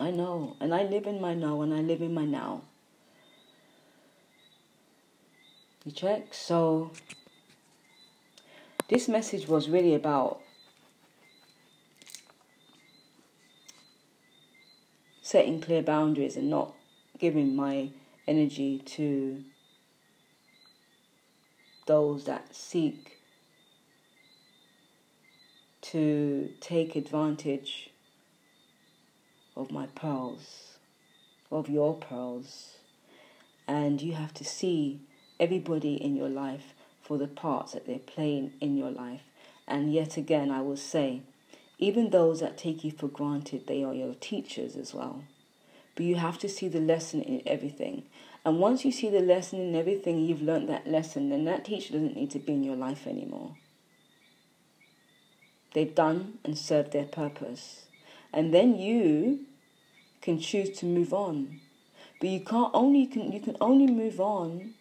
I 0.00 0.10
know, 0.10 0.56
and 0.60 0.74
I 0.74 0.82
live 0.82 1.06
in 1.06 1.20
my 1.20 1.34
know 1.34 1.62
and 1.62 1.72
I 1.72 1.80
live 1.80 2.02
in 2.02 2.12
my 2.12 2.24
now. 2.24 2.62
You 5.84 5.92
check? 5.92 6.34
So 6.34 6.90
this 8.88 9.08
message 9.08 9.46
was 9.46 9.68
really 9.68 9.94
about 9.94 10.40
setting 15.22 15.60
clear 15.60 15.82
boundaries 15.82 16.36
and 16.36 16.50
not 16.50 16.74
giving 17.18 17.54
my 17.54 17.90
energy 18.26 18.78
to 18.78 19.44
those 21.86 22.24
that 22.24 22.54
seek 22.54 23.18
to 25.82 26.50
take 26.60 26.96
advantage 26.96 27.90
of 29.56 29.70
my 29.70 29.86
pearls, 29.86 30.78
of 31.50 31.68
your 31.68 31.94
pearls. 31.94 32.76
And 33.66 34.00
you 34.02 34.14
have 34.14 34.34
to 34.34 34.44
see 34.44 35.00
everybody 35.40 35.94
in 35.94 36.16
your 36.16 36.28
life 36.28 36.74
for 37.02 37.18
the 37.18 37.28
parts 37.28 37.72
that 37.72 37.86
they're 37.86 37.98
playing 37.98 38.52
in 38.60 38.76
your 38.76 38.90
life. 38.90 39.22
And 39.66 39.92
yet 39.92 40.16
again, 40.16 40.50
I 40.50 40.60
will 40.60 40.76
say, 40.76 41.22
even 41.78 42.10
those 42.10 42.40
that 42.40 42.58
take 42.58 42.84
you 42.84 42.90
for 42.90 43.08
granted, 43.08 43.66
they 43.66 43.82
are 43.82 43.94
your 43.94 44.14
teachers 44.14 44.76
as 44.76 44.94
well. 44.94 45.24
But 45.94 46.06
you 46.06 46.16
have 46.16 46.38
to 46.38 46.48
see 46.48 46.68
the 46.68 46.80
lesson 46.80 47.22
in 47.22 47.42
everything. 47.46 48.04
And 48.44 48.58
once 48.58 48.84
you 48.84 48.92
see 48.92 49.08
the 49.08 49.20
lesson 49.20 49.60
in 49.60 49.74
everything, 49.74 50.20
you've 50.20 50.42
learned 50.42 50.68
that 50.68 50.86
lesson, 50.86 51.30
then 51.30 51.44
that 51.44 51.64
teacher 51.64 51.94
doesn't 51.94 52.16
need 52.16 52.30
to 52.32 52.38
be 52.38 52.52
in 52.52 52.64
your 52.64 52.76
life 52.76 53.06
anymore. 53.06 53.56
They've 55.72 55.94
done 55.94 56.38
and 56.44 56.56
served 56.56 56.92
their 56.92 57.06
purpose. 57.06 57.83
And 58.34 58.52
then 58.52 58.76
you 58.76 59.46
can 60.20 60.40
choose 60.40 60.76
to 60.78 60.86
move 60.86 61.14
on. 61.14 61.60
But 62.20 62.30
you 62.30 62.40
can't 62.40 62.72
only 62.74 63.02
you 63.02 63.06
can 63.06 63.32
you 63.32 63.40
can 63.40 63.56
only 63.60 63.86
move 63.86 64.20
on 64.20 64.74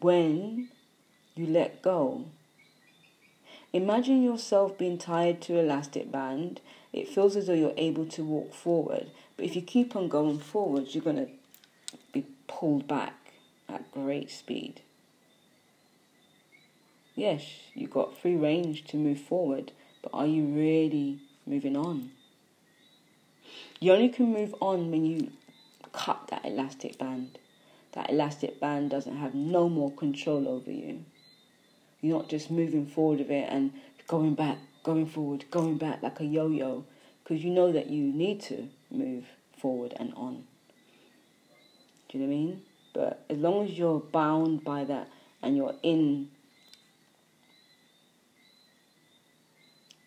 when 0.00 0.68
you 1.34 1.46
let 1.46 1.82
go. 1.82 2.26
Imagine 3.72 4.22
yourself 4.22 4.78
being 4.78 4.96
tied 4.96 5.42
to 5.42 5.58
an 5.58 5.64
elastic 5.64 6.12
band. 6.12 6.60
It 6.92 7.08
feels 7.08 7.34
as 7.34 7.48
though 7.48 7.52
you're 7.52 7.74
able 7.76 8.06
to 8.06 8.22
walk 8.22 8.54
forward, 8.54 9.10
but 9.36 9.44
if 9.44 9.56
you 9.56 9.60
keep 9.60 9.96
on 9.96 10.08
going 10.08 10.38
forward, 10.38 10.86
you're 10.94 11.04
going 11.04 11.26
to 11.26 11.28
be 12.12 12.24
pulled 12.46 12.86
back 12.86 13.32
at 13.68 13.90
great 13.90 14.30
speed. 14.30 14.82
Yes, 17.14 17.44
you've 17.74 17.90
got 17.90 18.16
free 18.16 18.36
range 18.36 18.84
to 18.86 18.96
move 18.96 19.20
forward, 19.20 19.72
but 20.02 20.12
are 20.14 20.26
you 20.26 20.44
really 20.44 21.18
moving 21.44 21.76
on? 21.76 22.12
You 23.78 23.92
only 23.92 24.08
can 24.08 24.32
move 24.32 24.54
on 24.60 24.90
when 24.90 25.04
you 25.04 25.32
cut 25.92 26.28
that 26.28 26.44
elastic 26.44 26.98
band. 26.98 27.38
That 27.92 28.10
elastic 28.10 28.58
band 28.58 28.90
doesn't 28.90 29.16
have 29.16 29.34
no 29.34 29.68
more 29.68 29.90
control 29.90 30.48
over 30.48 30.70
you. 30.70 31.04
You're 32.00 32.18
not 32.18 32.28
just 32.28 32.50
moving 32.50 32.86
forward 32.86 33.18
with 33.18 33.30
it 33.30 33.48
and 33.50 33.72
going 34.06 34.34
back, 34.34 34.58
going 34.82 35.06
forward, 35.06 35.44
going 35.50 35.76
back 35.76 36.02
like 36.02 36.20
a 36.20 36.24
yo 36.24 36.48
yo, 36.48 36.84
because 37.22 37.44
you 37.44 37.50
know 37.50 37.72
that 37.72 37.90
you 37.90 38.12
need 38.12 38.40
to 38.42 38.68
move 38.90 39.24
forward 39.58 39.94
and 39.98 40.12
on. 40.14 40.44
Do 42.08 42.18
you 42.18 42.24
know 42.24 42.30
what 42.30 42.34
I 42.34 42.38
mean? 42.38 42.62
But 42.94 43.24
as 43.28 43.38
long 43.38 43.66
as 43.66 43.78
you're 43.78 44.00
bound 44.00 44.64
by 44.64 44.84
that 44.84 45.08
and 45.42 45.56
you're 45.56 45.74
in 45.82 46.28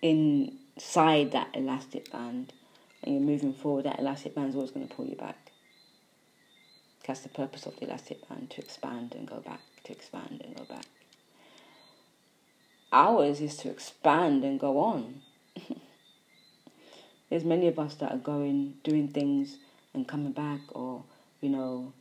inside 0.01 1.31
that 1.33 1.49
elastic 1.53 2.11
band 2.11 2.53
and 3.03 3.13
you're 3.13 3.23
moving 3.23 3.53
forward, 3.53 3.85
that 3.85 3.99
elastic 3.99 4.35
band 4.35 4.49
is 4.49 4.55
always 4.55 4.71
going 4.71 4.87
to 4.87 4.93
pull 4.93 5.05
you 5.05 5.15
back. 5.15 5.51
That's 7.05 7.21
the 7.21 7.29
purpose 7.29 7.65
of 7.65 7.75
the 7.77 7.85
elastic 7.85 8.27
band 8.29 8.51
to 8.51 8.61
expand 8.61 9.15
and 9.17 9.27
go 9.27 9.39
back, 9.39 9.61
to 9.85 9.91
expand 9.91 10.41
and 10.45 10.55
go 10.55 10.63
back. 10.65 10.85
Ours 12.91 13.41
is 13.41 13.57
to 13.57 13.69
expand 13.69 14.43
and 14.43 14.59
go 14.59 14.79
on. 14.79 15.21
There's 17.29 17.43
many 17.43 17.67
of 17.67 17.79
us 17.79 17.95
that 17.95 18.11
are 18.11 18.17
going, 18.17 18.75
doing 18.83 19.07
things 19.07 19.57
and 19.93 20.07
coming 20.07 20.33
back, 20.33 20.59
or, 20.69 21.03
you 21.41 21.49
know, 21.49 21.93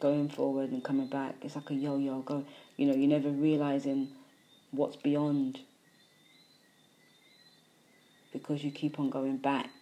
going 0.00 0.28
forward 0.28 0.70
and 0.70 0.82
coming 0.82 1.06
back. 1.06 1.36
It's 1.42 1.54
like 1.54 1.70
a 1.70 1.74
yo-yo. 1.74 2.22
Go, 2.22 2.44
you 2.76 2.86
know, 2.86 2.94
you're 2.94 3.08
never 3.08 3.30
realizing 3.30 4.08
what's 4.72 4.96
beyond 4.96 5.60
because 8.32 8.64
you 8.64 8.70
keep 8.70 8.98
on 8.98 9.10
going 9.10 9.36
back. 9.36 9.81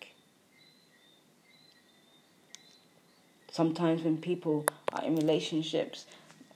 Sometimes 3.51 4.03
when 4.03 4.19
people 4.19 4.65
are 4.93 5.05
in 5.05 5.17
relationships 5.17 6.07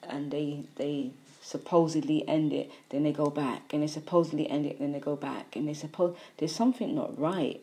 and 0.02 0.30
they 0.30 0.64
they 0.76 1.10
supposedly 1.40 2.26
end 2.26 2.52
it, 2.52 2.70
then 2.88 3.02
they 3.02 3.12
go 3.12 3.26
back, 3.26 3.72
and 3.72 3.82
they 3.82 3.86
supposedly 3.86 4.48
end 4.48 4.64
it, 4.64 4.78
then 4.78 4.92
they 4.92 5.00
go 5.00 5.14
back, 5.14 5.56
and 5.56 5.68
they 5.68 5.74
suppose 5.74 6.16
there's 6.38 6.54
something 6.54 6.94
not 6.94 7.18
right. 7.18 7.60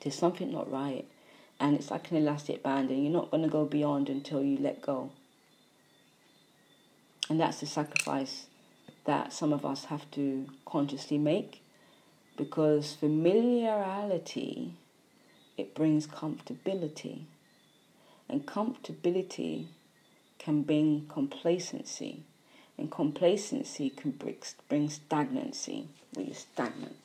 There's 0.00 0.14
something 0.14 0.50
not 0.52 0.70
right, 0.70 1.04
and 1.60 1.76
it's 1.76 1.90
like 1.90 2.10
an 2.10 2.16
elastic 2.16 2.62
band, 2.62 2.90
and 2.90 3.02
you're 3.02 3.12
not 3.12 3.30
going 3.30 3.42
to 3.42 3.48
go 3.48 3.64
beyond 3.64 4.08
until 4.08 4.42
you 4.42 4.56
let 4.56 4.80
go. 4.80 5.10
And 7.28 7.40
that's 7.40 7.60
the 7.60 7.66
sacrifice 7.66 8.46
that 9.04 9.32
some 9.32 9.52
of 9.52 9.66
us 9.66 9.86
have 9.86 10.10
to 10.12 10.46
consciously 10.64 11.18
make 11.18 11.62
because 12.36 12.94
familiarity 12.94 14.74
it 15.56 15.74
brings 15.74 16.06
comfortability 16.06 17.24
and 18.28 18.46
comfortability 18.46 19.66
can 20.38 20.62
bring 20.62 21.06
complacency 21.08 22.22
and 22.78 22.90
complacency 22.90 23.90
can 23.90 24.10
bring, 24.68 24.88
stagnancy 24.88 25.88
where 26.14 26.26
you're 26.26 26.34
stagnant 26.34 26.96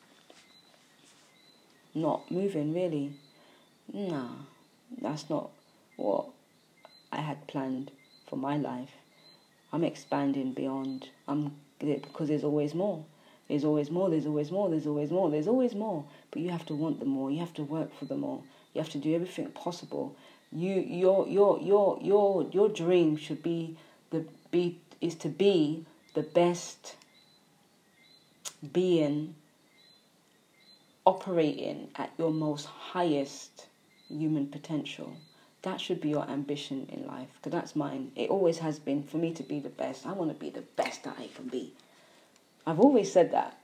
not 1.93 2.29
moving 2.31 2.73
really 2.73 3.13
nah 3.93 4.29
that's 5.01 5.29
not 5.29 5.49
what 5.97 6.25
i 7.11 7.21
had 7.21 7.47
planned 7.47 7.91
for 8.27 8.35
my 8.37 8.57
life 8.57 8.91
i'm 9.73 9.83
expanding 9.83 10.53
beyond 10.53 11.09
i'm 11.27 11.51
because 11.79 12.27
there's 12.27 12.43
always 12.43 12.73
more 12.73 13.03
there's 13.51 13.65
always 13.65 13.91
more, 13.91 14.09
there's 14.09 14.25
always 14.25 14.49
more, 14.49 14.69
there's 14.69 14.87
always 14.87 15.11
more, 15.11 15.29
there's 15.29 15.47
always 15.49 15.75
more. 15.75 16.05
But 16.31 16.41
you 16.41 16.51
have 16.51 16.65
to 16.67 16.73
want 16.73 17.01
the 17.01 17.05
more, 17.05 17.29
you 17.29 17.39
have 17.39 17.53
to 17.55 17.63
work 17.63 17.93
for 17.93 18.05
the 18.05 18.15
more. 18.15 18.41
You 18.73 18.79
have 18.79 18.89
to 18.91 18.97
do 18.97 19.13
everything 19.13 19.47
possible. 19.47 20.15
You 20.51 20.73
your 20.75 21.27
your 21.27 21.59
your 21.61 21.99
your 22.01 22.49
your 22.51 22.69
dream 22.69 23.15
should 23.15 23.41
be 23.41 23.77
the 24.09 24.25
be 24.51 24.79
is 24.99 25.15
to 25.15 25.29
be 25.29 25.85
the 26.13 26.23
best 26.23 26.95
being 28.73 29.35
operating 31.05 31.89
at 31.95 32.11
your 32.17 32.31
most 32.31 32.65
highest 32.65 33.67
human 34.09 34.47
potential. 34.47 35.15
That 35.63 35.79
should 35.79 36.01
be 36.01 36.09
your 36.09 36.27
ambition 36.27 36.87
in 36.91 37.05
life, 37.05 37.29
because 37.35 37.51
that's 37.51 37.75
mine. 37.75 38.11
It 38.15 38.29
always 38.29 38.59
has 38.59 38.79
been 38.79 39.03
for 39.03 39.17
me 39.17 39.31
to 39.33 39.43
be 39.43 39.59
the 39.59 39.69
best. 39.69 40.05
I 40.05 40.11
want 40.11 40.31
to 40.31 40.35
be 40.35 40.49
the 40.49 40.61
best 40.75 41.03
that 41.03 41.15
I 41.19 41.27
can 41.27 41.47
be. 41.47 41.73
I've 42.65 42.79
always 42.79 43.11
said 43.11 43.31
that. 43.31 43.57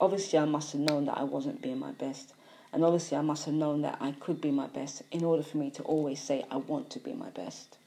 Obviously, 0.00 0.38
I 0.38 0.44
must 0.44 0.72
have 0.72 0.80
known 0.80 1.06
that 1.06 1.18
I 1.18 1.24
wasn't 1.24 1.62
being 1.62 1.78
my 1.78 1.92
best. 1.92 2.32
And 2.74 2.84
obviously, 2.84 3.16
I 3.16 3.20
must 3.20 3.44
have 3.44 3.54
known 3.54 3.82
that 3.82 3.98
I 4.00 4.10
could 4.18 4.40
be 4.40 4.50
my 4.50 4.66
best 4.66 5.02
in 5.12 5.22
order 5.22 5.44
for 5.44 5.58
me 5.58 5.70
to 5.70 5.82
always 5.84 6.20
say, 6.20 6.44
I 6.50 6.56
want 6.56 6.90
to 6.90 6.98
be 6.98 7.12
my 7.12 7.30
best. 7.30 7.78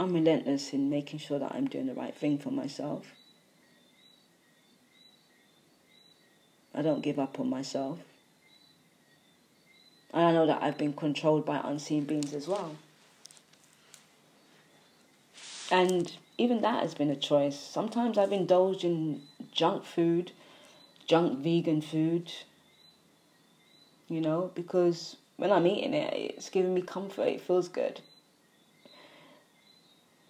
I'm 0.00 0.12
relentless 0.12 0.72
in 0.72 0.90
making 0.90 1.20
sure 1.20 1.38
that 1.38 1.54
I'm 1.54 1.68
doing 1.68 1.86
the 1.86 1.94
right 1.94 2.12
thing 2.12 2.38
for 2.38 2.50
myself. 2.50 3.06
I 6.74 6.82
don't 6.82 7.02
give 7.02 7.20
up 7.20 7.38
on 7.38 7.48
myself. 7.48 8.00
And 10.12 10.24
I 10.24 10.32
know 10.32 10.46
that 10.48 10.60
I've 10.60 10.76
been 10.76 10.92
controlled 10.92 11.46
by 11.46 11.60
unseen 11.62 12.04
beings 12.04 12.34
as 12.34 12.48
well. 12.48 12.74
And 15.70 16.12
even 16.36 16.60
that 16.62 16.82
has 16.82 16.94
been 16.94 17.10
a 17.10 17.16
choice. 17.16 17.58
Sometimes 17.58 18.18
I've 18.18 18.32
indulged 18.32 18.84
in 18.84 19.22
junk 19.56 19.84
food, 19.84 20.32
junk 21.06 21.38
vegan 21.38 21.80
food, 21.80 22.30
you 24.08 24.20
know, 24.20 24.50
because 24.54 25.16
when 25.36 25.50
I'm 25.50 25.66
eating 25.66 25.94
it, 25.94 26.12
it's 26.14 26.50
giving 26.50 26.74
me 26.74 26.82
comfort, 26.82 27.26
it 27.26 27.40
feels 27.40 27.68
good. 27.68 28.00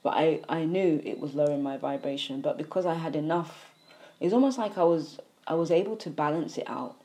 But 0.02 0.14
I, 0.14 0.40
I 0.48 0.64
knew 0.64 1.02
it 1.04 1.18
was 1.18 1.34
lowering 1.34 1.62
my 1.62 1.76
vibration, 1.76 2.40
but 2.40 2.56
because 2.56 2.86
I 2.86 2.94
had 2.94 3.16
enough, 3.16 3.72
it's 4.20 4.32
almost 4.32 4.56
like 4.56 4.78
I 4.78 4.84
was 4.84 5.18
I 5.48 5.54
was 5.54 5.70
able 5.70 5.96
to 5.96 6.10
balance 6.10 6.56
it 6.58 6.68
out. 6.68 6.96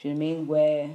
Do 0.00 0.08
you 0.08 0.14
know 0.14 0.18
what 0.18 0.26
I 0.26 0.34
mean? 0.34 0.46
Where 0.46 0.90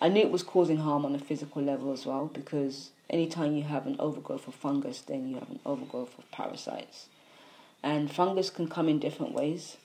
I 0.00 0.08
knew 0.08 0.22
it 0.22 0.32
was 0.32 0.42
causing 0.42 0.78
harm 0.78 1.04
on 1.04 1.14
a 1.14 1.18
physical 1.18 1.62
level 1.62 1.92
as 1.92 2.06
well 2.06 2.30
because 2.32 2.90
anytime 3.08 3.54
you 3.54 3.62
have 3.62 3.86
an 3.86 3.96
overgrowth 3.98 4.48
of 4.48 4.54
fungus, 4.54 5.00
then 5.02 5.28
you 5.28 5.34
have 5.36 5.50
an 5.50 5.60
overgrowth 5.64 6.18
of 6.18 6.30
parasites. 6.30 7.09
And 7.82 8.10
fungus 8.10 8.50
can 8.50 8.68
come 8.68 8.88
in 8.88 8.98
different 8.98 9.32
ways. 9.32 9.76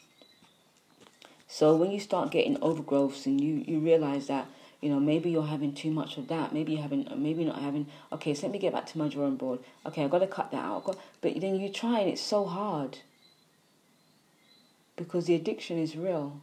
So 1.48 1.76
when 1.76 1.92
you 1.92 2.00
start 2.00 2.32
getting 2.32 2.58
overgrowths 2.58 3.26
and 3.26 3.40
you, 3.40 3.64
you 3.66 3.80
realize 3.80 4.28
that, 4.28 4.48
you 4.82 4.90
know, 4.90 5.00
maybe 5.00 5.30
you're 5.30 5.44
having 5.44 5.74
too 5.74 5.92
much 5.92 6.18
of 6.18 6.28
that, 6.28 6.54
maybe 6.54 6.74
you're 6.74 6.82
having, 6.82 7.08
maybe 7.16 7.46
not 7.46 7.62
having, 7.62 7.88
okay, 8.12 8.34
so 8.34 8.48
let 8.48 8.52
me 8.52 8.60
get 8.60 8.74
back 8.74 8.86
to 8.88 8.98
my 8.98 9.08
drawing 9.08 9.38
board. 9.38 9.60
Okay, 9.86 10.04
I've 10.04 10.12
got 10.12 10.20
to 10.20 10.28
cut 10.28 10.52
that 10.52 10.64
out. 10.64 10.98
But 11.22 11.40
then 11.40 11.56
you 11.56 11.70
try 11.70 12.00
and 12.00 12.10
it's 12.10 12.22
so 12.22 12.46
hard 12.46 13.00
because 14.98 15.26
the 15.26 15.36
addiction 15.36 15.78
is 15.78 15.96
real. 15.96 16.42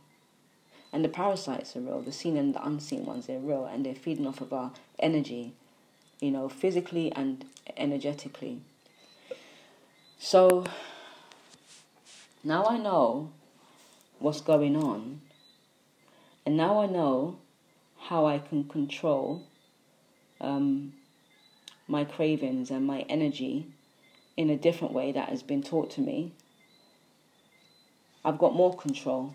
And 0.94 1.04
the 1.04 1.08
parasites 1.08 1.74
are 1.74 1.80
real, 1.80 2.02
the 2.02 2.12
seen 2.12 2.36
and 2.36 2.54
the 2.54 2.66
unseen 2.66 3.06
ones, 3.06 3.26
they're 3.26 3.38
real, 3.38 3.64
and 3.64 3.84
they're 3.84 3.94
feeding 3.94 4.26
off 4.26 4.42
of 4.42 4.52
our 4.52 4.72
energy, 4.98 5.54
you 6.20 6.30
know, 6.30 6.50
physically 6.50 7.10
and 7.12 7.46
energetically. 7.78 8.60
So 10.18 10.66
now 12.44 12.64
I 12.64 12.78
know 12.78 13.32
what's 14.18 14.40
going 14.40 14.76
on, 14.76 15.20
and 16.44 16.56
now 16.56 16.80
I 16.80 16.86
know 16.86 17.38
how 17.98 18.26
I 18.26 18.38
can 18.38 18.64
control 18.64 19.42
um, 20.40 20.92
my 21.86 22.04
cravings 22.04 22.70
and 22.70 22.86
my 22.86 23.00
energy 23.08 23.66
in 24.36 24.50
a 24.50 24.56
different 24.56 24.92
way 24.92 25.12
that 25.12 25.28
has 25.28 25.42
been 25.42 25.62
taught 25.62 25.90
to 25.92 26.00
me. 26.00 26.32
I've 28.24 28.38
got 28.38 28.54
more 28.54 28.74
control 28.74 29.34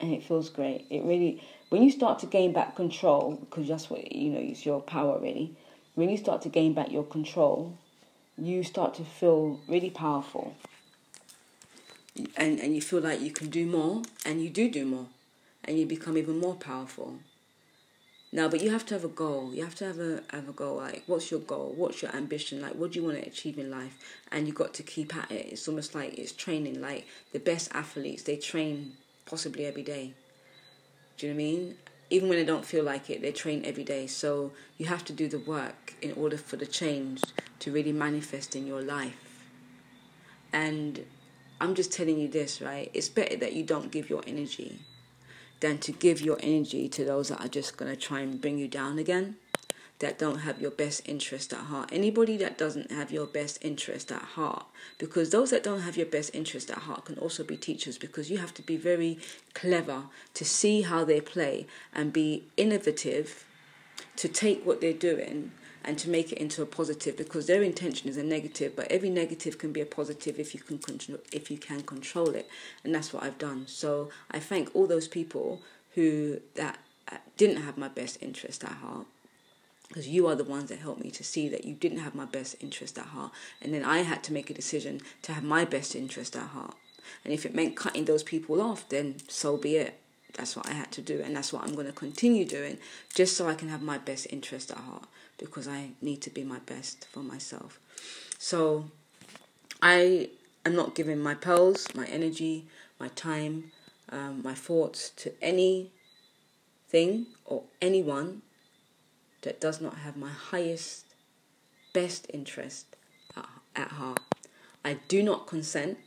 and 0.00 0.12
it 0.12 0.22
feels 0.22 0.48
great. 0.48 0.86
It 0.90 1.04
really, 1.04 1.42
when 1.68 1.82
you 1.82 1.90
start 1.90 2.18
to 2.20 2.26
gain 2.26 2.52
back 2.52 2.74
control, 2.74 3.36
because 3.40 3.68
that's 3.68 3.90
what 3.90 4.12
you 4.12 4.30
know, 4.30 4.40
it's 4.40 4.64
your 4.64 4.80
power 4.80 5.18
really. 5.20 5.56
When 5.94 6.08
you 6.08 6.16
start 6.16 6.42
to 6.42 6.48
gain 6.48 6.72
back 6.72 6.90
your 6.90 7.04
control, 7.04 7.76
you 8.38 8.62
start 8.62 8.94
to 8.94 9.04
feel 9.04 9.60
really 9.68 9.90
powerful, 9.90 10.54
and 12.36 12.60
and 12.60 12.74
you 12.74 12.80
feel 12.80 13.00
like 13.00 13.20
you 13.20 13.30
can 13.30 13.50
do 13.50 13.66
more, 13.66 14.02
and 14.24 14.42
you 14.42 14.50
do 14.50 14.70
do 14.70 14.84
more, 14.84 15.06
and 15.64 15.78
you 15.78 15.86
become 15.86 16.16
even 16.16 16.38
more 16.38 16.54
powerful. 16.54 17.18
Now, 18.32 18.48
but 18.48 18.62
you 18.62 18.70
have 18.70 18.86
to 18.86 18.94
have 18.94 19.04
a 19.04 19.08
goal. 19.08 19.52
You 19.52 19.64
have 19.64 19.74
to 19.76 19.86
have 19.86 19.98
a 19.98 20.22
have 20.30 20.48
a 20.48 20.52
goal. 20.52 20.76
Like, 20.76 21.02
what's 21.06 21.30
your 21.30 21.40
goal? 21.40 21.72
What's 21.76 22.00
your 22.00 22.14
ambition? 22.14 22.62
Like, 22.62 22.74
what 22.74 22.92
do 22.92 23.00
you 23.00 23.04
want 23.04 23.20
to 23.20 23.26
achieve 23.26 23.58
in 23.58 23.70
life? 23.70 23.98
And 24.30 24.46
you 24.46 24.52
got 24.52 24.72
to 24.74 24.84
keep 24.84 25.16
at 25.16 25.30
it. 25.32 25.46
It's 25.50 25.66
almost 25.66 25.94
like 25.94 26.16
it's 26.16 26.32
training. 26.32 26.80
Like 26.80 27.06
the 27.32 27.40
best 27.40 27.70
athletes, 27.74 28.22
they 28.22 28.36
train 28.36 28.92
possibly 29.26 29.66
every 29.66 29.82
day. 29.82 30.14
Do 31.16 31.26
you 31.26 31.34
know 31.34 31.36
what 31.36 31.42
I 31.42 31.44
mean? 31.44 31.76
Even 32.08 32.28
when 32.28 32.38
they 32.38 32.44
don't 32.44 32.64
feel 32.64 32.84
like 32.84 33.10
it, 33.10 33.20
they 33.20 33.32
train 33.32 33.64
every 33.64 33.84
day. 33.84 34.06
So 34.06 34.52
you 34.78 34.86
have 34.86 35.04
to 35.06 35.12
do 35.12 35.28
the 35.28 35.38
work 35.38 35.94
in 36.00 36.12
order 36.12 36.36
for 36.36 36.56
the 36.56 36.66
change 36.66 37.22
to 37.60 37.72
really 37.72 37.92
manifest 37.92 38.56
in 38.56 38.66
your 38.66 38.82
life. 38.82 39.44
And 40.52 41.04
I'm 41.60 41.74
just 41.74 41.92
telling 41.92 42.18
you 42.18 42.28
this, 42.28 42.60
right? 42.62 42.90
It's 42.94 43.08
better 43.08 43.36
that 43.36 43.52
you 43.52 43.62
don't 43.62 43.90
give 43.90 44.08
your 44.08 44.22
energy 44.26 44.80
than 45.60 45.78
to 45.78 45.92
give 45.92 46.22
your 46.22 46.38
energy 46.42 46.88
to 46.88 47.04
those 47.04 47.28
that 47.28 47.44
are 47.44 47.48
just 47.48 47.76
going 47.76 47.90
to 47.90 48.00
try 48.00 48.20
and 48.20 48.40
bring 48.40 48.58
you 48.58 48.66
down 48.66 48.98
again 48.98 49.36
that 49.98 50.18
don't 50.18 50.38
have 50.38 50.62
your 50.62 50.70
best 50.70 51.06
interest 51.06 51.52
at 51.52 51.58
heart. 51.58 51.90
Anybody 51.92 52.38
that 52.38 52.56
doesn't 52.56 52.90
have 52.90 53.10
your 53.12 53.26
best 53.26 53.58
interest 53.62 54.10
at 54.10 54.22
heart, 54.22 54.64
because 54.96 55.28
those 55.28 55.50
that 55.50 55.62
don't 55.62 55.82
have 55.82 55.98
your 55.98 56.06
best 56.06 56.34
interest 56.34 56.70
at 56.70 56.78
heart 56.78 57.04
can 57.04 57.18
also 57.18 57.44
be 57.44 57.56
teachers, 57.56 57.98
because 57.98 58.30
you 58.30 58.38
have 58.38 58.54
to 58.54 58.62
be 58.62 58.78
very 58.78 59.18
clever 59.52 60.04
to 60.32 60.44
see 60.44 60.82
how 60.82 61.04
they 61.04 61.20
play 61.20 61.66
and 61.92 62.14
be 62.14 62.44
innovative 62.56 63.44
to 64.16 64.26
take 64.26 64.64
what 64.64 64.80
they're 64.80 64.94
doing 64.94 65.52
and 65.84 65.98
to 65.98 66.10
make 66.10 66.32
it 66.32 66.38
into 66.38 66.62
a 66.62 66.66
positive 66.66 67.16
because 67.16 67.46
their 67.46 67.62
intention 67.62 68.08
is 68.08 68.16
a 68.16 68.22
negative 68.22 68.74
but 68.76 68.90
every 68.90 69.10
negative 69.10 69.58
can 69.58 69.72
be 69.72 69.80
a 69.80 69.86
positive 69.86 70.38
if 70.38 70.54
you 70.54 70.60
can 70.60 70.78
control 70.78 71.18
if 71.32 71.50
you 71.50 71.58
can 71.58 71.82
control 71.82 72.30
it. 72.30 72.48
And 72.84 72.94
that's 72.94 73.12
what 73.12 73.22
I've 73.22 73.38
done. 73.38 73.66
So 73.66 74.10
I 74.30 74.38
thank 74.38 74.74
all 74.74 74.86
those 74.86 75.08
people 75.08 75.62
who 75.94 76.40
that 76.54 76.78
uh, 77.10 77.16
didn't 77.36 77.62
have 77.62 77.76
my 77.76 77.88
best 77.88 78.18
interest 78.20 78.64
at 78.64 78.72
heart 78.72 79.06
because 79.88 80.06
you 80.06 80.28
are 80.28 80.36
the 80.36 80.44
ones 80.44 80.68
that 80.68 80.78
helped 80.78 81.02
me 81.02 81.10
to 81.10 81.24
see 81.24 81.48
that 81.48 81.64
you 81.64 81.74
didn't 81.74 81.98
have 81.98 82.14
my 82.14 82.24
best 82.24 82.54
interest 82.60 82.96
at 82.96 83.06
heart. 83.06 83.32
And 83.60 83.74
then 83.74 83.84
i 83.84 83.98
had 83.98 84.22
to 84.24 84.32
make 84.32 84.48
a 84.48 84.54
decision 84.54 85.00
to 85.22 85.32
have 85.32 85.42
my 85.42 85.64
best 85.64 85.96
interest 85.96 86.36
at 86.36 86.48
heart. 86.48 86.76
And 87.24 87.34
if 87.34 87.44
it 87.44 87.56
meant 87.56 87.76
cutting 87.76 88.04
those 88.04 88.22
people 88.22 88.62
off, 88.62 88.88
then 88.88 89.16
so 89.26 89.56
be 89.56 89.76
it. 89.76 89.98
That's 90.34 90.54
what 90.54 90.68
I 90.68 90.74
had 90.74 90.92
to 90.92 91.02
do, 91.02 91.20
and 91.20 91.34
that's 91.34 91.52
what 91.52 91.64
I'm 91.64 91.74
going 91.74 91.88
to 91.88 91.92
continue 91.92 92.44
doing, 92.44 92.78
just 93.12 93.36
so 93.36 93.48
I 93.48 93.54
can 93.54 93.68
have 93.68 93.82
my 93.82 93.98
best 93.98 94.28
interest 94.30 94.70
at 94.70 94.78
heart, 94.78 95.06
because 95.40 95.66
I 95.66 95.90
need 96.00 96.22
to 96.22 96.30
be 96.30 96.44
my 96.44 96.60
best 96.60 97.08
for 97.10 97.20
myself. 97.20 97.80
So, 98.38 98.90
I 99.82 100.28
am 100.64 100.76
not 100.76 100.94
giving 100.94 101.18
my 101.18 101.34
pearls, 101.34 101.88
my 101.94 102.06
energy, 102.06 102.66
my 102.98 103.08
time, 103.08 103.72
um, 104.10 104.42
my 104.44 104.54
thoughts 104.54 105.10
to 105.16 105.32
anything 105.42 105.90
or 107.44 107.64
anyone 107.80 108.42
that 109.42 109.60
does 109.60 109.80
not 109.80 109.98
have 109.98 110.16
my 110.16 110.28
highest, 110.28 111.06
best 111.94 112.26
interest 112.32 112.96
at, 113.36 113.48
at 113.74 113.88
heart. 113.92 114.20
I 114.84 114.98
do 115.08 115.22
not 115.22 115.46
consent 115.46 115.98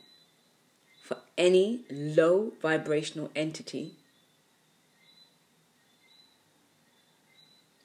for 1.02 1.18
any 1.36 1.84
low 1.90 2.52
vibrational 2.62 3.30
entity 3.34 3.96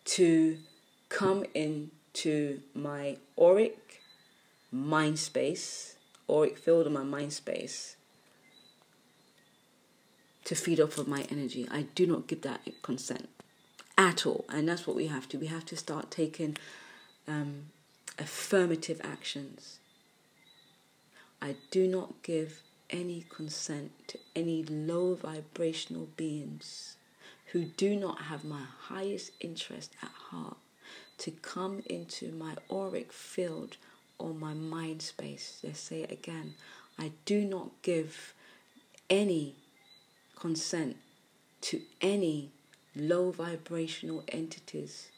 to 0.06 0.58
come 1.10 1.44
into 1.54 2.62
my 2.74 3.18
auric 3.38 4.02
mind 4.72 5.20
space, 5.20 5.96
auric 6.30 6.58
field 6.58 6.86
of 6.86 6.94
my 6.94 7.04
mind 7.04 7.34
space, 7.34 7.96
to 10.46 10.56
feed 10.56 10.80
off 10.80 10.98
of 10.98 11.08
my 11.08 11.24
energy. 11.30 11.68
I 11.70 11.84
do 11.96 12.06
not 12.06 12.28
give 12.28 12.42
that 12.44 12.62
consent 12.82 13.30
at 13.98 14.26
all. 14.26 14.46
And 14.50 14.68
that's 14.68 14.88
what 14.88 14.96
we 14.96 15.08
have 15.08 15.28
to. 15.30 15.38
We 15.38 15.48
have 15.48 15.66
to 15.66 15.78
start 15.78 16.10
taking 16.10 16.58
um, 17.28 17.68
affirmative 18.18 19.02
actions. 19.04 19.80
I 21.42 21.56
do 21.72 21.88
not 21.88 22.22
give 22.24 22.62
any 22.90 23.26
consent 23.30 23.92
to 24.08 24.20
any 24.36 24.64
low 24.64 25.16
vibrational 25.16 26.08
beings 26.18 26.96
who 27.52 27.66
do 27.66 27.96
not 27.96 28.24
have 28.24 28.44
my 28.44 28.64
highest 28.88 29.32
interest 29.40 29.94
at 30.02 30.10
heart 30.10 30.58
to 31.20 31.32
come 31.32 31.84
into 31.86 32.32
my 32.32 32.56
auric 32.72 33.12
field 33.14 33.78
or 34.18 34.34
my 34.34 34.54
mind 34.54 35.02
space. 35.02 35.60
Let's 35.64 35.80
say 35.80 36.02
it 36.04 36.12
again. 36.12 36.56
I 36.98 37.12
do 37.26 37.46
not 37.46 37.70
give 37.82 38.34
any 39.10 39.56
consent 40.36 40.98
to 41.62 41.82
any 42.02 42.52
low 42.96 43.32
vibrational 43.32 44.24
entities 44.30 45.10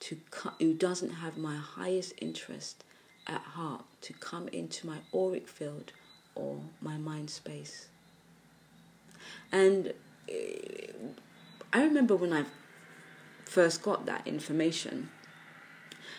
to 0.00 0.18
co- 0.30 0.52
who 0.58 0.74
doesn't 0.74 1.10
have 1.10 1.36
my 1.36 1.56
highest 1.56 2.12
interest 2.18 2.84
at 3.26 3.40
heart 3.40 3.84
to 4.02 4.12
come 4.14 4.48
into 4.48 4.86
my 4.86 4.98
auric 5.14 5.48
field 5.48 5.92
or 6.34 6.60
my 6.80 6.96
mind 6.96 7.30
space. 7.30 7.88
And 9.50 9.92
eh, 10.28 10.92
I 11.72 11.82
remember 11.82 12.16
when 12.16 12.32
I 12.32 12.44
first 13.44 13.82
got 13.82 14.06
that 14.06 14.26
information, 14.26 15.10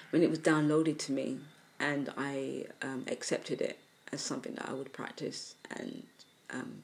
when 0.10 0.24
it 0.24 0.30
was 0.30 0.40
downloaded 0.40 0.98
to 1.00 1.12
me, 1.12 1.40
and 1.80 2.12
I 2.18 2.66
um, 2.82 3.06
accepted 3.08 3.62
it 3.62 3.80
as 4.12 4.22
something 4.22 4.56
that 4.56 4.68
I 4.68 4.74
would 4.74 4.92
practice 4.92 5.56
and 5.70 6.04
um, 6.50 6.84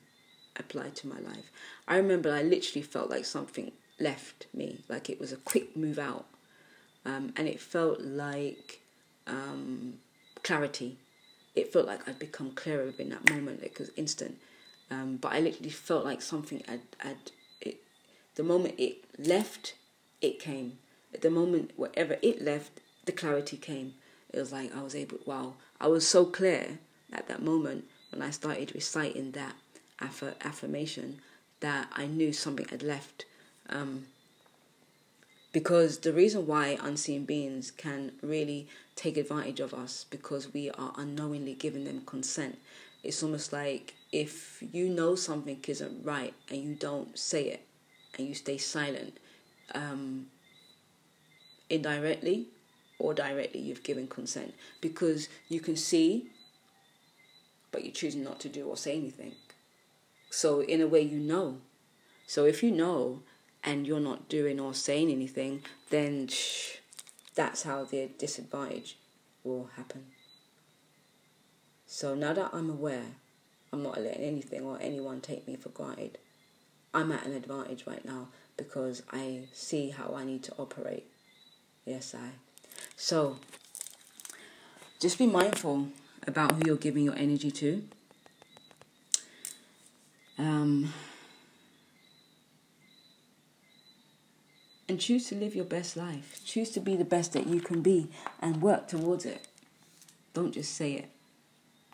apply 0.58 0.90
to 0.90 1.08
my 1.08 1.20
life. 1.20 1.52
I 1.88 1.98
remember 1.98 2.32
I 2.32 2.44
literally 2.44 2.84
felt 2.84 3.10
like 3.10 3.26
something 3.26 3.72
left 4.00 4.48
me, 4.54 4.80
like 4.88 5.10
it 5.10 5.20
was 5.20 5.32
a 5.32 5.38
quick 5.38 5.76
move 5.76 6.00
out, 6.00 6.26
um, 7.06 7.34
and 7.36 7.48
it 7.48 7.60
felt 7.60 8.02
like 8.02 8.82
um, 9.28 9.96
clarity. 10.44 10.98
It 11.56 11.72
felt 11.72 11.88
like 11.88 12.08
I'd 12.08 12.20
become 12.20 12.52
clearer 12.52 12.94
in 12.98 13.10
that 13.10 13.30
moment. 13.30 13.62
like 13.62 13.72
It 13.74 13.80
was 13.80 13.92
instant, 13.96 14.38
um, 14.92 15.18
but 15.18 15.34
I 15.34 15.40
literally 15.40 15.70
felt 15.70 16.06
like 16.06 16.22
something 16.22 16.64
had, 16.68 16.82
had 17.00 17.18
it. 17.62 17.78
The 18.36 18.44
moment 18.44 18.76
it 18.78 19.06
left, 19.18 19.76
it 20.22 20.40
came. 20.40 20.80
At 21.14 21.22
the 21.22 21.30
moment, 21.30 21.72
whatever 21.78 22.18
it 22.22 22.42
left, 22.42 22.82
the 23.06 23.12
clarity 23.12 23.58
came. 23.58 23.94
It 24.32 24.40
was 24.40 24.52
like 24.52 24.76
I 24.76 24.82
was 24.82 24.96
able. 24.96 25.20
Wow, 25.26 25.54
I 25.80 25.88
was 25.88 26.08
so 26.08 26.26
clear 26.26 26.80
at 27.12 27.28
that 27.28 27.42
moment 27.42 27.86
when 28.12 28.22
I 28.22 28.32
started 28.32 28.74
reciting 28.74 29.32
that 29.32 29.56
aff- 30.00 30.36
affirmation 30.44 31.22
that 31.60 31.88
I 31.94 32.06
knew 32.06 32.34
something 32.34 32.68
had 32.68 32.84
left. 32.84 33.26
Um, 33.70 34.08
because 35.52 36.00
the 36.00 36.12
reason 36.12 36.46
why 36.48 36.78
unseen 36.84 37.24
beings 37.24 37.72
can 37.72 38.12
really 38.22 38.68
take 38.96 39.16
advantage 39.16 39.62
of 39.62 39.74
us 39.74 40.06
because 40.10 40.54
we 40.54 40.70
are 40.72 40.94
unknowingly 40.98 41.54
giving 41.54 41.86
them 41.86 42.02
consent. 42.06 42.58
It's 43.04 43.24
almost 43.24 43.54
like 43.54 43.94
if 44.12 44.62
you 44.74 44.90
know 44.90 45.16
something 45.16 45.64
isn't 45.66 46.04
right 46.04 46.34
and 46.50 46.62
you 46.62 46.76
don't 46.76 47.18
say 47.18 47.46
it 47.46 47.66
and 48.18 48.28
you 48.28 48.34
stay 48.34 48.58
silent, 48.58 49.18
um, 49.74 50.28
indirectly 51.70 52.48
or 53.00 53.14
directly, 53.14 53.60
you've 53.60 53.84
given 53.84 54.08
consent 54.08 54.54
because 54.82 55.28
you 55.50 55.60
can 55.60 55.76
see, 55.76 56.30
but 57.72 57.84
you're 57.84 57.94
choosing 57.94 58.24
not 58.24 58.40
to 58.42 58.50
do 58.50 58.68
or 58.68 58.78
say 58.78 58.96
anything. 58.96 59.34
So, 60.30 60.62
in 60.62 60.82
a 60.82 60.88
way, 60.88 61.02
you 61.02 61.20
know. 61.20 61.60
So, 62.28 62.46
if 62.46 62.64
you 62.64 62.72
know 62.72 63.22
and 63.64 63.86
you're 63.86 64.00
not 64.00 64.30
doing 64.30 64.60
or 64.60 64.74
saying 64.74 65.10
anything, 65.10 65.64
then 65.90 66.28
shh, 66.28 66.78
that's 67.36 67.64
how 67.64 67.84
the 67.84 68.10
disadvantage 68.18 68.98
will 69.44 69.70
happen. 69.76 70.06
So, 71.86 72.16
now 72.16 72.34
that 72.34 72.50
I'm 72.54 72.70
aware, 72.70 73.16
I'm 73.72 73.84
not 73.84 74.02
letting 74.02 74.24
anything 74.24 74.64
or 74.64 74.80
anyone 74.82 75.22
take 75.22 75.48
me 75.48 75.56
for 75.56 75.70
granted. 75.70 76.18
I'm 76.94 77.12
at 77.12 77.26
an 77.26 77.34
advantage 77.34 77.86
right 77.86 78.06
now 78.06 78.30
because 78.56 79.04
I 79.12 79.50
see 79.52 79.90
how 79.90 80.16
I 80.16 80.24
need 80.24 80.44
to 80.44 80.54
operate. 80.58 81.08
Yes, 81.86 82.16
I. 82.16 82.45
So, 82.98 83.38
just 85.00 85.18
be 85.18 85.28
mindful 85.28 85.90
about 86.26 86.54
who 86.54 86.62
you're 86.66 86.76
giving 86.78 87.04
your 87.04 87.16
energy 87.16 87.52
to. 87.52 87.84
Um, 90.38 90.94
and 94.88 95.00
choose 95.00 95.28
to 95.30 95.36
live 95.36 95.56
your 95.56 95.66
best 95.66 95.98
life. 95.98 96.42
Choose 96.46 96.70
to 96.72 96.80
be 96.80 96.96
the 96.96 97.06
best 97.06 97.34
that 97.34 97.48
you 97.48 97.60
can 97.60 97.82
be 97.82 98.08
and 98.40 98.62
work 98.62 98.88
towards 98.88 99.26
it. 99.26 99.48
Don't 100.34 100.54
just 100.54 100.74
say 100.74 100.94
it. 100.94 101.10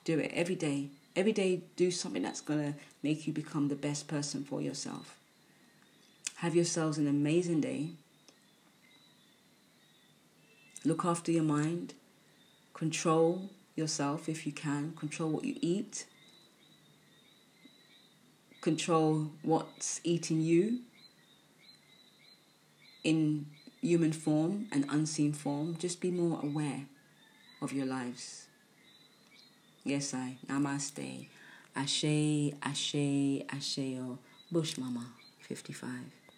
Do 0.04 0.20
it 0.20 0.32
every 0.34 0.56
day. 0.56 0.90
Every 1.16 1.32
day, 1.34 1.62
do 1.76 1.92
something 1.92 2.22
that's 2.22 2.42
going 2.42 2.74
to 2.74 2.80
make 3.04 3.28
you 3.28 3.34
become 3.34 3.68
the 3.68 3.76
best 3.76 4.08
person 4.08 4.44
for 4.44 4.62
yourself. 4.62 5.18
Have 6.38 6.56
yourselves 6.56 6.98
an 6.98 7.08
amazing 7.08 7.62
day. 7.62 7.90
Look 10.84 11.06
after 11.06 11.32
your 11.32 11.44
mind. 11.44 11.94
Control 12.74 13.50
yourself 13.76 14.28
if 14.28 14.46
you 14.46 14.52
can. 14.52 14.94
Control 14.94 15.30
what 15.30 15.44
you 15.44 15.56
eat. 15.62 16.06
Control 18.62 19.32
what's 19.44 20.02
eating 20.04 20.42
you 20.42 20.80
in 23.04 23.48
human 23.82 24.12
form 24.12 24.68
and 24.72 24.86
unseen 24.90 25.34
form. 25.34 25.76
Just 25.78 26.02
be 26.02 26.12
more 26.12 26.40
aware 26.44 26.86
of 27.62 27.74
your 27.74 27.86
lives. 27.86 28.48
Yes, 29.84 30.14
I. 30.14 30.38
Namaste. 30.48 31.28
Ashe, 31.76 32.54
Ashe, 32.62 33.44
Asheo. 33.48 34.00
Oh. 34.00 34.20
Bush 34.52 34.78
Mama, 34.78 35.08
55. 35.40 36.21